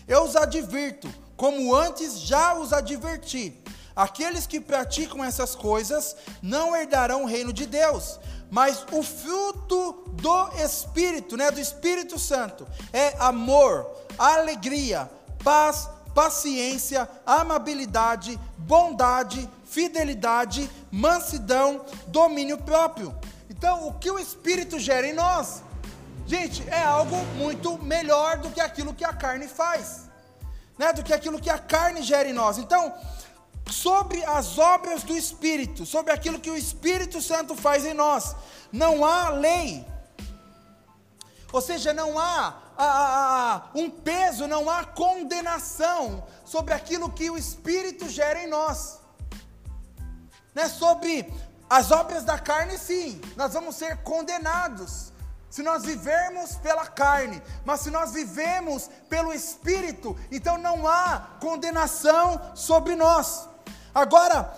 Eu 0.08 0.24
os 0.24 0.36
advirto, 0.36 1.12
como 1.36 1.74
antes 1.74 2.20
já 2.20 2.54
os 2.56 2.74
adverti. 2.74 3.58
Aqueles 3.96 4.48
que 4.48 4.60
praticam 4.60 5.24
essas 5.24 5.56
coisas 5.56 6.16
não 6.42 6.76
herdarão 6.76 7.24
o 7.24 7.28
reino 7.28 7.52
de 7.52 7.66
Deus. 7.66 8.20
Mas 8.50 8.86
o 8.92 9.02
fruto 9.02 10.04
do 10.10 10.50
Espírito, 10.62 11.38
né, 11.38 11.52
do 11.52 11.60
Espírito 11.60 12.20
Santo, 12.20 12.68
é 12.92 13.16
amor, 13.20 13.90
alegria, 14.18 15.10
paz, 15.44 15.90
paciência, 16.14 17.08
amabilidade, 17.26 18.40
bondade, 18.58 19.50
fidelidade, 19.66 20.70
mansidão, 20.92 21.86
domínio 22.08 22.58
próprio. 22.58 23.16
Então, 23.50 23.88
o 23.88 23.94
que 23.94 24.12
o 24.12 24.20
Espírito 24.20 24.80
gera 24.80 25.08
em 25.08 25.14
nós, 25.14 25.62
gente, 26.28 26.68
é 26.70 26.82
algo 26.82 27.16
muito 27.38 27.78
melhor 27.82 28.38
do 28.38 28.50
que 28.50 28.60
aquilo 28.60 28.94
que 28.94 29.06
a 29.06 29.14
carne 29.14 29.48
faz, 29.48 30.10
né? 30.78 30.92
Do 30.92 31.04
que 31.04 31.14
aquilo 31.14 31.40
que 31.40 31.50
a 31.50 31.58
carne 31.58 32.04
gera 32.04 32.28
em 32.28 32.34
nós. 32.34 32.58
Então, 32.58 32.94
sobre 33.70 34.24
as 34.26 34.58
obras 34.58 35.04
do 35.04 35.16
Espírito, 35.16 35.86
sobre 35.86 36.12
aquilo 36.12 36.40
que 36.40 36.50
o 36.50 36.58
Espírito 36.58 37.22
Santo 37.22 37.56
faz 37.56 37.86
em 37.86 37.94
nós, 37.94 38.36
não 38.72 39.06
há 39.06 39.30
lei. 39.30 39.86
Ou 41.52 41.62
seja, 41.62 41.94
não 41.94 42.18
há 42.18 43.70
um 43.76 43.90
peso, 43.90 44.48
não 44.48 44.70
há 44.70 44.86
condenação 44.86 46.24
sobre 46.46 46.74
aquilo 46.74 47.12
que 47.12 47.30
o 47.30 47.38
Espírito 47.38 48.10
gera 48.10 48.42
em 48.42 48.48
nós. 48.48 49.00
Né, 50.54 50.68
sobre 50.68 51.32
as 51.70 51.92
obras 51.92 52.24
da 52.24 52.38
carne, 52.38 52.78
sim, 52.78 53.22
nós 53.38 53.54
vamos 53.54 53.76
ser 53.76 53.98
condenados. 54.04 55.12
Se 55.50 55.62
nós 55.62 55.84
vivermos 55.84 56.56
pela 56.56 56.88
carne, 56.88 57.42
mas 57.66 57.82
se 57.82 57.92
nós 57.92 58.14
vivemos 58.14 58.90
pelo 59.10 59.34
Espírito, 59.34 60.18
então 60.32 60.58
não 60.58 60.88
há 60.88 61.28
condenação 61.42 62.56
sobre 62.56 62.96
nós. 62.96 63.51
Agora, 63.94 64.52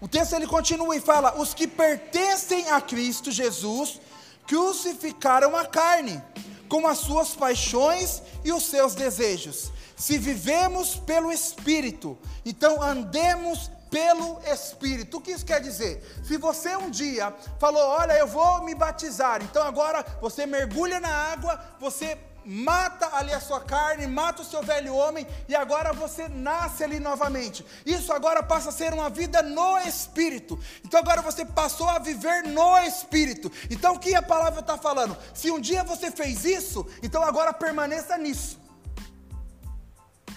o 0.00 0.08
texto 0.08 0.34
ele 0.34 0.46
continua 0.46 0.96
e 0.96 1.00
fala: 1.00 1.40
os 1.40 1.54
que 1.54 1.66
pertencem 1.66 2.70
a 2.70 2.80
Cristo 2.80 3.30
Jesus 3.30 4.00
crucificaram 4.46 5.56
a 5.56 5.66
carne, 5.66 6.22
com 6.68 6.86
as 6.86 6.98
suas 6.98 7.34
paixões 7.34 8.22
e 8.44 8.52
os 8.52 8.64
seus 8.64 8.94
desejos. 8.94 9.70
Se 9.96 10.16
vivemos 10.16 10.96
pelo 10.96 11.32
Espírito, 11.32 12.16
então 12.44 12.80
andemos 12.82 13.70
pelo 13.90 14.40
Espírito. 14.44 15.16
O 15.16 15.20
que 15.20 15.32
isso 15.32 15.44
quer 15.44 15.60
dizer? 15.60 16.02
Se 16.24 16.36
você 16.36 16.76
um 16.76 16.90
dia 16.90 17.34
falou, 17.58 17.82
olha, 17.82 18.12
eu 18.12 18.26
vou 18.26 18.62
me 18.62 18.74
batizar, 18.74 19.42
então 19.42 19.62
agora 19.62 20.04
você 20.20 20.46
mergulha 20.46 21.00
na 21.00 21.08
água, 21.08 21.60
você 21.80 22.18
mata 22.48 23.14
ali 23.14 23.30
a 23.30 23.40
sua 23.40 23.60
carne, 23.60 24.06
mata 24.06 24.40
o 24.40 24.44
seu 24.44 24.62
velho 24.62 24.94
homem 24.94 25.26
e 25.46 25.54
agora 25.54 25.92
você 25.92 26.28
nasce 26.28 26.82
ali 26.82 26.98
novamente. 26.98 27.64
Isso 27.84 28.10
agora 28.10 28.42
passa 28.42 28.70
a 28.70 28.72
ser 28.72 28.94
uma 28.94 29.10
vida 29.10 29.42
no 29.42 29.76
Espírito. 29.80 30.58
Então 30.82 30.98
agora 30.98 31.20
você 31.20 31.44
passou 31.44 31.86
a 31.90 31.98
viver 31.98 32.44
no 32.44 32.78
Espírito. 32.78 33.52
Então 33.68 33.94
o 33.94 33.98
que 33.98 34.14
a 34.14 34.22
palavra 34.22 34.60
está 34.60 34.78
falando? 34.78 35.14
Se 35.34 35.50
um 35.50 35.60
dia 35.60 35.84
você 35.84 36.10
fez 36.10 36.46
isso, 36.46 36.86
então 37.02 37.22
agora 37.22 37.52
permaneça 37.52 38.16
nisso. 38.16 38.58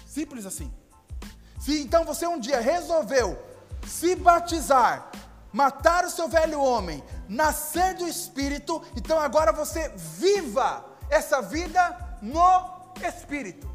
Simples 0.06 0.44
assim. 0.44 0.70
Se 1.58 1.80
então 1.80 2.04
você 2.04 2.26
um 2.26 2.38
dia 2.38 2.60
resolveu 2.60 3.42
se 3.86 4.14
batizar, 4.14 5.10
matar 5.50 6.04
o 6.04 6.10
seu 6.10 6.28
velho 6.28 6.60
homem, 6.60 7.02
nascer 7.26 7.94
do 7.94 8.06
Espírito, 8.06 8.82
então 8.94 9.18
agora 9.18 9.50
você 9.50 9.88
viva 9.96 10.91
essa 11.18 11.42
vida 11.42 11.82
no 12.20 12.50
Espírito. 13.06 13.70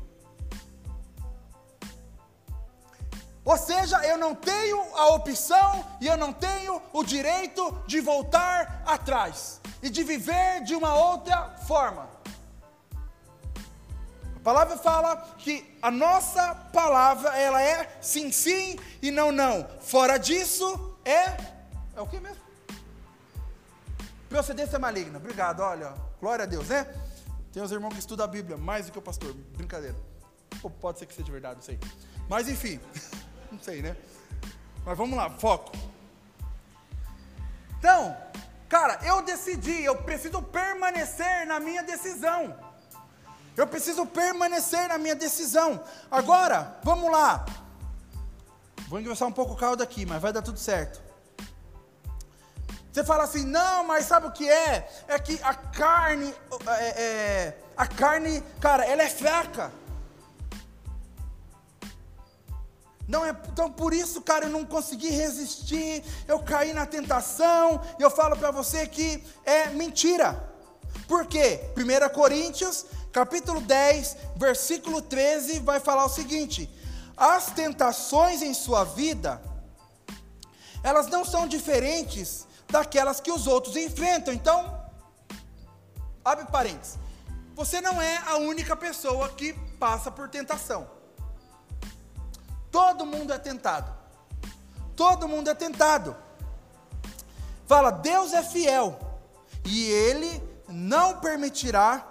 Ou 3.46 3.58
seja, 3.58 3.98
eu 4.06 4.18
não 4.18 4.36
tenho 4.36 4.78
a 4.94 5.06
opção 5.16 5.86
e 6.02 6.08
eu 6.08 6.18
não 6.18 6.34
tenho 6.34 6.82
o 6.92 7.04
direito 7.04 7.64
de 7.88 8.02
voltar 8.02 8.84
atrás 8.86 9.62
e 9.82 9.90
de 9.90 10.04
viver 10.04 10.64
de 10.64 10.76
uma 10.76 10.94
outra 10.96 11.56
forma 11.66 12.18
palavra 14.48 14.78
fala 14.78 15.18
que 15.40 15.78
a 15.82 15.92
nossa 15.92 16.56
palavra 16.72 17.38
ela 17.38 17.62
é 17.62 17.98
sim, 18.00 18.32
sim 18.32 18.80
e 19.02 19.12
não, 19.12 19.30
não. 19.30 19.68
Fora 19.82 20.18
disso 20.18 20.98
é 21.04 21.36
é 21.94 22.00
o 22.00 22.08
que 22.08 22.18
mesmo? 22.18 22.42
Procedência 24.30 24.80
maligna. 24.80 25.18
Obrigado, 25.18 25.60
olha, 25.60 25.94
glória 26.22 26.44
a 26.44 26.46
Deus, 26.46 26.70
né? 26.70 26.88
Tem 27.58 27.64
os 27.64 27.72
irmãos 27.72 27.94
que 27.94 28.00
estudam 28.00 28.24
a 28.24 28.28
Bíblia 28.28 28.56
mais 28.56 28.86
do 28.86 28.92
que 28.92 29.00
o 29.00 29.02
pastor. 29.02 29.34
Brincadeira. 29.34 29.96
Ou 30.62 30.70
pode 30.70 31.00
ser 31.00 31.08
que 31.08 31.14
seja 31.16 31.32
verdade, 31.32 31.56
não 31.56 31.64
sei. 31.64 31.80
Mas 32.30 32.48
enfim, 32.48 32.80
não 33.52 33.58
sei, 33.58 33.82
né? 33.82 33.98
Mas 34.86 34.96
vamos 34.96 35.18
lá, 35.18 35.28
foco. 35.28 35.72
Então, 37.80 38.16
cara, 38.70 39.00
eu 39.04 39.24
decidi, 39.24 39.84
eu 39.84 39.96
preciso 40.04 40.40
permanecer 40.40 41.48
na 41.48 41.60
minha 41.60 41.82
decisão. 41.82 42.56
Eu 43.56 43.66
preciso 43.66 44.06
permanecer 44.06 44.88
na 44.88 45.00
minha 45.00 45.16
decisão. 45.16 45.84
Agora, 46.12 46.78
vamos 46.84 47.12
lá. 47.12 47.44
Vou 48.88 49.00
engrossar 49.00 49.28
um 49.28 49.34
pouco 49.34 49.54
o 49.54 49.58
caldo 49.58 49.82
aqui, 49.82 50.06
mas 50.06 50.22
vai 50.22 50.32
dar 50.32 50.44
tudo 50.44 50.60
certo. 50.60 51.02
Você 52.98 53.04
fala 53.04 53.26
assim, 53.26 53.46
não, 53.46 53.84
mas 53.84 54.08
sabe 54.08 54.26
o 54.26 54.32
que 54.32 54.50
é? 54.50 54.90
É 55.08 55.20
que 55.20 55.40
a 55.44 55.54
carne, 55.54 56.34
é, 56.66 57.04
é, 57.04 57.58
a 57.78 57.86
carne, 57.86 58.44
cara, 58.60 58.84
ela 58.86 59.04
é 59.04 59.08
fraca. 59.08 59.72
Não 63.08 63.24
é, 63.24 63.38
então 63.50 63.72
por 63.72 63.94
isso, 63.94 64.20
cara, 64.24 64.46
eu 64.46 64.50
não 64.50 64.66
consegui 64.66 65.12
resistir, 65.12 66.04
eu 66.28 66.40
caí 66.40 66.74
na 66.74 66.88
tentação, 66.88 67.80
e 68.00 68.02
eu 68.02 68.10
falo 68.10 68.36
para 68.36 68.50
você 68.50 68.88
que 68.88 69.24
é 69.46 69.68
mentira. 69.68 70.52
Por 71.08 71.28
quê? 71.28 71.70
1 71.78 72.10
Coríntios, 72.16 72.88
capítulo 73.12 73.62
10, 73.62 74.18
versículo 74.38 75.04
13, 75.04 75.60
vai 75.60 75.80
falar 75.80 76.06
o 76.06 76.10
seguinte: 76.10 76.68
as 77.16 77.52
tentações 77.52 78.42
em 78.42 78.56
sua 78.56 78.84
vida, 78.84 79.40
elas 80.82 81.06
não 81.06 81.24
são 81.24 81.48
diferentes 81.48 82.47
daquelas 82.70 83.20
que 83.20 83.32
os 83.32 83.48
outros 83.48 83.76
enfrentam. 83.76 84.34
Então, 84.34 84.82
abre 86.24 86.46
parênteses. 86.46 86.98
Você 87.56 87.82
não 87.82 88.02
é 88.02 88.18
a 88.28 88.38
única 88.38 88.76
pessoa 88.76 89.30
que 89.30 89.54
passa 89.80 90.12
por 90.12 90.30
tentação. 90.30 90.88
Todo 92.72 93.06
mundo 93.06 93.34
é 93.34 93.40
tentado. 93.40 93.92
Todo 94.96 95.28
mundo 95.28 95.50
é 95.50 95.54
tentado. 95.54 96.16
Fala, 97.66 97.92
Deus 97.92 98.34
é 98.34 98.44
fiel 98.44 99.00
e 99.66 99.90
Ele 99.90 100.42
não 100.68 101.20
permitirá 101.20 102.06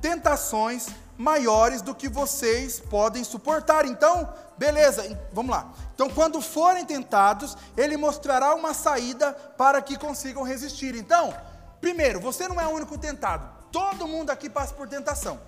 tentações 0.00 0.88
maiores 1.16 1.82
do 1.82 1.94
que 1.94 2.08
vocês 2.08 2.80
podem 2.80 3.24
suportar. 3.24 3.84
Então, 3.84 4.32
beleza, 4.58 5.18
vamos 5.32 5.50
lá. 5.50 5.72
Então, 5.94 6.10
quando 6.10 6.40
forem 6.40 6.84
tentados, 6.84 7.56
Ele 7.76 7.96
mostrará 7.96 8.54
uma 8.54 8.74
saída 8.74 9.32
para 9.56 9.80
que 9.80 9.96
consigam 9.96 10.42
resistir. 10.42 10.94
Então, 10.94 11.34
primeiro, 11.80 12.20
você 12.20 12.46
não 12.46 12.60
é 12.60 12.66
o 12.66 12.70
único 12.70 12.98
tentado. 12.98 13.48
Todo 13.70 14.08
mundo 14.08 14.30
aqui 14.30 14.48
passa 14.48 14.74
por 14.74 14.88
tentação. 14.88 15.38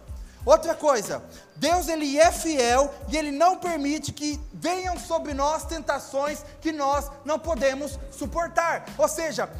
Outra 0.44 0.74
coisa, 0.74 1.22
Deus 1.56 1.88
ele 1.88 2.18
é 2.18 2.32
fiel 2.32 2.92
e 3.08 3.16
ele 3.16 3.30
não 3.30 3.58
permite 3.58 4.10
que 4.10 4.40
venham 4.52 4.98
sobre 4.98 5.34
nós 5.34 5.66
tentações 5.66 6.42
que 6.62 6.72
nós 6.72 7.10
não 7.26 7.38
podemos 7.38 7.98
suportar. 8.10 8.86
Ou 8.96 9.06
seja, 9.06 9.50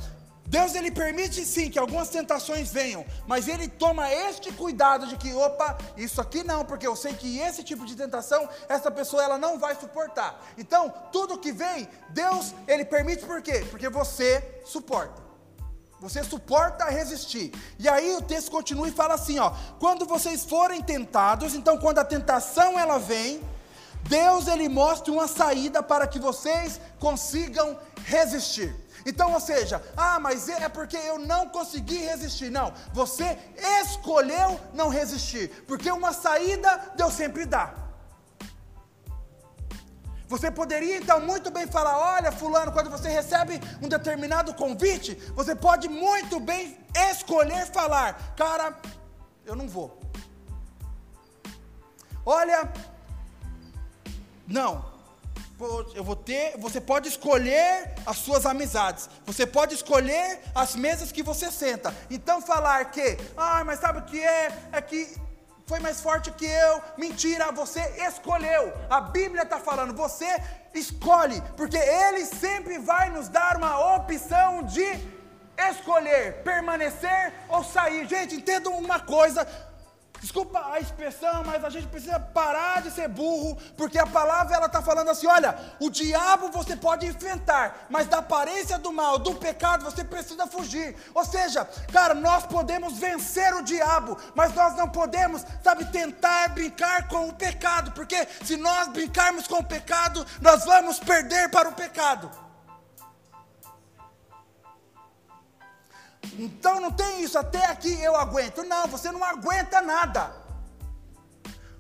Deus 0.51 0.75
ele 0.75 0.91
permite 0.91 1.47
sim 1.47 1.71
que 1.71 1.79
algumas 1.79 2.09
tentações 2.09 2.73
venham, 2.73 3.07
mas 3.25 3.47
ele 3.47 3.69
toma 3.69 4.13
este 4.13 4.51
cuidado 4.51 5.07
de 5.07 5.17
que, 5.17 5.33
opa, 5.33 5.79
isso 5.97 6.21
aqui 6.21 6.43
não, 6.43 6.65
porque 6.65 6.85
eu 6.85 6.97
sei 6.97 7.15
que 7.15 7.39
esse 7.39 7.63
tipo 7.63 7.87
de 7.87 7.95
tentação 7.95 8.49
essa 8.69 8.91
pessoa 8.91 9.23
ela 9.23 9.39
não 9.39 9.61
vai 9.61 9.77
suportar. 9.77 10.45
Então, 10.59 10.93
tudo 11.13 11.39
que 11.39 11.53
vem, 11.53 11.89
Deus 12.09 12.53
ele 12.67 12.85
permite 12.85 13.25
por 13.25 13.41
quê? 13.41 13.65
Porque 13.71 13.89
você 13.89 14.61
suporta. 14.65 15.23
Você 16.01 16.25
suporta 16.25 16.87
resistir. 16.87 17.53
E 17.79 17.89
aí 17.89 18.17
o 18.17 18.23
texto 18.23 18.51
continua 18.51 18.89
e 18.89 18.93
fala 18.93 19.15
assim, 19.15 19.39
ó: 19.39 19.53
"Quando 19.79 20.05
vocês 20.05 20.45
forem 20.45 20.83
tentados, 20.83 21.55
então 21.55 21.79
quando 21.79 22.01
a 22.01 22.05
tentação 22.05 22.77
ela 22.77 22.99
vem, 22.99 23.41
Deus 24.09 24.49
ele 24.49 24.69
mostra 24.69 25.13
uma 25.13 25.29
saída 25.29 25.81
para 25.81 26.09
que 26.09 26.19
vocês 26.19 26.81
consigam 26.99 27.79
resistir. 28.05 28.75
Então, 29.05 29.33
ou 29.33 29.41
seja, 29.41 29.83
ah, 29.97 30.19
mas 30.21 30.49
é 30.49 30.69
porque 30.69 30.97
eu 30.97 31.19
não 31.19 31.49
consegui 31.49 31.99
resistir. 31.99 32.51
Não, 32.51 32.73
você 32.93 33.39
escolheu 33.83 34.61
não 34.75 34.89
resistir, 34.89 35.65
porque 35.67 35.91
uma 35.91 36.13
saída 36.13 36.93
Deus 36.97 37.15
sempre 37.15 37.45
dá. 37.45 37.75
Você 40.29 40.49
poderia 40.49 40.97
então 40.97 41.21
muito 41.21 41.51
bem 41.51 41.67
falar: 41.67 41.99
olha, 41.99 42.31
Fulano, 42.31 42.71
quando 42.71 42.89
você 42.89 43.09
recebe 43.09 43.61
um 43.83 43.89
determinado 43.89 44.55
convite, 44.55 45.15
você 45.35 45.57
pode 45.57 45.89
muito 45.89 46.39
bem 46.39 46.79
escolher 47.11 47.67
falar: 47.67 48.35
cara, 48.37 48.77
eu 49.45 49.57
não 49.57 49.69
vou. 49.69 49.99
Olha, 52.25 52.71
não, 54.47 54.90
eu 55.95 56.03
vou 56.03 56.17
ter, 56.17 56.57
você 56.59 56.81
pode 56.81 57.09
escolher 57.09 57.95
as 58.07 58.19
suas 58.19 58.47
amizades, 58.47 59.09
você 59.27 59.47
pode 59.47 59.75
escolher 59.75 60.41
as 60.55 60.75
mesas 60.75 61.13
que 61.13 61.23
você 61.23 61.51
senta. 61.51 61.95
Então 62.11 62.41
falar 62.41 62.85
que, 62.87 63.19
ah, 63.37 63.63
mas 63.65 63.81
sabe 63.81 63.99
o 63.99 64.03
que 64.03 64.23
é? 64.23 64.53
É 64.73 64.81
que 64.81 65.15
foi 65.67 65.79
mais 65.79 66.01
forte 66.01 66.33
que 66.33 66.47
eu. 66.47 66.83
Mentira, 66.99 67.53
você 67.53 67.81
escolheu. 68.09 68.73
A 68.89 69.01
Bíblia 69.01 69.45
está 69.45 69.59
falando, 69.59 69.95
você 69.95 70.27
escolhe, 70.75 71.41
porque 71.57 71.77
Ele 71.77 72.27
sempre 72.27 72.79
vai 72.79 73.09
nos 73.11 73.29
dar 73.29 73.57
uma 73.57 73.95
opção 73.95 74.65
de 74.65 74.87
escolher, 75.71 76.43
permanecer 76.43 77.33
ou 77.49 77.63
sair. 77.63 78.09
Gente, 78.09 78.35
entendam 78.35 78.73
uma 78.79 78.99
coisa: 78.99 79.47
Desculpa 80.21 80.73
a 80.73 80.79
expressão, 80.79 81.43
mas 81.45 81.65
a 81.65 81.71
gente 81.71 81.87
precisa 81.87 82.21
parar 82.21 82.83
de 82.83 82.91
ser 82.91 83.09
burro, 83.09 83.57
porque 83.75 83.99
a 83.99 84.07
palavra 84.07 84.55
ela 84.55 84.67
está 84.67 84.83
falando 84.83 85.11
assim: 85.11 85.27
olha, 85.27 85.59
o 85.81 85.89
diabo 85.89 86.51
você 86.51 86.77
pode 86.77 87.07
enfrentar, 87.07 87.87
mas 87.89 88.07
da 88.07 88.19
aparência 88.19 88.79
do 88.79 88.93
mal, 88.93 89.19
do 89.19 89.35
pecado, 89.35 89.83
você 89.83 90.05
precisa 90.05 90.47
fugir. 90.47 90.95
Ou 91.15 91.25
seja, 91.25 91.67
cara, 91.91 92.13
nós 92.13 92.45
podemos 92.45 92.99
vencer 92.99 93.55
o 93.55 93.63
diabo, 93.63 94.19
mas 94.35 94.55
nós 94.55 94.77
não 94.77 94.91
podemos, 94.91 95.43
sabe, 95.65 95.87
tentar 95.87 96.51
brincar 96.51 97.09
com 97.09 97.29
o 97.29 97.33
pecado, 97.33 97.93
porque 97.93 98.29
se 98.45 98.59
nós 98.59 98.89
brincarmos 98.89 99.47
com 99.47 99.57
o 99.57 99.65
pecado, 99.65 100.27
nós 100.43 100.67
vamos 100.67 100.99
perder 100.99 101.51
para 101.51 101.71
o 101.71 101.73
pecado. 101.73 102.31
Então 106.39 106.81
não 106.81 106.93
tem 106.93 107.23
isso, 107.23 107.39
até 107.39 107.65
aqui 107.67 107.93
eu 108.03 108.17
aguento. 108.17 108.63
Não, 108.63 108.87
você 108.87 109.11
não 109.11 109.23
aguenta 109.25 109.81
nada. 109.81 110.35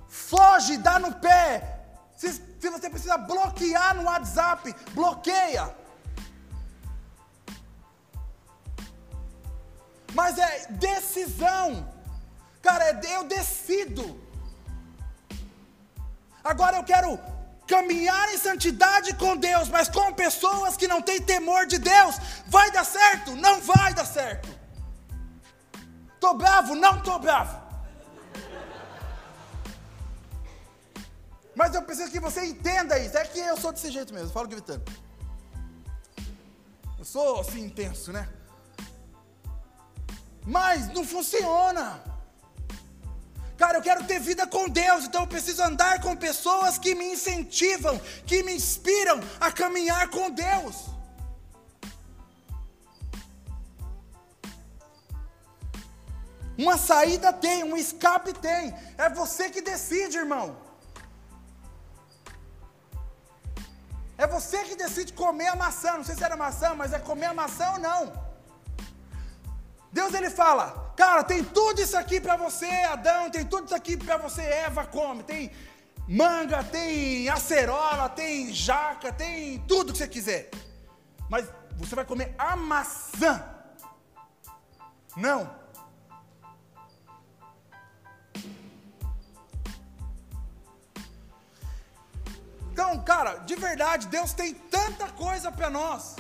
Foge, 0.09 0.77
dá 0.77 0.99
no 0.99 1.15
pé. 1.15 1.79
Se, 2.17 2.33
se 2.33 2.69
você 2.69 2.91
precisa 2.91 3.17
bloquear 3.17 3.95
no 3.95 4.05
WhatsApp, 4.05 4.75
bloqueia. 4.93 5.75
Mas 10.15 10.39
é 10.39 10.67
decisão. 10.73 11.89
Cara, 12.61 12.85
é, 12.91 13.17
eu 13.17 13.25
decido. 13.25 14.21
Agora 16.43 16.77
eu 16.79 16.85
quero 16.85 17.19
caminhar 17.73 18.27
em 18.35 18.39
santidade 18.39 19.15
com 19.15 19.37
Deus, 19.37 19.69
mas 19.69 19.89
com 19.89 20.13
pessoas 20.13 20.77
que 20.77 20.89
não 20.93 21.01
têm 21.01 21.21
temor 21.23 21.67
de 21.73 21.79
Deus, 21.79 22.17
vai 22.49 22.69
dar 22.73 22.85
certo? 22.85 23.37
Não 23.37 23.61
vai 23.61 23.95
dar 23.95 24.05
certo. 24.05 24.49
Tô 26.19 26.35
bravo? 26.35 26.75
Não 26.75 27.01
tô 27.01 27.17
bravo. 27.27 27.55
Mas 31.55 31.75
eu 31.75 31.83
preciso 31.83 32.11
que 32.11 32.19
você 32.19 32.45
entenda 32.45 32.99
isso. 32.99 33.17
É 33.17 33.25
que 33.25 33.39
eu 33.39 33.57
sou 33.57 33.73
desse 33.73 33.91
jeito 33.91 34.13
mesmo, 34.13 34.31
falo 34.31 34.49
gritando. 34.49 34.85
Eu 36.99 37.05
sou 37.05 37.41
assim 37.41 37.63
intenso, 37.65 38.13
né? 38.13 38.29
Mas 40.45 40.89
não 40.89 41.05
funciona. 41.05 42.10
Cara, 43.61 43.77
eu 43.77 43.83
quero 43.83 44.05
ter 44.05 44.19
vida 44.19 44.47
com 44.47 44.71
Deus, 44.71 45.05
então 45.05 45.21
eu 45.21 45.27
preciso 45.27 45.63
andar 45.63 46.01
com 46.01 46.17
pessoas 46.17 46.79
que 46.79 46.95
me 46.95 47.13
incentivam, 47.13 47.99
que 48.25 48.43
me 48.43 48.55
inspiram 48.55 49.21
a 49.39 49.53
caminhar 49.53 50.09
com 50.09 50.31
Deus. 50.31 50.77
Uma 56.57 56.79
saída 56.79 57.35
tem, 57.35 57.63
um 57.63 57.77
escape 57.77 58.33
tem. 58.33 58.75
É 58.97 59.11
você 59.11 59.51
que 59.51 59.61
decide, 59.61 60.17
irmão. 60.17 60.57
É 64.17 64.27
você 64.27 64.65
que 64.65 64.75
decide 64.75 65.13
comer 65.13 65.49
a 65.49 65.57
maçã. 65.57 65.99
Não 65.99 66.05
sei 66.05 66.15
se 66.15 66.25
era 66.25 66.35
maçã, 66.35 66.75
mas 66.75 66.95
é 66.95 66.99
comer 66.99 67.27
a 67.27 67.35
maçã 67.35 67.73
ou 67.73 67.79
não. 67.79 68.31
Deus 69.93 70.15
ele 70.15 70.31
fala, 70.31 70.90
cara, 71.01 71.25
tem 71.25 71.43
tudo 71.43 71.81
isso 71.81 71.97
aqui 71.97 72.21
para 72.21 72.37
você, 72.37 72.67
Adão, 72.67 73.31
tem 73.31 73.43
tudo 73.43 73.65
isso 73.65 73.75
aqui 73.75 73.97
para 73.97 74.19
você, 74.19 74.43
Eva, 74.43 74.85
come. 74.85 75.23
Tem 75.23 75.51
manga, 76.07 76.63
tem 76.63 77.27
acerola, 77.27 78.07
tem 78.11 78.53
jaca, 78.53 79.11
tem 79.11 79.61
tudo 79.61 79.93
que 79.93 79.99
você 79.99 80.07
quiser. 80.07 80.51
Mas 81.31 81.49
você 81.79 81.95
vai 81.95 82.05
comer 82.05 82.35
a 82.37 82.55
maçã. 82.55 83.43
Não. 85.17 85.59
Então, 92.73 93.03
cara, 93.05 93.37
de 93.39 93.57
verdade, 93.57 94.07
Deus 94.07 94.35
tem 94.35 94.53
tanta 94.53 95.09
coisa 95.13 95.51
para 95.51 95.71
nós. 95.71 96.17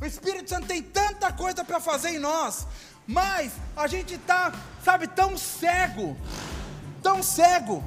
O 0.00 0.04
Espírito 0.04 0.50
Santo 0.50 0.68
tem 0.68 0.82
tanta 0.82 1.32
coisa 1.32 1.64
para 1.64 1.80
fazer 1.80 2.10
em 2.10 2.20
nós. 2.20 2.64
Mas 3.06 3.52
a 3.76 3.86
gente 3.86 4.14
está, 4.14 4.52
sabe, 4.82 5.06
tão 5.06 5.36
cego, 5.36 6.16
tão 7.02 7.22
cego, 7.22 7.84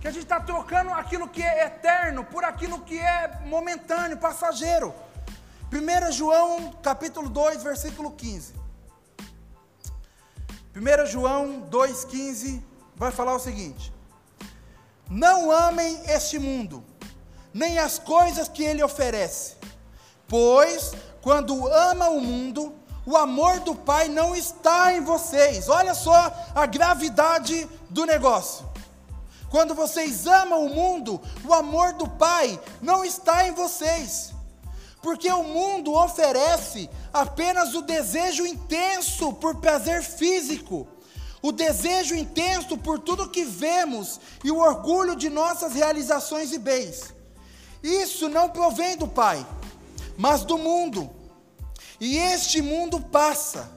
que 0.00 0.08
a 0.08 0.10
gente 0.10 0.24
está 0.24 0.38
trocando 0.38 0.90
aquilo 0.92 1.26
que 1.26 1.42
é 1.42 1.64
eterno 1.64 2.24
por 2.24 2.44
aquilo 2.44 2.80
que 2.82 2.98
é 2.98 3.40
momentâneo, 3.46 4.18
passageiro. 4.18 4.94
1 5.72 6.12
João 6.12 6.72
capítulo 6.82 7.30
2, 7.30 7.62
versículo 7.62 8.10
15. 8.10 8.52
1 10.76 11.06
João 11.06 11.62
2,15 11.70 12.62
vai 12.94 13.10
falar 13.12 13.34
o 13.34 13.38
seguinte: 13.38 13.90
Não 15.08 15.50
amem 15.50 16.02
este 16.06 16.38
mundo, 16.38 16.84
nem 17.54 17.78
as 17.78 17.98
coisas 17.98 18.46
que 18.46 18.62
ele 18.62 18.82
oferece, 18.82 19.56
pois 20.28 20.92
quando 21.24 21.66
ama 21.68 22.10
o 22.10 22.20
mundo, 22.20 22.74
o 23.06 23.16
amor 23.16 23.60
do 23.60 23.74
Pai 23.74 24.08
não 24.08 24.36
está 24.36 24.92
em 24.92 25.00
vocês. 25.00 25.70
Olha 25.70 25.94
só 25.94 26.30
a 26.54 26.66
gravidade 26.66 27.66
do 27.88 28.04
negócio. 28.04 28.68
Quando 29.48 29.74
vocês 29.74 30.26
amam 30.26 30.66
o 30.66 30.74
mundo, 30.74 31.18
o 31.42 31.54
amor 31.54 31.94
do 31.94 32.06
Pai 32.06 32.60
não 32.82 33.02
está 33.02 33.48
em 33.48 33.52
vocês. 33.52 34.34
Porque 35.00 35.32
o 35.32 35.42
mundo 35.42 35.94
oferece 35.94 36.90
apenas 37.10 37.74
o 37.74 37.80
desejo 37.80 38.46
intenso 38.46 39.32
por 39.32 39.54
prazer 39.54 40.02
físico, 40.02 40.86
o 41.40 41.50
desejo 41.52 42.14
intenso 42.14 42.76
por 42.76 42.98
tudo 42.98 43.30
que 43.30 43.44
vemos 43.44 44.20
e 44.44 44.50
o 44.50 44.58
orgulho 44.58 45.16
de 45.16 45.30
nossas 45.30 45.72
realizações 45.72 46.52
e 46.52 46.58
bens. 46.58 47.14
Isso 47.82 48.28
não 48.28 48.50
provém 48.50 48.94
do 48.98 49.08
Pai, 49.08 49.46
mas 50.16 50.44
do 50.44 50.58
mundo. 50.58 51.10
E 52.00 52.16
este 52.16 52.60
mundo 52.60 53.00
passa, 53.00 53.70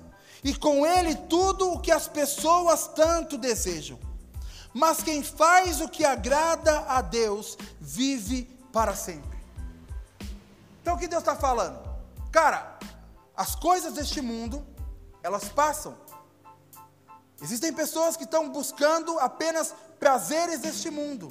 e 0.44 0.56
com 0.56 0.86
ele 0.86 1.16
tudo 1.16 1.74
o 1.74 1.80
que 1.80 1.92
as 1.92 2.08
pessoas 2.08 2.88
tanto 2.88 3.38
desejam. 3.38 4.00
Mas 4.74 5.02
quem 5.02 5.24
faz 5.24 5.82
o 5.82 5.90
que 5.90 6.06
agrada 6.06 6.82
a 6.82 7.02
Deus 7.02 7.58
vive 7.80 8.44
para 8.72 8.96
sempre. 8.96 9.38
Então 10.82 10.96
o 10.96 10.98
que 10.98 11.08
Deus 11.08 11.22
está 11.22 11.36
falando? 11.36 11.80
Cara, 12.32 12.78
as 13.36 13.56
coisas 13.56 13.94
deste 13.94 14.22
mundo, 14.22 14.66
elas 15.24 15.46
passam. 15.50 15.98
Existem 17.42 17.72
pessoas 17.74 18.16
que 18.16 18.24
estão 18.24 18.50
buscando 18.50 19.20
apenas 19.20 19.74
prazeres 20.00 20.60
deste 20.60 20.90
mundo. 20.90 21.28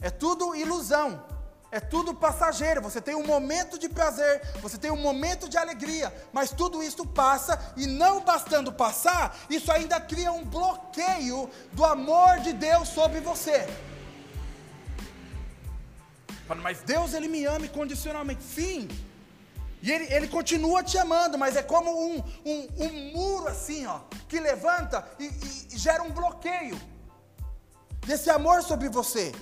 É 0.00 0.10
tudo 0.10 0.54
ilusão. 0.54 1.22
É 1.70 1.80
tudo 1.80 2.14
passageiro. 2.14 2.80
Você 2.80 3.00
tem 3.00 3.14
um 3.14 3.26
momento 3.26 3.78
de 3.78 3.88
prazer, 3.88 4.40
você 4.60 4.78
tem 4.78 4.90
um 4.90 4.96
momento 4.96 5.48
de 5.48 5.58
alegria, 5.58 6.14
mas 6.32 6.50
tudo 6.50 6.82
isso 6.82 7.04
passa 7.06 7.58
e 7.76 7.86
não 7.86 8.20
bastando 8.20 8.72
passar, 8.72 9.36
isso 9.50 9.70
ainda 9.72 10.00
cria 10.00 10.32
um 10.32 10.44
bloqueio 10.44 11.50
do 11.72 11.84
amor 11.84 12.38
de 12.40 12.52
Deus 12.52 12.88
sobre 12.88 13.20
você. 13.20 13.66
Mas 16.62 16.80
Deus 16.82 17.12
ele 17.12 17.26
me 17.26 17.44
ama 17.44 17.66
incondicionalmente. 17.66 18.42
Sim. 18.42 18.88
E 19.82 19.92
ele, 19.92 20.12
ele 20.12 20.28
continua 20.28 20.82
te 20.82 20.96
amando, 20.98 21.36
mas 21.36 21.56
é 21.56 21.62
como 21.62 21.90
um, 21.90 22.22
um, 22.44 22.68
um 22.78 23.12
muro 23.12 23.48
assim, 23.48 23.86
ó, 23.86 24.00
que 24.28 24.40
levanta 24.40 25.06
e, 25.18 25.24
e, 25.24 25.68
e 25.74 25.78
gera 25.78 26.02
um 26.02 26.10
bloqueio 26.10 26.80
desse 28.06 28.30
amor 28.30 28.62
sobre 28.62 28.88
você. 28.88 29.32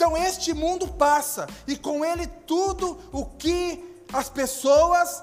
Então 0.00 0.16
este 0.16 0.54
mundo 0.54 0.88
passa 0.88 1.46
e 1.66 1.76
com 1.76 2.02
ele 2.02 2.26
tudo 2.26 2.98
o 3.12 3.26
que 3.26 4.02
as 4.10 4.30
pessoas 4.30 5.22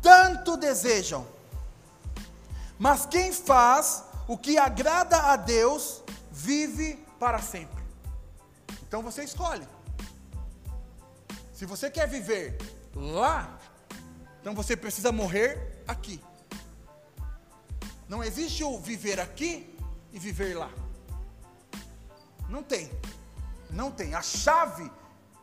tanto 0.00 0.56
desejam. 0.56 1.26
Mas 2.78 3.04
quem 3.04 3.30
faz 3.30 4.04
o 4.26 4.38
que 4.38 4.56
agrada 4.56 5.18
a 5.18 5.36
Deus 5.36 6.02
vive 6.32 6.94
para 7.18 7.42
sempre. 7.42 7.84
Então 8.88 9.02
você 9.02 9.22
escolhe. 9.22 9.68
Se 11.52 11.66
você 11.66 11.90
quer 11.90 12.08
viver 12.08 12.56
lá, 12.94 13.58
então 14.40 14.54
você 14.54 14.74
precisa 14.74 15.12
morrer 15.12 15.84
aqui. 15.86 16.24
Não 18.08 18.24
existe 18.24 18.64
o 18.64 18.78
viver 18.78 19.20
aqui 19.20 19.78
e 20.10 20.18
viver 20.18 20.56
lá. 20.56 20.70
Não 22.48 22.62
tem. 22.62 22.90
Não 23.70 23.90
tem. 23.90 24.14
A 24.14 24.22
chave 24.22 24.90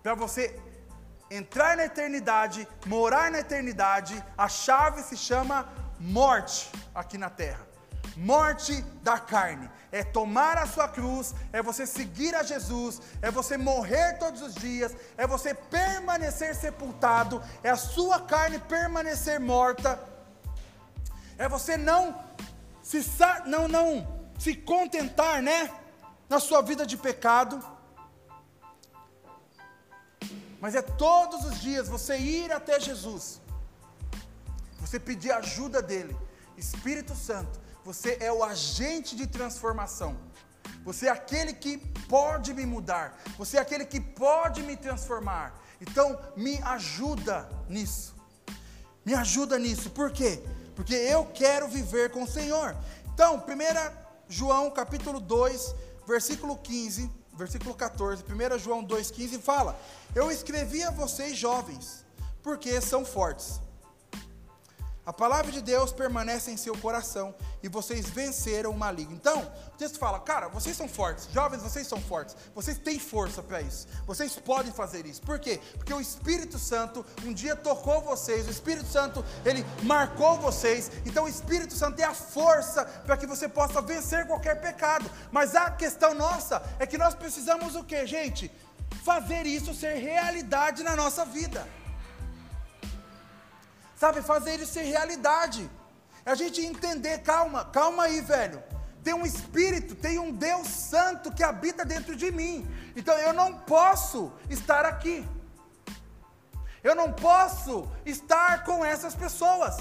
para 0.01 0.15
você 0.15 0.59
entrar 1.29 1.75
na 1.77 1.85
eternidade, 1.85 2.67
morar 2.85 3.31
na 3.31 3.39
eternidade, 3.39 4.23
a 4.37 4.47
chave 4.47 5.01
se 5.01 5.17
chama 5.17 5.67
morte 5.99 6.71
aqui 6.93 7.17
na 7.17 7.29
terra. 7.29 7.65
Morte 8.15 8.81
da 9.01 9.17
carne. 9.17 9.69
É 9.91 10.03
tomar 10.03 10.57
a 10.57 10.67
sua 10.67 10.87
cruz, 10.87 11.33
é 11.51 11.61
você 11.61 11.87
seguir 11.87 12.35
a 12.35 12.43
Jesus, 12.43 13.01
é 13.21 13.31
você 13.31 13.57
morrer 13.57 14.19
todos 14.19 14.41
os 14.41 14.53
dias, 14.53 14.95
é 15.17 15.25
você 15.25 15.53
permanecer 15.53 16.55
sepultado, 16.55 17.41
é 17.63 17.69
a 17.69 17.75
sua 17.75 18.19
carne 18.19 18.59
permanecer 18.59 19.39
morta. 19.39 19.99
É 21.37 21.47
você 21.49 21.77
não 21.77 22.21
se 22.83 23.03
não 23.47 23.67
não 23.67 24.23
se 24.37 24.55
contentar, 24.55 25.41
né, 25.41 25.71
na 26.29 26.39
sua 26.39 26.61
vida 26.61 26.85
de 26.85 26.97
pecado 26.97 27.72
mas 30.63 30.75
é 30.75 30.81
todos 30.81 31.43
os 31.43 31.59
dias 31.59 31.89
você 31.89 32.17
ir 32.17 32.49
até 32.49 32.79
Jesus, 32.79 33.41
você 34.79 34.97
pedir 34.97 35.33
ajuda 35.33 35.81
dEle, 35.81 36.15
Espírito 36.55 37.13
Santo, 37.13 37.59
você 37.83 38.17
é 38.21 38.31
o 38.31 38.41
agente 38.45 39.13
de 39.13 39.27
transformação. 39.27 40.17
Você 40.85 41.07
é 41.07 41.09
aquele 41.09 41.51
que 41.51 41.77
pode 42.07 42.53
me 42.53 42.65
mudar. 42.65 43.21
Você 43.37 43.57
é 43.57 43.59
aquele 43.59 43.85
que 43.85 43.99
pode 43.99 44.63
me 44.63 44.77
transformar. 44.77 45.53
Então, 45.81 46.17
me 46.37 46.57
ajuda 46.63 47.49
nisso. 47.67 48.15
Me 49.03 49.13
ajuda 49.13 49.59
nisso. 49.59 49.89
Por 49.89 50.11
quê? 50.13 50.41
Porque 50.77 50.95
eu 50.95 51.25
quero 51.25 51.67
viver 51.67 52.09
com 52.09 52.23
o 52.23 52.27
Senhor. 52.27 52.73
Então, 53.13 53.35
1 53.35 53.41
João 54.29 54.71
capítulo 54.71 55.19
2, 55.19 55.75
versículo 56.07 56.55
15 56.55 57.22
versículo 57.33 57.73
14, 57.73 58.23
1 58.23 58.59
João 58.59 58.85
2,15 58.85 59.39
fala: 59.39 59.79
Eu 60.15 60.31
escrevi 60.31 60.83
a 60.83 60.91
vocês 60.91 61.37
jovens, 61.37 62.05
porque 62.41 62.79
são 62.81 63.03
fortes. 63.05 63.61
A 65.05 65.11
palavra 65.11 65.51
de 65.51 65.61
Deus 65.61 65.91
permanece 65.91 66.49
em 66.49 66.55
seu 66.55 66.77
coração 66.77 67.35
e 67.61 67.67
vocês 67.67 68.09
venceram 68.09 68.71
o 68.71 68.77
maligno. 68.77 69.13
Então, 69.13 69.41
o 69.67 69.77
texto 69.77 69.99
fala, 69.99 70.17
cara, 70.17 70.47
vocês 70.47 70.77
são 70.77 70.87
fortes, 70.87 71.27
jovens, 71.33 71.61
vocês 71.61 71.85
são 71.85 71.99
fortes, 71.99 72.37
vocês 72.55 72.77
têm 72.77 72.97
força 72.97 73.43
para 73.43 73.61
isso, 73.61 73.85
vocês 74.07 74.33
podem 74.37 74.71
fazer 74.71 75.05
isso. 75.05 75.21
Por 75.21 75.39
quê? 75.39 75.59
Porque 75.73 75.93
o 75.93 75.99
Espírito 75.99 76.57
Santo 76.57 77.05
um 77.25 77.33
dia 77.33 77.53
tocou 77.53 78.01
vocês, 78.01 78.47
o 78.47 78.51
Espírito 78.51 78.87
Santo, 78.87 79.25
ele 79.43 79.65
marcou 79.83 80.37
vocês, 80.37 80.89
então 81.05 81.25
o 81.25 81.29
Espírito 81.29 81.73
Santo 81.73 81.97
tem 81.97 82.05
a 82.05 82.13
força 82.13 82.85
para 82.85 83.17
que 83.17 83.27
você 83.27 83.49
possa 83.49 83.81
vencer 83.81 84.25
qualquer 84.25 84.61
pecado. 84.61 85.11
Mas 85.33 85.53
a 85.53 85.69
questão 85.69 86.13
nossa 86.13 86.63
é 86.79 86.87
que 86.87 86.97
nós 86.97 87.13
precisamos 87.13 87.75
o 87.75 87.83
que, 87.83 88.07
gente? 88.07 88.49
Fazer 89.03 89.45
isso 89.45 89.73
ser 89.73 89.95
realidade 89.95 90.81
na 90.81 90.95
nossa 90.95 91.25
vida 91.25 91.67
sabe, 94.03 94.21
fazer 94.21 94.59
isso 94.59 94.73
ser 94.73 94.83
realidade. 94.83 95.61
É 96.25 96.31
a 96.31 96.35
gente 96.35 96.59
entender, 96.61 97.19
calma, 97.19 97.63
calma 97.77 98.03
aí, 98.03 98.19
velho. 98.19 98.61
Tem 99.01 99.13
um 99.13 99.25
Espírito, 99.25 99.95
tem 99.95 100.19
um 100.19 100.29
Deus 100.29 100.67
Santo 100.67 101.31
que 101.31 101.41
habita 101.41 101.85
dentro 101.85 102.13
de 102.13 102.29
mim. 102.29 102.67
Então 102.97 103.15
eu 103.17 103.31
não 103.31 103.49
posso 103.59 104.19
estar 104.49 104.83
aqui. 104.85 105.25
Eu 106.83 106.95
não 106.95 107.13
posso 107.13 107.89
estar 108.05 108.65
com 108.65 108.83
essas 108.83 109.15
pessoas. 109.15 109.77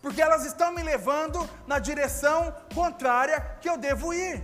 Porque 0.00 0.22
elas 0.22 0.46
estão 0.46 0.72
me 0.72 0.82
levando 0.82 1.38
na 1.66 1.78
direção 1.78 2.54
contrária 2.74 3.38
que 3.60 3.68
eu 3.68 3.76
devo 3.76 4.14
ir. 4.14 4.42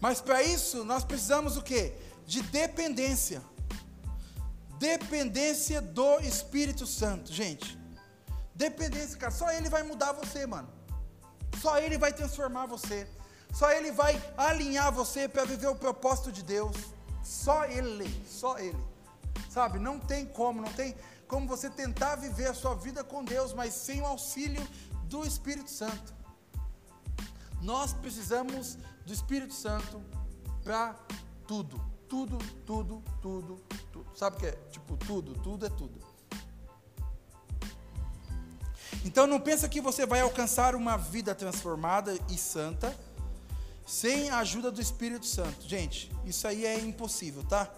Mas 0.00 0.20
para 0.20 0.42
isso 0.42 0.84
nós 0.84 1.04
precisamos 1.04 1.56
o 1.56 1.62
quê? 1.62 1.94
De 2.26 2.42
dependência. 2.42 3.42
Dependência 4.78 5.80
do 5.82 6.20
Espírito 6.20 6.86
Santo, 6.86 7.32
gente. 7.32 7.76
Dependência, 8.54 9.16
cara, 9.16 9.32
só 9.32 9.50
ele 9.52 9.68
vai 9.68 9.82
mudar 9.82 10.12
você, 10.12 10.46
mano. 10.46 10.68
Só 11.60 11.78
ele 11.78 11.98
vai 11.98 12.12
transformar 12.12 12.66
você. 12.66 13.08
Só 13.52 13.70
ele 13.70 13.90
vai 13.90 14.22
alinhar 14.36 14.92
você 14.92 15.28
para 15.28 15.44
viver 15.44 15.68
o 15.68 15.74
propósito 15.74 16.30
de 16.30 16.42
Deus. 16.42 16.76
Só 17.22 17.64
ele, 17.64 18.08
só 18.26 18.58
ele. 18.58 18.78
Sabe, 19.50 19.78
não 19.78 19.98
tem 19.98 20.26
como, 20.26 20.60
não 20.60 20.72
tem 20.72 20.94
como 21.26 21.46
você 21.46 21.68
tentar 21.68 22.16
viver 22.16 22.46
a 22.46 22.54
sua 22.54 22.74
vida 22.74 23.02
com 23.02 23.24
Deus, 23.24 23.52
mas 23.52 23.74
sem 23.74 24.00
o 24.00 24.06
auxílio 24.06 24.66
do 25.04 25.24
Espírito 25.24 25.70
Santo. 25.70 26.14
Nós 27.60 27.92
precisamos 27.92 28.78
do 29.08 29.14
Espírito 29.14 29.54
Santo 29.54 30.02
para 30.62 30.94
tudo. 31.46 31.80
Tudo, 32.06 32.38
tudo, 32.66 33.02
tudo, 33.22 33.60
tudo. 33.90 34.06
Sabe 34.14 34.36
o 34.36 34.40
que 34.40 34.46
é? 34.46 34.52
Tipo, 34.70 34.96
tudo, 34.98 35.34
tudo 35.42 35.66
é 35.66 35.70
tudo. 35.70 35.98
Então 39.04 39.26
não 39.26 39.40
pensa 39.40 39.68
que 39.68 39.80
você 39.80 40.04
vai 40.04 40.20
alcançar 40.20 40.74
uma 40.74 40.96
vida 40.96 41.34
transformada 41.34 42.18
e 42.28 42.36
santa 42.36 42.94
sem 43.86 44.28
a 44.28 44.38
ajuda 44.38 44.70
do 44.70 44.80
Espírito 44.80 45.24
Santo. 45.24 45.66
Gente, 45.66 46.12
isso 46.26 46.46
aí 46.46 46.66
é 46.66 46.78
impossível, 46.78 47.42
tá? 47.44 47.70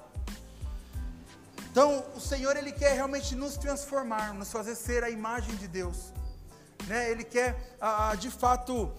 Então, 1.71 2.05
o 2.17 2.21
Senhor 2.21 2.57
ele 2.57 2.73
quer 2.73 2.95
realmente 2.95 3.37
nos 3.37 3.57
transformar, 3.57 4.35
nos 4.35 4.51
fazer 4.51 4.75
ser 4.75 5.05
a 5.05 5.11
imagem 5.11 5.55
de 5.55 5.69
Deus. 5.69 6.13
Né? 6.89 7.09
Ele 7.13 7.23
quer, 7.23 7.77
ah, 7.81 8.17
de 8.17 8.29
fato, 8.29 8.93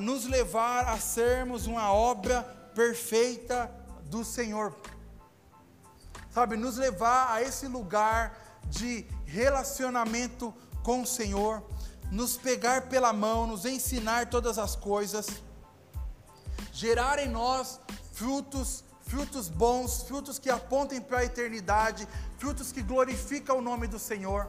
nos 0.00 0.24
levar 0.24 0.88
a 0.88 0.98
sermos 0.98 1.66
uma 1.66 1.92
obra 1.92 2.42
perfeita 2.74 3.70
do 4.04 4.24
Senhor. 4.24 4.74
Sabe, 6.30 6.56
nos 6.56 6.76
levar 6.76 7.30
a 7.30 7.42
esse 7.42 7.66
lugar 7.66 8.60
de 8.66 9.06
relacionamento 9.26 10.54
com 10.82 11.02
o 11.02 11.06
Senhor, 11.06 11.62
nos 12.10 12.36
pegar 12.36 12.82
pela 12.88 13.12
mão, 13.12 13.46
nos 13.46 13.66
ensinar 13.66 14.30
todas 14.30 14.58
as 14.58 14.74
coisas, 14.74 15.26
gerar 16.72 17.18
em 17.18 17.28
nós 17.28 17.78
frutos, 18.12 18.82
frutos 19.02 19.48
bons, 19.48 20.02
frutos 20.02 20.38
que 20.38 20.48
apontem 20.48 21.00
para 21.00 21.18
a 21.18 21.24
eternidade, 21.24 22.08
frutos 22.38 22.72
que 22.72 22.82
glorificam 22.82 23.58
o 23.58 23.62
nome 23.62 23.86
do 23.86 23.98
Senhor. 23.98 24.48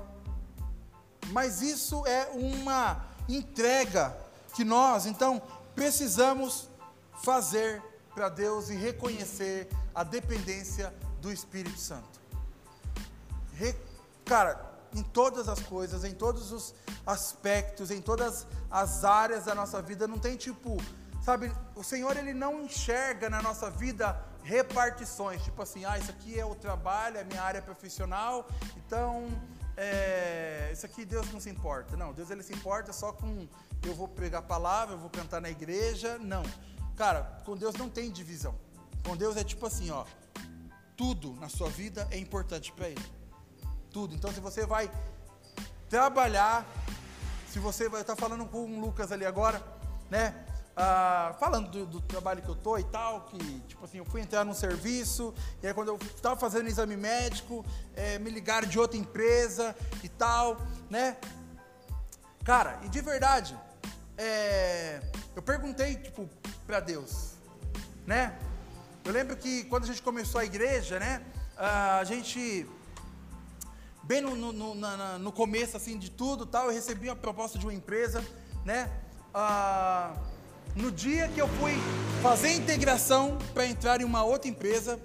Mas 1.32 1.62
isso 1.62 2.06
é 2.08 2.30
uma 2.34 3.06
entrega 3.28 4.16
que 4.54 4.64
nós, 4.64 5.06
então, 5.06 5.42
precisamos 5.76 6.70
fazer 7.24 7.82
para 8.14 8.30
Deus 8.30 8.70
e 8.70 8.76
reconhecer 8.76 9.68
a 9.94 10.04
dependência 10.04 10.94
do 11.20 11.32
Espírito 11.32 11.80
Santo. 11.80 12.22
Re, 13.54 13.76
cara, 14.26 14.74
em 14.94 15.02
todas 15.02 15.50
as 15.50 15.60
coisas, 15.60 16.04
em 16.04 16.14
todos 16.14 16.52
os 16.52 16.74
aspectos, 17.06 17.92
em 17.92 18.02
todas 18.02 18.46
as 18.70 19.04
áreas 19.04 19.46
da 19.46 19.56
nossa 19.56 19.82
vida, 19.82 20.08
não 20.08 20.20
tem 20.20 20.38
tipo, 20.38 20.78
sabe, 21.24 21.52
o 21.76 21.84
Senhor 21.84 22.16
ele 22.16 22.34
não 22.34 22.62
enxerga 22.62 23.30
na 23.30 23.42
nossa 23.42 23.70
vida 23.70 24.24
repartições, 24.44 25.42
tipo 25.44 25.62
assim, 25.62 25.86
ah, 25.86 25.98
isso 25.98 26.12
aqui 26.12 26.38
é 26.38 26.46
o 26.46 26.54
trabalho, 26.54 27.18
é 27.18 27.24
minha 27.24 27.42
área 27.42 27.62
profissional, 27.62 28.48
então 28.76 29.28
é, 29.76 30.70
isso 30.72 30.86
aqui 30.86 31.06
Deus 31.06 31.32
não 31.32 31.40
se 31.40 31.50
importa. 31.50 31.98
Não, 31.98 32.14
Deus 32.14 32.30
ele 32.30 32.44
se 32.44 32.54
importa 32.54 32.94
só 32.94 33.12
com 33.12 33.48
eu 33.84 33.94
vou 33.94 34.08
pregar 34.08 34.40
a 34.40 34.46
palavra, 34.46 34.96
eu 34.96 35.00
vou 35.00 35.10
cantar 35.10 35.42
na 35.42 35.50
igreja. 35.50 36.18
Não. 36.20 36.44
Cara, 36.96 37.42
com 37.46 37.56
Deus 37.56 37.76
não 37.76 37.90
tem 37.90 38.12
divisão. 38.12 38.56
Com 39.06 39.18
Deus 39.18 39.36
é 39.36 39.44
tipo 39.44 39.66
assim, 39.66 39.90
ó. 39.90 40.06
Tudo 40.96 41.34
na 41.40 41.50
sua 41.50 41.70
vida 41.70 42.08
é 42.12 42.18
importante 42.18 42.72
para 42.72 42.90
Ele. 42.90 43.06
Tudo. 43.92 44.16
Então, 44.16 44.32
se 44.32 44.40
você 44.40 44.66
vai 44.66 44.92
trabalhar, 45.90 46.66
se 47.50 47.60
você 47.60 47.90
vai 47.90 48.02
estar 48.02 48.16
tá 48.16 48.22
falando 48.22 48.46
com 48.46 48.66
o 48.66 48.80
Lucas 48.80 49.12
ali 49.12 49.26
agora, 49.26 49.62
né? 50.10 50.46
Ah, 50.76 51.36
falando 51.40 51.70
do, 51.70 51.86
do, 51.86 52.02
trabalho 52.02 52.42
que 52.42 52.50
eu 52.50 52.56
tô 52.56 52.78
e 52.78 52.84
tal, 52.84 53.22
que 53.26 53.38
tipo 53.68 53.86
assim, 53.86 54.00
eu 54.00 54.06
fui 54.06 54.22
entrar 54.22 54.44
num 54.44 54.54
serviço, 54.54 55.34
e 55.62 55.68
aí 55.68 55.74
quando 55.74 55.90
eu 55.90 56.00
estava 56.16 56.36
fazendo 56.36 56.68
exame 56.68 56.98
médico, 56.98 57.64
é, 57.96 58.18
me 58.18 58.32
ligaram 58.32 58.68
de 58.68 58.80
outra 58.80 58.98
empresa 58.98 59.76
e 60.04 60.10
tal, 60.10 60.58
né? 60.90 61.18
Cara, 62.44 62.80
e 62.84 62.90
de 62.90 63.02
verdade, 63.02 63.58
é, 64.18 65.00
eu 65.36 65.42
perguntei, 65.42 65.96
tipo, 65.96 66.28
para 66.66 66.80
Deus, 66.80 67.34
né? 68.06 68.38
Eu 69.06 69.12
lembro 69.12 69.36
que 69.38 69.66
quando 69.66 69.84
a 69.84 69.88
gente 69.88 70.02
começou 70.02 70.42
a 70.42 70.46
igreja, 70.46 71.00
né? 71.00 71.24
A 71.56 72.04
gente, 72.04 72.68
bem 74.04 74.22
no, 74.22 74.36
no, 74.36 74.52
no, 74.52 75.20
no 75.20 75.32
começo, 75.32 75.78
assim, 75.78 76.00
de 76.00 76.10
tudo 76.10 76.46
tal, 76.48 76.66
eu 76.66 76.74
recebi 76.74 77.10
uma 77.10 77.16
proposta 77.16 77.60
de 77.60 77.66
uma 77.66 77.74
empresa, 77.74 78.26
né? 78.66 78.90
Ah, 79.34 80.16
no 80.76 80.92
dia 80.92 81.28
que 81.30 81.40
eu 81.40 81.48
fui 81.48 81.74
fazer 82.22 82.52
integração 82.54 83.38
para 83.54 83.66
entrar 83.66 84.02
em 84.02 84.04
uma 84.04 84.24
outra 84.24 84.50
empresa, 84.50 85.00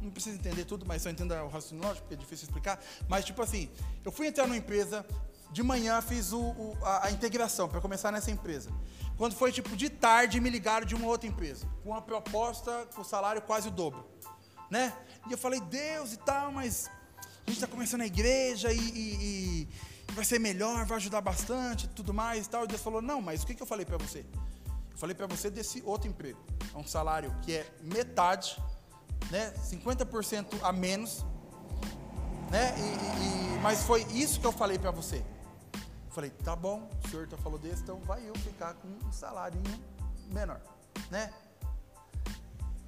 não 0.00 0.10
precisa 0.10 0.36
entender 0.36 0.64
tudo, 0.64 0.84
mas 0.86 1.02
só 1.02 1.10
entenda 1.10 1.42
o 1.42 1.48
raciocínio 1.48 1.82
lógico, 1.82 2.02
porque 2.02 2.14
é 2.14 2.16
difícil 2.18 2.44
explicar. 2.44 2.78
Mas, 3.08 3.24
tipo 3.24 3.40
assim, 3.42 3.70
eu 4.04 4.12
fui 4.12 4.26
entrar 4.26 4.46
numa 4.46 4.56
empresa, 4.56 5.04
de 5.50 5.62
manhã 5.62 6.00
fiz 6.02 6.32
o, 6.32 6.40
o, 6.40 6.76
a, 6.82 7.06
a, 7.06 7.10
integração 7.10 7.68
para 7.68 7.80
começar 7.80 8.12
nessa 8.12 8.30
empresa. 8.30 8.70
Quando 9.16 9.34
foi 9.34 9.52
tipo 9.52 9.74
de 9.76 9.88
tarde, 9.88 10.40
me 10.40 10.50
ligaram 10.50 10.84
de 10.84 10.94
uma 10.94 11.06
outra 11.06 11.28
empresa, 11.28 11.66
com 11.82 11.90
uma 11.90 12.02
proposta 12.02 12.86
com 12.94 13.02
salário 13.02 13.40
quase 13.40 13.68
o 13.68 13.70
dobro. 13.70 14.04
Né? 14.70 14.92
E 15.28 15.32
eu 15.32 15.38
falei, 15.38 15.60
Deus 15.60 16.12
e 16.12 16.18
tal, 16.18 16.52
mas 16.52 16.90
a 17.16 17.50
gente 17.50 17.54
está 17.54 17.66
começando 17.66 18.00
a 18.00 18.06
igreja 18.06 18.72
e, 18.72 18.78
e, 18.78 19.68
e, 20.08 20.12
vai 20.12 20.24
ser 20.24 20.38
melhor, 20.38 20.84
vai 20.84 20.96
ajudar 20.96 21.20
bastante 21.20 21.88
tudo 21.88 22.12
mais 22.12 22.46
e 22.46 22.50
tal. 22.50 22.64
E 22.64 22.66
Deus 22.66 22.82
falou, 22.82 23.00
não, 23.00 23.22
mas 23.22 23.42
o 23.42 23.46
que, 23.46 23.54
que 23.54 23.62
eu 23.62 23.66
falei 23.66 23.86
para 23.86 23.96
você? 23.96 24.26
Eu 24.94 24.98
falei 24.98 25.14
para 25.14 25.26
você 25.26 25.50
desse 25.50 25.82
outro 25.84 26.08
emprego. 26.08 26.38
É 26.72 26.78
um 26.78 26.86
salário 26.86 27.36
que 27.42 27.52
é 27.52 27.66
metade, 27.82 28.56
né? 29.28 29.52
50% 29.68 30.60
a 30.62 30.72
menos, 30.72 31.24
né? 32.48 32.72
E, 32.78 33.56
e, 33.56 33.58
mas 33.60 33.82
foi 33.82 34.02
isso 34.12 34.38
que 34.38 34.46
eu 34.46 34.52
falei 34.52 34.78
para 34.78 34.92
você. 34.92 35.16
Eu 36.06 36.12
falei, 36.12 36.30
tá 36.30 36.54
bom, 36.54 36.88
o 37.04 37.08
senhor 37.08 37.26
tá 37.26 37.36
falou 37.36 37.58
desse, 37.58 37.82
então 37.82 37.98
vai 38.02 38.26
eu 38.26 38.34
ficar 38.36 38.74
com 38.74 38.86
um 38.86 39.12
salário 39.12 39.60
menor, 40.32 40.60
né? 41.10 41.32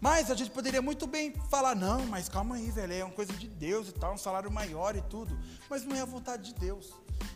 Mas 0.00 0.30
a 0.30 0.34
gente 0.36 0.52
poderia 0.52 0.80
muito 0.80 1.08
bem 1.08 1.32
falar, 1.50 1.74
não, 1.74 2.06
mas 2.06 2.28
calma 2.28 2.54
aí, 2.54 2.70
velho, 2.70 2.92
é 2.92 3.04
uma 3.04 3.14
coisa 3.14 3.32
de 3.32 3.48
Deus 3.48 3.88
e 3.88 3.92
tal, 3.92 4.14
um 4.14 4.18
salário 4.18 4.48
maior 4.48 4.94
e 4.94 5.02
tudo. 5.02 5.36
Mas 5.68 5.84
não 5.84 5.96
é 5.96 6.02
a 6.02 6.04
vontade 6.04 6.52
de 6.52 6.54
Deus. 6.54 6.92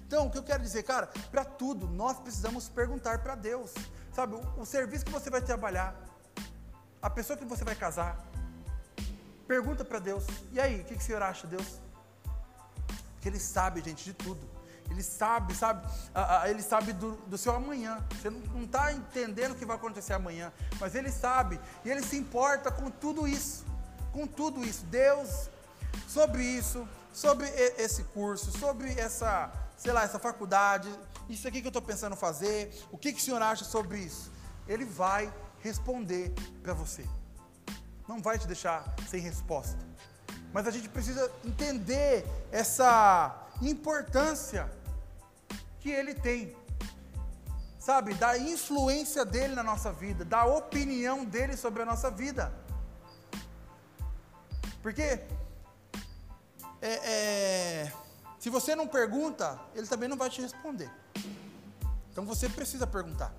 Então, 0.07 0.27
o 0.27 0.31
que 0.31 0.39
eu 0.39 0.43
quero 0.45 0.63
dizer, 0.63 0.85
cara, 0.85 1.09
para 1.33 1.45
tudo, 1.45 1.89
nós 1.89 2.21
precisamos 2.21 2.69
perguntar 2.69 3.23
para 3.23 3.35
Deus. 3.35 3.73
Sabe, 4.13 4.35
o, 4.57 4.67
serviço 4.67 5.05
que 5.05 5.13
você 5.13 5.31
vai 5.31 5.41
trabalhar, 5.41 5.95
a 7.01 7.09
pessoa 7.09 7.37
que 7.37 7.45
você 7.45 7.65
vai 7.65 7.77
casar, 7.77 8.19
pergunta 9.47 9.85
para 9.85 9.99
Deus, 9.99 10.27
e 10.53 10.61
aí, 10.61 10.81
o 10.81 10.85
que, 10.85 10.97
que 10.97 11.03
o 11.03 11.05
senhor 11.05 11.23
acha, 11.23 11.47
Deus? 11.47 11.79
Porque 13.15 13.29
Ele 13.29 13.39
sabe, 13.39 13.81
gente, 13.83 14.05
de 14.05 14.13
tudo. 14.13 14.41
Ele 14.91 15.05
sabe, 15.05 15.55
sabe, 15.55 15.87
ele 16.47 16.61
sabe 16.61 16.93
do, 16.93 17.13
do 17.29 17.39
seu 17.39 17.55
amanhã. 17.55 18.05
Você 18.21 18.29
não 18.29 18.65
está 18.65 18.93
entendendo 18.93 19.53
o 19.53 19.55
que 19.55 19.65
vai 19.65 19.77
acontecer 19.77 20.15
amanhã, 20.15 20.53
mas 20.81 20.97
ele 20.97 21.13
sabe 21.13 21.61
e 21.85 21.91
ele 21.91 22.03
se 22.03 22.17
importa 22.17 22.73
com 22.73 22.91
tudo 22.91 23.29
isso, 23.29 23.65
com 24.13 24.27
tudo 24.27 24.65
isso. 24.65 24.85
Deus, 24.87 25.49
sobre 26.09 26.43
isso, 26.43 26.89
sobre 27.13 27.47
esse 27.79 28.03
curso, 28.03 28.51
sobre 28.59 28.93
essa, 28.99 29.53
sei 29.77 29.93
lá, 29.93 30.03
essa 30.03 30.19
faculdade, 30.19 30.93
isso 31.33 31.47
aqui 31.47 31.61
que 31.61 31.67
eu 31.67 31.71
estou 31.71 31.83
pensando 31.83 32.17
fazer, 32.17 32.73
o 32.91 32.99
que, 32.99 33.13
que 33.13 33.21
o 33.21 33.23
senhor 33.23 33.41
acha 33.41 33.65
sobre 33.65 33.99
isso? 33.99 34.31
Ele 34.67 34.85
vai 34.85 35.33
responder 35.61 36.33
para 36.63 36.75
você. 36.75 37.05
Não 38.09 38.21
vai 38.21 38.39
te 38.39 38.47
deixar 38.47 38.95
sem 39.09 39.21
resposta. 39.21 39.79
Mas 40.53 40.67
a 40.67 40.71
gente 40.71 40.89
precisa 40.89 41.31
entender 41.45 42.25
essa 42.51 43.49
importância 43.63 44.71
que 45.79 45.91
ele 45.91 46.15
tem. 46.15 46.57
Sabe, 47.79 48.15
da 48.15 48.37
influência 48.37 49.25
dele 49.25 49.55
na 49.55 49.63
nossa 49.63 49.91
vida, 49.93 50.25
da 50.25 50.45
opinião 50.45 51.25
dele 51.25 51.57
sobre 51.57 51.83
a 51.83 51.87
nossa 51.87 52.11
vida. 52.11 52.53
Porque 54.83 55.03
é, 56.83 56.93
é, 56.93 57.93
se 58.39 58.51
você 58.51 58.75
não 58.75 58.87
pergunta, 58.87 59.59
ele 59.75 59.87
também 59.87 60.09
não 60.09 60.17
vai 60.17 60.29
te 60.29 60.41
responder. 60.41 60.91
Então 62.21 62.35
você 62.35 62.51
precisa 62.51 62.87
perguntar. 62.87 63.33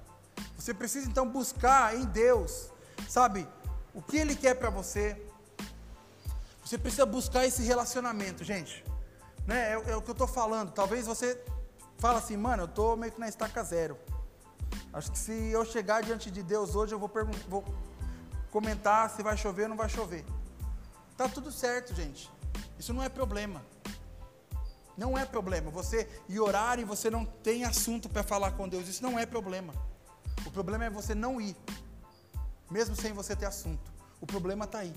Você 0.58 0.74
precisa 0.74 1.08
então 1.08 1.30
buscar 1.30 1.96
em 1.96 2.04
Deus, 2.04 2.72
sabe, 3.08 3.48
o 3.94 4.02
que 4.02 4.18
Ele 4.18 4.36
quer 4.36 4.56
para 4.56 4.72
você. 4.72 5.24
Você 6.66 6.80
precisa 6.80 7.06
buscar 7.06 7.46
esse 7.46 7.62
relacionamento, 7.62 8.44
gente. 8.44 8.84
Né? 9.46 9.74
É, 9.74 9.92
é 9.92 9.96
o 9.96 10.02
que 10.02 10.10
eu 10.10 10.14
estou 10.14 10.26
falando. 10.26 10.72
Talvez 10.72 11.06
você 11.06 11.40
fala 12.00 12.18
assim, 12.18 12.36
mano, 12.36 12.64
eu 12.64 12.66
estou 12.66 12.98
meio 12.98 13.12
que 13.12 13.20
na 13.20 13.30
estaca 13.30 13.64
zero. 13.64 14.00
Acho 14.92 15.12
que 15.12 15.20
se 15.20 15.52
eu 15.52 15.64
chegar 15.64 16.02
diante 16.02 16.32
de 16.32 16.42
Deus 16.42 16.74
hoje, 16.74 16.96
eu 16.96 16.98
vou, 16.98 17.12
vou 17.48 17.64
comentar 18.50 19.12
se 19.12 19.22
vai 19.22 19.38
chover 19.38 19.64
ou 19.64 19.70
não 19.70 19.78
vai 19.78 19.90
chover. 19.90 20.26
Tá 21.16 21.30
tudo 21.30 21.52
certo, 21.52 21.94
gente. 21.94 22.32
Isso 22.80 22.96
não 22.96 23.04
é 23.04 23.10
problema. 23.10 23.62
Não 25.02 25.18
é 25.18 25.26
problema. 25.26 25.72
Você 25.72 26.08
ir 26.30 26.40
orar 26.40 26.80
e 26.80 26.84
você 26.84 27.10
não 27.10 27.26
tem 27.26 27.64
assunto 27.66 28.08
para 28.08 28.22
falar 28.22 28.52
com 28.52 28.70
Deus. 28.70 28.88
Isso 28.88 29.02
não 29.02 29.18
é 29.18 29.26
problema. 29.26 29.74
O 30.46 30.52
problema 30.52 30.86
é 30.86 30.92
você 30.92 31.16
não 31.16 31.42
ir, 31.42 31.56
mesmo 32.70 32.96
sem 32.96 33.12
você 33.12 33.36
ter 33.36 33.48
assunto. 33.48 33.92
O 34.20 34.28
problema 34.28 34.66
está 34.66 34.80
aí. 34.80 34.94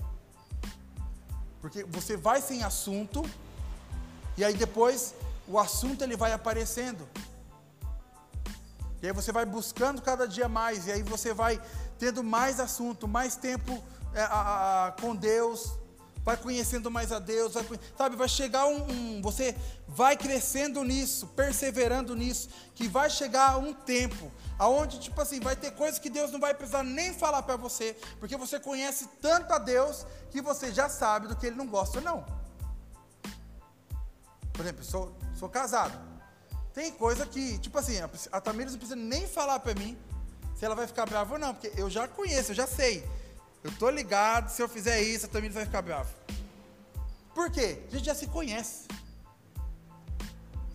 Porque 1.59 1.83
você 1.85 2.15
vai 2.15 2.39
sem 2.39 2.61
assunto 2.61 3.23
e 4.37 4.45
aí 4.45 4.53
depois 4.53 5.15
o 5.47 5.57
assunto 5.57 6.03
ele 6.03 6.15
vai 6.15 6.33
aparecendo. 6.33 7.07
E 9.01 9.07
aí 9.07 9.13
você 9.13 9.31
vai 9.31 9.45
buscando 9.45 10.03
cada 10.03 10.27
dia 10.27 10.47
mais, 10.47 10.85
e 10.85 10.91
aí 10.91 11.01
você 11.01 11.33
vai 11.33 11.59
tendo 11.97 12.23
mais 12.23 12.59
assunto, 12.59 13.07
mais 13.07 13.35
tempo 13.35 13.83
é, 14.13 14.21
a, 14.21 14.87
a, 14.87 14.91
com 15.01 15.15
Deus, 15.15 15.71
vai 16.25 16.35
conhecendo 16.35 16.89
mais 16.89 17.11
a 17.11 17.19
Deus, 17.19 17.53
vai, 17.53 17.63
sabe, 17.95 18.15
vai 18.15 18.27
chegar 18.27 18.65
um, 18.65 18.91
um, 18.91 19.21
você 19.21 19.55
vai 19.87 20.17
crescendo 20.17 20.83
nisso, 20.83 21.27
perseverando 21.27 22.15
nisso, 22.15 22.49
que 22.73 22.87
vai 22.87 23.11
chegar 23.11 23.57
um 23.59 23.71
tempo 23.71 24.31
aonde 24.57 24.99
tipo 24.99 25.21
assim, 25.21 25.39
vai 25.39 25.55
ter 25.55 25.71
coisas 25.71 25.99
que 25.99 26.09
Deus 26.09 26.31
não 26.31 26.39
vai 26.39 26.55
precisar 26.55 26.81
nem 26.81 27.13
falar 27.13 27.43
para 27.43 27.55
você, 27.55 27.95
porque 28.19 28.35
você 28.35 28.59
conhece 28.59 29.07
tanto 29.21 29.53
a 29.53 29.59
Deus 29.59 30.03
que 30.31 30.41
você 30.41 30.71
já 30.71 30.89
sabe 30.89 31.27
do 31.27 31.35
que 31.35 31.45
ele 31.45 31.55
não 31.55 31.67
gosta 31.67 32.01
não. 32.01 32.25
Por 34.51 34.61
exemplo, 34.61 34.83
sou, 34.83 35.15
sou 35.35 35.47
casado. 35.47 35.95
Tem 36.73 36.91
coisa 36.91 37.25
que, 37.25 37.59
tipo 37.59 37.77
assim, 37.77 37.97
a 38.31 38.41
Tamires 38.41 38.71
não 38.71 38.79
precisa 38.79 38.95
nem 38.95 39.27
falar 39.27 39.59
para 39.59 39.75
mim, 39.75 39.95
se 40.55 40.65
ela 40.65 40.73
vai 40.73 40.87
ficar 40.87 41.05
brava 41.05 41.33
ou 41.33 41.39
não, 41.39 41.53
porque 41.53 41.71
eu 41.79 41.89
já 41.89 42.07
conheço, 42.07 42.51
eu 42.51 42.55
já 42.55 42.65
sei. 42.65 43.07
Eu 43.65 43.71
tô 43.79 43.89
ligado, 43.89 44.49
se 44.49 44.61
eu 44.61 44.69
fizer 44.69 45.01
isso, 45.01 45.25
a 45.25 45.29
Tamires 45.29 45.55
vai 45.55 45.65
ficar 45.65 45.81
brava. 45.81 46.13
Por 47.33 47.49
quê? 47.49 47.81
A 47.87 47.91
gente 47.93 48.05
já 48.05 48.13
se 48.13 48.27
conhece. 48.27 48.87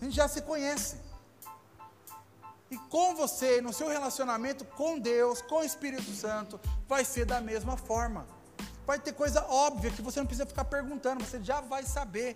A 0.01 0.03
gente 0.03 0.13
já 0.13 0.27
se 0.27 0.41
conhece. 0.41 0.97
E 2.69 2.77
com 2.93 3.15
você, 3.15 3.61
no 3.61 3.71
seu 3.71 3.87
relacionamento 3.87 4.65
com 4.65 4.99
Deus, 4.99 5.41
com 5.41 5.59
o 5.61 5.63
Espírito 5.63 6.11
Santo, 6.11 6.59
vai 6.85 7.05
ser 7.05 7.23
da 7.23 7.39
mesma 7.39 7.77
forma. 7.77 8.27
Vai 8.85 8.99
ter 8.99 9.13
coisa 9.13 9.41
óbvia 9.47 9.91
que 9.91 10.01
você 10.01 10.19
não 10.19 10.27
precisa 10.27 10.45
ficar 10.45 10.65
perguntando, 10.65 11.23
você 11.23 11.41
já 11.41 11.61
vai 11.61 11.83
saber 11.83 12.35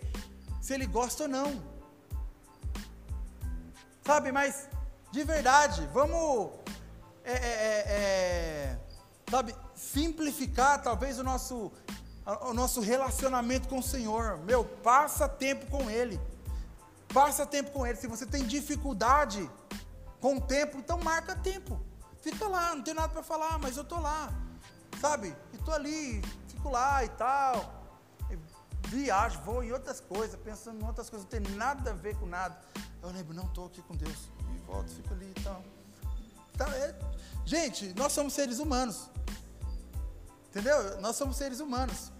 se 0.61 0.73
ele 0.73 0.85
gosta 0.85 1.23
ou 1.23 1.29
não. 1.29 1.61
Sabe, 4.05 4.31
mas 4.31 4.69
de 5.11 5.21
verdade, 5.25 5.85
vamos 5.91 6.51
é, 7.25 7.33
é 7.33 7.64
sabe, 9.35 9.53
simplificar 9.75 10.81
talvez 10.81 11.19
o 11.19 11.23
nosso, 11.23 11.69
o 12.43 12.53
nosso 12.53 12.79
relacionamento 12.79 13.67
com 13.67 13.79
o 13.79 13.83
Senhor. 13.83 14.37
Meu, 14.39 14.63
passa 14.63 15.27
tempo 15.27 15.65
com 15.69 15.89
Ele. 15.89 16.17
Passa 17.13 17.45
tempo 17.45 17.71
com 17.71 17.85
Ele. 17.85 17.97
Se 17.97 18.07
você 18.07 18.25
tem 18.25 18.45
dificuldade 18.45 19.49
com 20.21 20.37
o 20.37 20.41
tempo, 20.41 20.77
então 20.77 20.97
marca 20.99 21.35
tempo. 21.35 21.77
Fica 22.21 22.47
lá, 22.47 22.73
não 22.73 22.81
tem 22.81 22.93
nada 22.93 23.09
para 23.09 23.21
falar, 23.21 23.59
mas 23.59 23.75
eu 23.75 23.83
tô 23.83 23.99
lá. 23.99 24.31
Sabe? 25.01 25.35
E 25.53 25.57
tô 25.57 25.71
ali, 25.71 26.21
fico 26.47 26.69
lá 26.69 27.03
e 27.03 27.09
tal. 27.09 27.83
Viajo, 28.87 29.41
vou 29.41 29.63
em 29.63 29.73
outras 29.73 29.99
coisas, 29.99 30.39
pensando 30.39 30.81
em 30.81 30.85
outras 30.85 31.09
coisas, 31.09 31.27
não 31.29 31.43
tem 31.43 31.55
nada 31.55 31.91
a 31.91 31.93
ver 31.93 32.15
com 32.15 32.25
nada. 32.25 32.57
Eu 33.03 33.09
lembro, 33.09 33.33
não, 33.33 33.47
estou 33.47 33.65
aqui 33.65 33.81
com 33.81 33.95
Deus. 33.97 34.29
E 34.55 34.59
volto, 34.59 34.89
fico 34.91 35.13
ali 35.13 35.33
e 35.35 35.41
tal. 35.41 35.61
Tá, 36.57 36.69
é, 36.77 36.97
gente, 37.45 37.93
nós 37.95 38.11
somos 38.11 38.33
seres 38.33 38.59
humanos. 38.59 39.09
Entendeu? 40.49 40.99
Nós 41.01 41.15
somos 41.15 41.35
seres 41.35 41.59
humanos. 41.59 42.11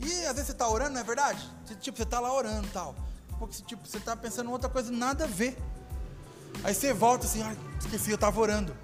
E 0.00 0.24
às 0.24 0.32
vezes 0.32 0.46
você 0.46 0.52
está 0.52 0.68
orando, 0.68 0.92
não 0.92 1.00
é 1.00 1.04
verdade? 1.04 1.46
Tipo, 1.80 1.96
você 1.96 2.04
está 2.04 2.20
lá 2.20 2.32
orando 2.32 2.66
e 2.66 2.70
tal. 2.70 2.94
Porque, 3.38 3.62
tipo, 3.62 3.86
você 3.86 3.98
está 3.98 4.16
pensando 4.16 4.48
em 4.48 4.52
outra 4.52 4.68
coisa, 4.68 4.90
nada 4.90 5.24
a 5.24 5.26
ver. 5.26 5.56
Aí 6.64 6.74
você 6.74 6.92
volta 6.92 7.26
assim, 7.26 7.42
ai, 7.42 7.56
esqueci, 7.78 8.10
eu 8.10 8.14
estava 8.14 8.40
orando. 8.40 8.76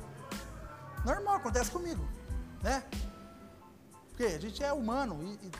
Normal, 1.04 1.36
acontece 1.36 1.70
comigo, 1.70 2.06
né? 2.62 2.84
Porque 4.08 4.24
a 4.24 4.40
gente 4.40 4.62
é 4.62 4.72
humano 4.72 5.18
e, 5.22 5.46
e, 5.46 5.50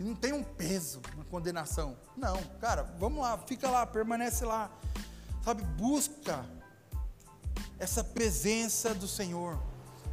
e 0.00 0.04
não 0.04 0.14
tem 0.14 0.32
um 0.32 0.42
peso 0.42 1.00
na 1.16 1.24
condenação. 1.24 1.96
Não, 2.16 2.42
cara, 2.60 2.82
vamos 2.98 3.20
lá, 3.20 3.36
fica 3.38 3.68
lá, 3.68 3.86
permanece 3.86 4.44
lá. 4.44 4.70
Sabe, 5.44 5.62
busca 5.62 6.44
essa 7.78 8.02
presença 8.02 8.94
do 8.94 9.08
Senhor. 9.08 9.58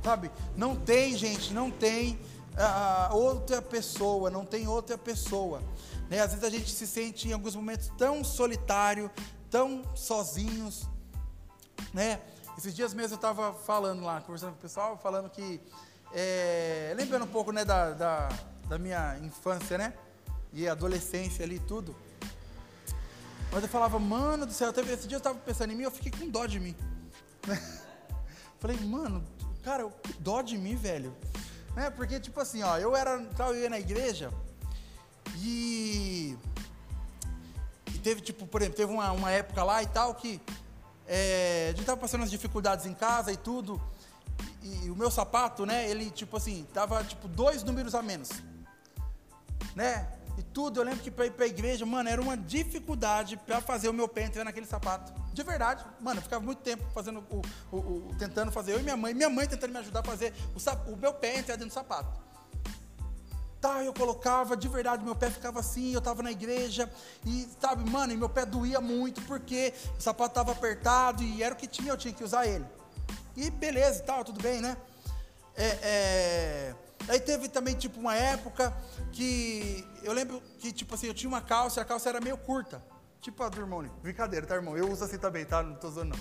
Sabe? 0.04 0.32
Não 0.56 0.76
tem, 0.76 1.16
gente, 1.16 1.54
não 1.54 1.70
tem 1.70 2.20
uh, 2.54 3.16
outra 3.16 3.62
pessoa, 3.62 4.30
não 4.30 4.46
tem 4.46 4.68
outra 4.68 4.98
pessoa. 4.98 5.62
Né? 6.10 6.20
Às 6.20 6.32
vezes 6.32 6.44
a 6.44 6.50
gente 6.50 6.72
se 6.72 6.88
sente 6.88 7.28
em 7.28 7.34
alguns 7.34 7.56
momentos 7.56 7.92
tão 7.98 8.24
solitário, 8.24 9.12
tão 9.50 9.84
sozinhos, 9.96 10.88
né? 11.94 12.20
Esses 12.58 12.76
dias 12.76 12.94
mesmo 12.94 13.14
eu 13.14 13.16
estava 13.16 13.54
falando 13.54 14.04
lá, 14.04 14.22
conversando 14.22 14.52
com 14.52 14.60
o 14.60 14.62
pessoal, 14.62 14.98
falando 14.98 15.30
que, 15.30 15.60
é, 16.14 16.94
lembrando 16.98 17.24
um 17.24 17.28
pouco, 17.28 17.52
né, 17.52 17.64
da, 17.64 17.92
da, 17.92 18.30
da 18.68 18.78
minha 18.78 19.18
infância, 19.20 19.78
né? 19.78 19.94
E 20.54 20.68
adolescência 20.68 21.46
ali 21.46 21.60
tudo. 21.60 21.96
Mas 23.52 23.64
eu 23.64 23.70
falava, 23.70 23.98
mano 24.00 24.46
do 24.46 24.54
céu, 24.54 24.70
até 24.70 24.82
esse 24.82 25.08
dia 25.08 25.16
eu 25.16 25.20
estava 25.20 25.38
pensando 25.40 25.72
em 25.72 25.76
mim, 25.76 25.84
eu 25.84 25.92
fiquei 25.92 26.12
com 26.12 26.30
dó 26.30 26.46
de 26.46 26.60
mim. 26.60 26.76
Falei, 28.60 28.78
mano, 28.78 29.24
Cara, 29.64 29.88
dó 30.20 30.42
de 30.42 30.58
mim, 30.58 30.76
velho. 30.76 31.16
Né? 31.76 31.90
Porque, 31.92 32.20
tipo 32.20 32.40
assim, 32.40 32.64
ó, 32.64 32.78
eu 32.78 32.96
era. 32.96 33.24
Eu 33.40 33.56
ia 33.56 33.70
na 33.70 33.80
igreja 33.80 34.32
e. 35.38 36.38
E 37.94 37.98
teve, 38.00 38.22
tipo, 38.22 38.48
por 38.48 38.62
exemplo, 38.62 38.78
teve 38.78 38.92
uma, 38.92 39.12
uma 39.12 39.32
época 39.32 39.64
lá 39.64 39.82
e 39.84 39.88
tal 39.88 40.16
que. 40.16 40.42
É, 41.08 41.72
a 41.74 41.76
gente 41.76 41.86
tava 41.86 42.00
passando 42.00 42.24
as 42.24 42.32
dificuldades 42.32 42.86
em 42.86 42.94
casa 42.94 43.32
e 43.32 43.38
tudo. 43.38 43.82
E, 44.64 44.86
e, 44.86 44.92
o 44.92 44.96
meu 44.96 45.12
sapato, 45.12 45.66
né? 45.66 45.90
Ele, 45.90 46.10
tipo 46.10 46.38
assim, 46.38 46.66
tava, 46.74 47.04
tipo, 47.04 47.28
dois 47.28 47.64
números 47.64 47.94
a 47.94 48.02
menos. 48.02 48.30
Né? 49.76 50.08
E 50.38 50.44
tudo, 50.44 50.80
eu 50.80 50.84
lembro 50.84 51.02
que 51.02 51.12
para 51.12 51.26
ir 51.26 51.32
para 51.32 51.46
a 51.46 51.48
igreja, 51.48 51.86
mano, 51.86 52.10
era 52.10 52.22
uma 52.22 52.38
dificuldade 52.38 53.38
para 53.38 53.62
fazer 53.62 53.90
o 53.90 53.94
meu 53.94 54.08
pé 54.08 54.24
entrar 54.24 54.44
naquele 54.44 54.66
sapato. 54.66 55.14
De 55.34 55.44
verdade, 55.44 55.86
mano, 56.00 56.20
eu 56.20 56.24
ficava 56.24 56.44
muito 56.44 56.60
tempo 56.60 56.84
fazendo 56.94 57.24
o, 57.30 57.42
o, 57.76 57.78
o, 57.78 58.16
tentando 58.18 58.52
fazer, 58.52 58.74
eu 58.74 58.80
e 58.80 58.84
minha 58.84 58.98
mãe, 58.98 59.14
minha 59.14 59.30
mãe 59.30 59.48
tentando 59.48 59.72
me 59.72 59.80
ajudar 59.80 60.00
a 60.00 60.04
fazer 60.04 60.34
o, 60.56 60.92
o 60.92 60.98
meu 60.98 61.14
pé 61.14 61.38
entrar 61.38 61.56
dentro 61.56 61.70
do 61.70 61.74
sapato. 61.74 62.20
Tá, 63.60 63.84
eu 63.84 63.94
colocava, 63.94 64.58
de 64.58 64.68
verdade, 64.68 65.04
meu 65.04 65.16
pé 65.16 65.30
ficava 65.30 65.60
assim, 65.60 65.92
eu 65.94 66.00
estava 66.00 66.24
na 66.24 66.32
igreja, 66.32 66.92
e 67.24 67.48
sabe, 67.60 67.88
mano, 67.88 68.12
e 68.12 68.18
meu 68.18 68.28
pé 68.28 68.44
doía 68.44 68.82
muito, 68.82 69.22
porque 69.24 69.72
o 70.00 70.02
sapato 70.02 70.32
estava 70.32 70.52
apertado 70.52 71.22
e 71.22 71.44
era 71.44 71.54
o 71.54 71.58
que 71.58 71.68
tinha, 71.68 71.92
eu 71.92 71.98
tinha 71.98 72.14
que 72.14 72.24
usar 72.24 72.48
ele. 72.48 72.66
E 73.38 73.52
beleza 73.52 74.00
e 74.00 74.04
tal, 74.04 74.26
tudo 74.26 74.42
bem, 74.42 74.62
né? 74.62 74.76
É, 75.56 75.66
é, 75.84 76.76
Aí 77.08 77.20
teve 77.20 77.50
também, 77.50 77.76
tipo, 77.76 78.00
uma 78.00 78.16
época 78.16 78.74
que 79.12 79.88
eu 80.04 80.14
lembro 80.14 80.42
que, 80.60 80.72
tipo 80.72 80.96
assim, 80.96 81.08
eu 81.08 81.14
tinha 81.14 81.30
uma 81.30 81.42
calça 81.42 81.80
e 81.80 81.82
a 81.82 81.86
calça 81.86 82.10
era 82.10 82.22
meio 82.22 82.38
curta. 82.38 82.84
Tipo 83.22 83.44
a 83.44 83.50
do 83.50 83.60
irmão, 83.60 83.84
brincadeira, 84.02 84.48
tá, 84.48 84.56
irmão? 84.56 84.76
Eu 84.76 84.90
uso 84.92 85.04
assim 85.04 85.18
também, 85.18 85.46
tá? 85.46 85.62
Não 85.62 85.76
tô 85.76 85.88
usando, 85.88 86.16
não. 86.16 86.20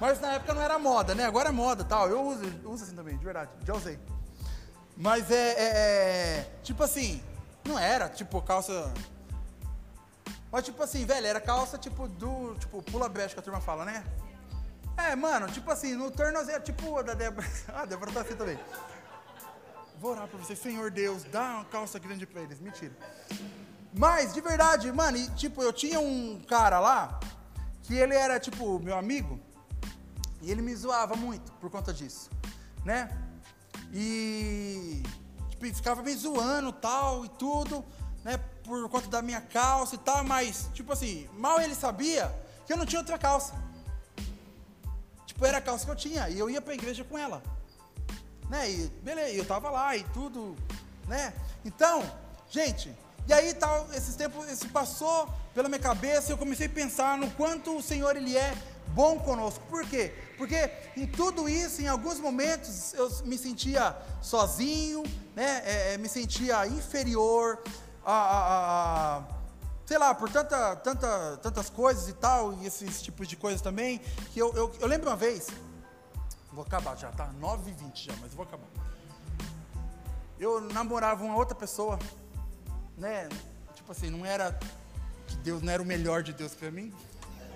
Mas 0.00 0.18
na 0.18 0.32
época 0.32 0.54
não 0.54 0.62
era 0.62 0.78
moda, 0.78 1.14
né? 1.14 1.26
Agora 1.26 1.50
é 1.50 1.52
moda 1.52 1.84
tal. 1.84 2.08
Eu 2.08 2.22
uso, 2.22 2.42
uso 2.64 2.84
assim 2.84 2.94
também, 2.94 3.18
de 3.18 3.24
verdade. 3.24 3.50
Já 3.66 3.74
usei. 3.74 3.98
Mas 4.96 5.30
é, 5.30 5.34
é, 5.34 5.64
é, 5.64 6.52
Tipo 6.62 6.82
assim, 6.82 7.22
não 7.64 7.78
era, 7.78 8.08
tipo, 8.08 8.40
calça. 8.40 8.92
Mas 10.50 10.64
tipo 10.64 10.82
assim, 10.82 11.04
velho, 11.04 11.26
era 11.26 11.40
calça 11.40 11.76
tipo 11.76 12.08
do. 12.08 12.54
Tipo, 12.58 12.82
pula 12.82 13.08
brecha 13.08 13.34
que 13.34 13.40
a 13.40 13.42
turma 13.42 13.60
fala, 13.60 13.84
né? 13.84 14.02
É, 14.96 15.14
mano, 15.14 15.46
tipo 15.48 15.70
assim, 15.70 15.94
no 15.94 16.10
tornozelo, 16.10 16.62
tipo 16.62 16.98
a 16.98 17.02
da 17.02 17.14
Débora. 17.14 17.46
Ah, 17.68 17.82
a 17.82 17.84
Débora 17.84 18.10
tá 18.10 18.22
assim 18.22 18.34
também. 18.34 18.58
Vou 20.00 20.12
orar 20.12 20.26
para 20.26 20.38
você, 20.38 20.56
Senhor 20.56 20.90
Deus, 20.90 21.24
dá 21.24 21.56
uma 21.56 21.64
calça 21.66 21.98
grande 21.98 22.26
para 22.26 22.40
eles. 22.40 22.58
Mentira. 22.58 22.96
Mas, 23.92 24.32
de 24.32 24.40
verdade, 24.40 24.90
mano, 24.90 25.18
e, 25.18 25.28
tipo, 25.32 25.62
eu 25.62 25.74
tinha 25.74 26.00
um 26.00 26.40
cara 26.48 26.80
lá, 26.80 27.20
que 27.82 27.94
ele 27.94 28.14
era, 28.14 28.40
tipo, 28.40 28.78
meu 28.78 28.96
amigo, 28.96 29.38
e 30.40 30.50
ele 30.50 30.62
me 30.62 30.74
zoava 30.74 31.14
muito 31.16 31.52
por 31.60 31.68
conta 31.68 31.92
disso, 31.92 32.30
né? 32.82 33.14
E, 33.92 35.02
tipo, 35.50 35.66
ficava 35.74 36.02
me 36.02 36.14
zoando 36.14 36.72
tal 36.72 37.26
e 37.26 37.28
tudo, 37.28 37.84
né? 38.24 38.38
Por 38.64 38.88
conta 38.88 39.06
da 39.08 39.20
minha 39.20 39.42
calça 39.42 39.96
e 39.96 39.98
tal, 39.98 40.24
mas, 40.24 40.70
tipo 40.72 40.90
assim, 40.94 41.28
mal 41.34 41.60
ele 41.60 41.74
sabia 41.74 42.34
que 42.66 42.72
eu 42.72 42.78
não 42.78 42.86
tinha 42.86 43.00
outra 43.00 43.18
calça. 43.18 43.52
Tipo, 45.26 45.44
era 45.44 45.58
a 45.58 45.60
calça 45.60 45.84
que 45.84 45.90
eu 45.90 45.96
tinha, 45.96 46.26
e 46.30 46.38
eu 46.38 46.48
ia 46.48 46.62
para 46.62 46.72
a 46.72 46.74
igreja 46.74 47.04
com 47.04 47.18
ela 47.18 47.42
né? 48.50 48.68
E 48.68 48.88
beleza, 49.02 49.30
eu 49.30 49.44
tava 49.44 49.70
lá 49.70 49.96
e 49.96 50.02
tudo, 50.12 50.56
né? 51.06 51.32
Então, 51.64 52.02
gente, 52.50 52.94
e 53.26 53.32
aí 53.32 53.54
tal, 53.54 53.86
esses 53.94 54.16
tempos, 54.16 54.50
esse 54.50 54.66
passou 54.68 55.28
pela 55.54 55.68
minha 55.68 55.80
cabeça, 55.80 56.32
eu 56.32 56.36
comecei 56.36 56.66
a 56.66 56.70
pensar 56.70 57.16
no 57.16 57.30
quanto 57.30 57.76
o 57.76 57.82
Senhor 57.82 58.16
ele 58.16 58.36
é 58.36 58.52
bom 58.88 59.20
conosco. 59.20 59.64
Por 59.68 59.86
quê? 59.86 60.12
Porque 60.36 60.68
em 60.96 61.06
tudo 61.06 61.48
isso, 61.48 61.80
em 61.80 61.86
alguns 61.86 62.18
momentos, 62.18 62.92
eu 62.94 63.08
me 63.24 63.38
sentia 63.38 63.96
sozinho, 64.20 65.04
né? 65.34 65.62
É, 65.64 65.94
é 65.94 65.98
me 65.98 66.08
sentia 66.08 66.66
inferior 66.66 67.62
a, 68.04 68.12
a, 68.12 69.16
a, 69.18 69.22
sei 69.86 69.96
lá, 69.96 70.12
por 70.12 70.28
tanta, 70.28 70.74
tanta, 70.76 71.36
tantas 71.40 71.70
coisas 71.70 72.08
e 72.08 72.14
tal, 72.14 72.54
e 72.54 72.66
esses 72.66 73.00
tipos 73.00 73.28
de 73.28 73.36
coisas 73.36 73.60
também, 73.60 74.00
que 74.32 74.40
eu, 74.40 74.52
eu, 74.54 74.72
eu 74.80 74.88
lembro 74.88 75.08
uma 75.08 75.16
vez, 75.16 75.46
Vou 76.52 76.64
acabar 76.64 76.96
já, 76.96 77.12
tá? 77.12 77.30
9h20 77.40 77.94
já, 77.94 78.12
mas 78.20 78.34
vou 78.34 78.44
acabar. 78.44 78.66
Eu 80.38 80.60
namorava 80.60 81.22
uma 81.22 81.36
outra 81.36 81.54
pessoa, 81.54 81.98
né? 82.96 83.28
Tipo 83.74 83.92
assim, 83.92 84.10
não 84.10 84.26
era 84.26 84.58
que 85.26 85.36
Deus 85.36 85.62
não 85.62 85.72
era 85.72 85.82
o 85.82 85.86
melhor 85.86 86.22
de 86.22 86.32
Deus 86.32 86.54
para 86.54 86.70
mim. 86.70 86.92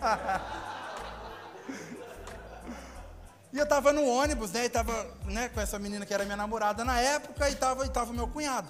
e 3.52 3.58
eu 3.58 3.68
tava 3.68 3.92
no 3.92 4.06
ônibus, 4.06 4.52
né? 4.52 4.66
E 4.66 4.68
tava, 4.68 4.92
né, 5.24 5.48
com 5.48 5.60
essa 5.60 5.78
menina 5.78 6.06
que 6.06 6.14
era 6.14 6.24
minha 6.24 6.36
namorada 6.36 6.84
na 6.84 7.00
época 7.00 7.50
e 7.50 7.56
tava, 7.56 7.86
e 7.86 7.88
tava 7.88 8.12
meu 8.12 8.28
cunhado. 8.28 8.68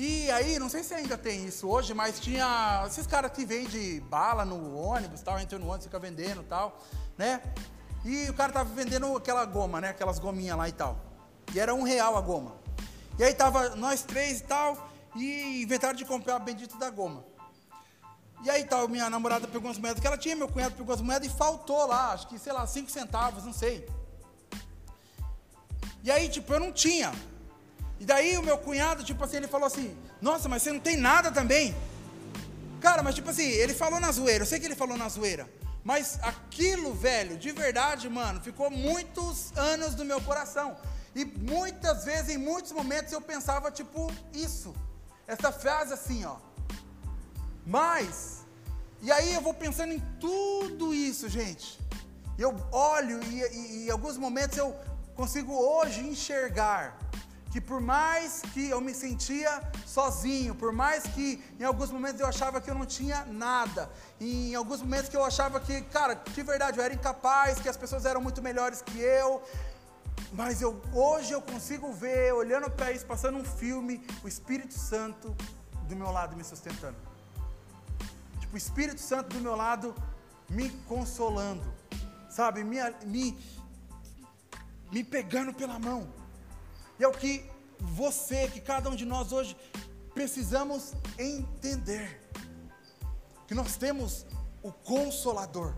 E 0.00 0.30
aí, 0.30 0.60
não 0.60 0.68
sei 0.68 0.84
se 0.84 0.94
ainda 0.94 1.18
tem 1.18 1.44
isso 1.44 1.68
hoje, 1.68 1.92
mas 1.92 2.20
tinha 2.20 2.84
esses 2.86 3.06
caras 3.06 3.32
que 3.32 3.44
vendem 3.44 3.98
bala 4.00 4.44
no 4.44 4.76
ônibus, 4.76 5.22
tal, 5.22 5.40
entra 5.40 5.58
no 5.58 5.66
ônibus, 5.66 5.86
fica 5.86 5.98
vendendo, 5.98 6.44
tal, 6.44 6.80
né? 7.16 7.42
E 8.04 8.28
o 8.30 8.34
cara 8.34 8.52
tava 8.52 8.72
vendendo 8.72 9.16
aquela 9.16 9.44
goma, 9.44 9.80
né? 9.80 9.90
Aquelas 9.90 10.18
gominhas 10.18 10.56
lá 10.56 10.68
e 10.68 10.72
tal. 10.72 10.98
E 11.54 11.60
era 11.60 11.74
um 11.74 11.82
real 11.82 12.16
a 12.16 12.20
goma. 12.20 12.56
E 13.18 13.24
aí 13.24 13.34
tava 13.34 13.74
nós 13.74 14.02
três 14.02 14.40
e 14.40 14.44
tal, 14.44 14.90
e 15.16 15.62
inventaram 15.62 15.94
de 15.94 16.04
comprar 16.04 16.36
a 16.36 16.38
bendita 16.38 16.76
da 16.76 16.88
goma. 16.88 17.24
E 18.44 18.50
aí 18.50 18.64
tal, 18.64 18.86
minha 18.86 19.10
namorada 19.10 19.48
pegou 19.48 19.68
as 19.68 19.78
moedas 19.78 20.00
que 20.00 20.06
ela 20.06 20.16
tinha, 20.16 20.36
meu 20.36 20.48
cunhado 20.48 20.76
pegou 20.76 20.94
as 20.94 21.00
moedas 21.00 21.26
e 21.26 21.36
faltou 21.36 21.84
lá, 21.86 22.12
acho 22.12 22.28
que, 22.28 22.38
sei 22.38 22.52
lá, 22.52 22.64
cinco 22.66 22.90
centavos, 22.90 23.44
não 23.44 23.52
sei. 23.52 23.88
E 26.04 26.10
aí, 26.10 26.28
tipo, 26.28 26.52
eu 26.52 26.60
não 26.60 26.72
tinha. 26.72 27.12
E 27.98 28.04
daí 28.04 28.38
o 28.38 28.42
meu 28.42 28.56
cunhado, 28.56 29.02
tipo 29.02 29.24
assim, 29.24 29.38
ele 29.38 29.48
falou 29.48 29.66
assim, 29.66 29.96
nossa, 30.22 30.48
mas 30.48 30.62
você 30.62 30.70
não 30.70 30.78
tem 30.78 30.96
nada 30.96 31.32
também? 31.32 31.74
Cara, 32.80 33.02
mas 33.02 33.16
tipo 33.16 33.28
assim, 33.30 33.42
ele 33.42 33.74
falou 33.74 33.98
na 33.98 34.12
zoeira, 34.12 34.44
eu 34.44 34.46
sei 34.46 34.60
que 34.60 34.66
ele 34.66 34.76
falou 34.76 34.96
na 34.96 35.08
zoeira. 35.08 35.50
Mas 35.88 36.18
aquilo, 36.22 36.92
velho, 36.92 37.38
de 37.38 37.50
verdade, 37.50 38.10
mano, 38.10 38.42
ficou 38.42 38.70
muitos 38.70 39.56
anos 39.56 39.94
no 39.94 40.04
meu 40.04 40.20
coração. 40.20 40.76
E 41.14 41.24
muitas 41.24 42.04
vezes, 42.04 42.28
em 42.28 42.36
muitos 42.36 42.72
momentos, 42.72 43.10
eu 43.10 43.22
pensava, 43.22 43.70
tipo, 43.70 44.12
isso. 44.34 44.74
Essa 45.26 45.50
frase 45.50 45.94
assim, 45.94 46.26
ó. 46.26 46.36
Mas, 47.64 48.44
e 49.00 49.10
aí 49.10 49.32
eu 49.32 49.40
vou 49.40 49.54
pensando 49.54 49.94
em 49.94 50.02
tudo 50.20 50.92
isso, 50.94 51.26
gente. 51.26 51.80
Eu 52.38 52.54
olho 52.70 53.18
e, 53.24 53.40
e, 53.40 53.76
e 53.76 53.86
em 53.86 53.90
alguns 53.90 54.18
momentos 54.18 54.58
eu 54.58 54.76
consigo 55.14 55.54
hoje 55.54 56.00
enxergar 56.02 56.98
que 57.58 57.60
por 57.60 57.80
mais 57.80 58.40
que 58.52 58.68
eu 58.68 58.80
me 58.80 58.94
sentia 58.94 59.50
sozinho, 59.84 60.54
por 60.54 60.72
mais 60.72 61.02
que 61.02 61.42
em 61.58 61.64
alguns 61.64 61.90
momentos 61.90 62.20
eu 62.20 62.28
achava 62.28 62.60
que 62.60 62.70
eu 62.70 62.74
não 62.74 62.86
tinha 62.86 63.24
nada, 63.24 63.90
em 64.20 64.54
alguns 64.54 64.80
momentos 64.80 65.08
que 65.08 65.16
eu 65.16 65.24
achava 65.24 65.58
que, 65.58 65.82
cara, 65.82 66.14
de 66.14 66.42
verdade 66.44 66.78
eu 66.78 66.84
era 66.84 66.94
incapaz, 66.94 67.58
que 67.58 67.68
as 67.68 67.76
pessoas 67.76 68.04
eram 68.04 68.20
muito 68.20 68.40
melhores 68.40 68.80
que 68.80 69.00
eu, 69.00 69.42
mas 70.32 70.62
eu 70.62 70.80
hoje 70.92 71.32
eu 71.32 71.42
consigo 71.42 71.92
ver, 71.92 72.32
olhando 72.32 72.70
para 72.70 72.92
isso, 72.92 73.04
passando 73.04 73.36
um 73.36 73.44
filme, 73.44 74.06
o 74.22 74.28
Espírito 74.28 74.74
Santo 74.74 75.36
do 75.88 75.96
meu 75.96 76.12
lado 76.12 76.36
me 76.36 76.44
sustentando. 76.44 76.96
Tipo, 78.38 78.54
o 78.54 78.56
Espírito 78.56 79.00
Santo 79.00 79.34
do 79.34 79.40
meu 79.40 79.56
lado 79.56 79.96
me 80.48 80.70
consolando, 80.86 81.66
sabe, 82.30 82.62
me, 82.62 82.78
me, 83.04 83.36
me 84.92 85.02
pegando 85.02 85.52
pela 85.52 85.76
mão. 85.80 86.17
E 86.98 87.04
é 87.04 87.08
o 87.08 87.12
que 87.12 87.48
você, 87.78 88.48
que 88.48 88.60
cada 88.60 88.90
um 88.90 88.96
de 88.96 89.04
nós 89.04 89.32
hoje 89.32 89.56
precisamos 90.12 90.92
entender. 91.18 92.20
Que 93.46 93.54
nós 93.54 93.76
temos 93.76 94.26
o 94.62 94.72
Consolador, 94.72 95.74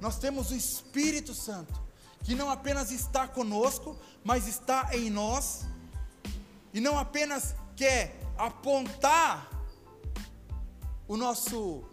nós 0.00 0.18
temos 0.18 0.50
o 0.50 0.54
Espírito 0.54 1.34
Santo, 1.34 1.82
que 2.22 2.34
não 2.34 2.50
apenas 2.50 2.90
está 2.90 3.26
conosco, 3.26 3.98
mas 4.22 4.46
está 4.46 4.90
em 4.92 5.08
nós, 5.10 5.64
e 6.72 6.80
não 6.80 6.98
apenas 6.98 7.54
quer 7.74 8.20
apontar 8.36 9.48
o 11.08 11.16
nosso 11.16 11.84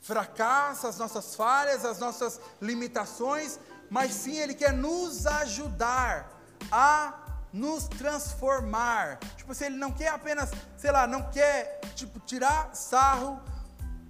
fracasso, 0.00 0.86
as 0.86 0.98
nossas 0.98 1.34
falhas, 1.34 1.84
as 1.84 1.98
nossas 1.98 2.40
limitações, 2.60 3.58
mas 3.90 4.12
sim 4.12 4.36
Ele 4.36 4.54
quer 4.54 4.72
nos 4.72 5.26
ajudar 5.26 6.40
a 6.70 7.25
nos 7.52 7.88
transformar. 7.88 9.18
Tipo, 9.36 9.54
se 9.54 9.64
Ele 9.64 9.76
não 9.76 9.92
quer 9.92 10.08
apenas, 10.08 10.50
sei 10.76 10.90
lá, 10.90 11.06
não 11.06 11.30
quer 11.30 11.80
tipo, 11.94 12.20
tirar 12.20 12.74
sarro 12.74 13.40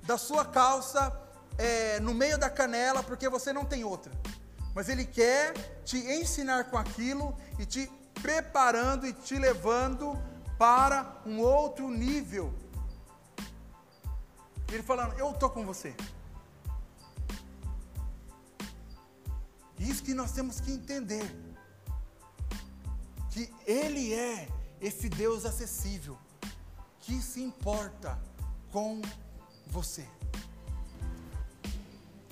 da 0.05 0.19
sua 0.19 0.45
calça 0.45 1.13
é, 1.59 2.01
no 2.01 2.15
meio 2.15 2.39
da 2.39 2.51
canela 2.51 3.03
porque 3.03 3.29
você 3.29 3.53
não 3.53 3.65
tem 3.65 3.85
outra. 3.85 4.13
Mas 4.75 4.89
Ele 4.89 5.05
quer 5.05 5.53
te 5.85 5.99
ensinar 5.99 6.65
com 6.65 6.77
aquilo 6.77 7.37
e 7.59 7.65
te 7.65 7.91
preparando 8.23 9.07
e 9.07 9.13
te 9.13 9.39
levando 9.39 10.21
para 10.59 11.21
um 11.27 11.41
outro 11.41 11.89
nível 11.89 12.55
ele 14.73 14.83
falando, 14.83 15.17
eu 15.19 15.31
estou 15.31 15.49
com 15.49 15.65
você. 15.65 15.95
Isso 19.79 20.03
que 20.03 20.15
nós 20.15 20.33
temos 20.33 20.61
que 20.61 20.73
entender. 20.73 21.25
Que 23.37 23.53
Ele 23.67 24.15
é 24.15 24.49
esse 24.81 25.11
Deus 25.11 25.45
acessível, 25.45 26.17
que 27.01 27.21
se 27.21 27.43
importa 27.43 28.19
com 28.73 29.03
você. 29.67 30.09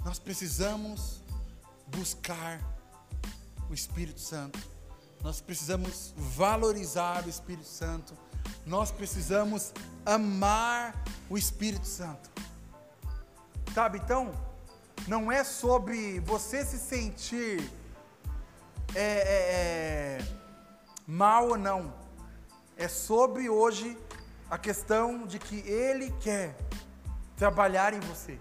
Nós 0.03 0.19
precisamos 0.19 1.21
buscar 1.89 2.59
o 3.69 3.75
Espírito 3.75 4.19
Santo, 4.19 4.59
nós 5.21 5.43
precisamos 5.43 6.15
valorizar 6.17 7.27
o 7.27 7.29
Espírito 7.29 7.69
Santo, 7.69 8.17
nós 8.65 8.91
precisamos 8.91 9.75
amar 10.07 11.05
o 11.29 11.37
Espírito 11.37 11.87
Santo. 11.87 12.31
Sabe, 13.75 13.99
então, 13.99 14.33
não 15.07 15.31
é 15.31 15.45
sobre 15.45 16.19
você 16.21 16.65
se 16.65 16.79
sentir 16.79 17.71
é, 18.95 19.03
é, 19.03 20.19
é, 20.23 20.44
mal 21.07 21.49
ou 21.51 21.59
não. 21.59 21.93
É 22.77 22.89
sobre 22.89 23.49
hoje 23.49 23.97
a 24.51 24.59
questão 24.59 25.27
de 25.27 25.39
que 25.39 25.61
Ele 25.69 26.11
quer 26.21 26.57
trabalhar 27.37 27.95
em 27.95 28.01
você. 28.01 28.39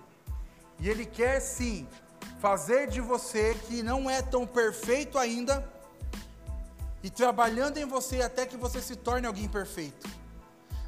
E 0.80 0.90
Ele 0.90 1.06
quer 1.06 1.40
sim 1.40 1.88
fazer 2.40 2.88
de 2.88 3.00
você 3.00 3.54
que 3.68 3.82
não 3.82 4.10
é 4.10 4.22
tão 4.22 4.46
perfeito 4.46 5.18
ainda 5.18 5.68
e 7.02 7.10
trabalhando 7.10 7.78
em 7.78 7.86
você 7.86 8.22
até 8.22 8.46
que 8.46 8.58
você 8.58 8.82
se 8.82 8.96
torne 8.96 9.28
alguém 9.28 9.48
perfeito 9.48 10.24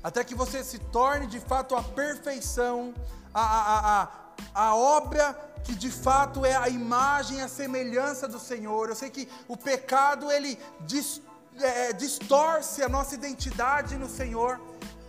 até 0.05 0.23
que 0.23 0.35
você 0.35 0.63
se 0.63 0.77
torne 0.77 1.25
de 1.25 1.39
fato 1.39 1.75
a 1.75 1.81
perfeição, 1.81 2.93
a, 3.33 3.41
a, 3.41 4.03
a, 4.03 4.09
a 4.53 4.75
obra 4.75 5.33
que 5.63 5.73
de 5.73 5.89
fato 5.89 6.45
é 6.45 6.55
a 6.55 6.69
imagem, 6.69 7.41
a 7.41 7.47
semelhança 7.47 8.27
do 8.27 8.37
Senhor. 8.37 8.87
Eu 8.87 8.95
sei 8.95 9.09
que 9.09 9.27
o 9.47 9.57
pecado 9.57 10.31
ele 10.31 10.59
dis, 10.81 11.23
é, 11.61 11.93
distorce 11.93 12.83
a 12.83 12.89
nossa 12.89 13.15
identidade 13.15 13.97
no 13.97 14.09
Senhor, 14.09 14.59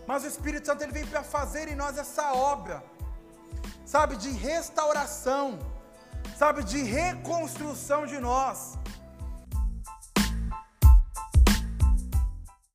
mas 0.06 0.24
o 0.24 0.26
Espírito 0.26 0.66
Santo 0.66 0.82
ele 0.82 0.92
vem 0.92 1.06
para 1.06 1.22
fazer 1.22 1.68
em 1.68 1.74
nós 1.74 1.98
essa 1.98 2.32
obra, 2.32 2.82
sabe, 3.84 4.16
de 4.16 4.30
restauração, 4.30 5.58
sabe, 6.36 6.62
de 6.62 6.82
reconstrução 6.82 8.06
de 8.06 8.18
nós. 8.20 8.78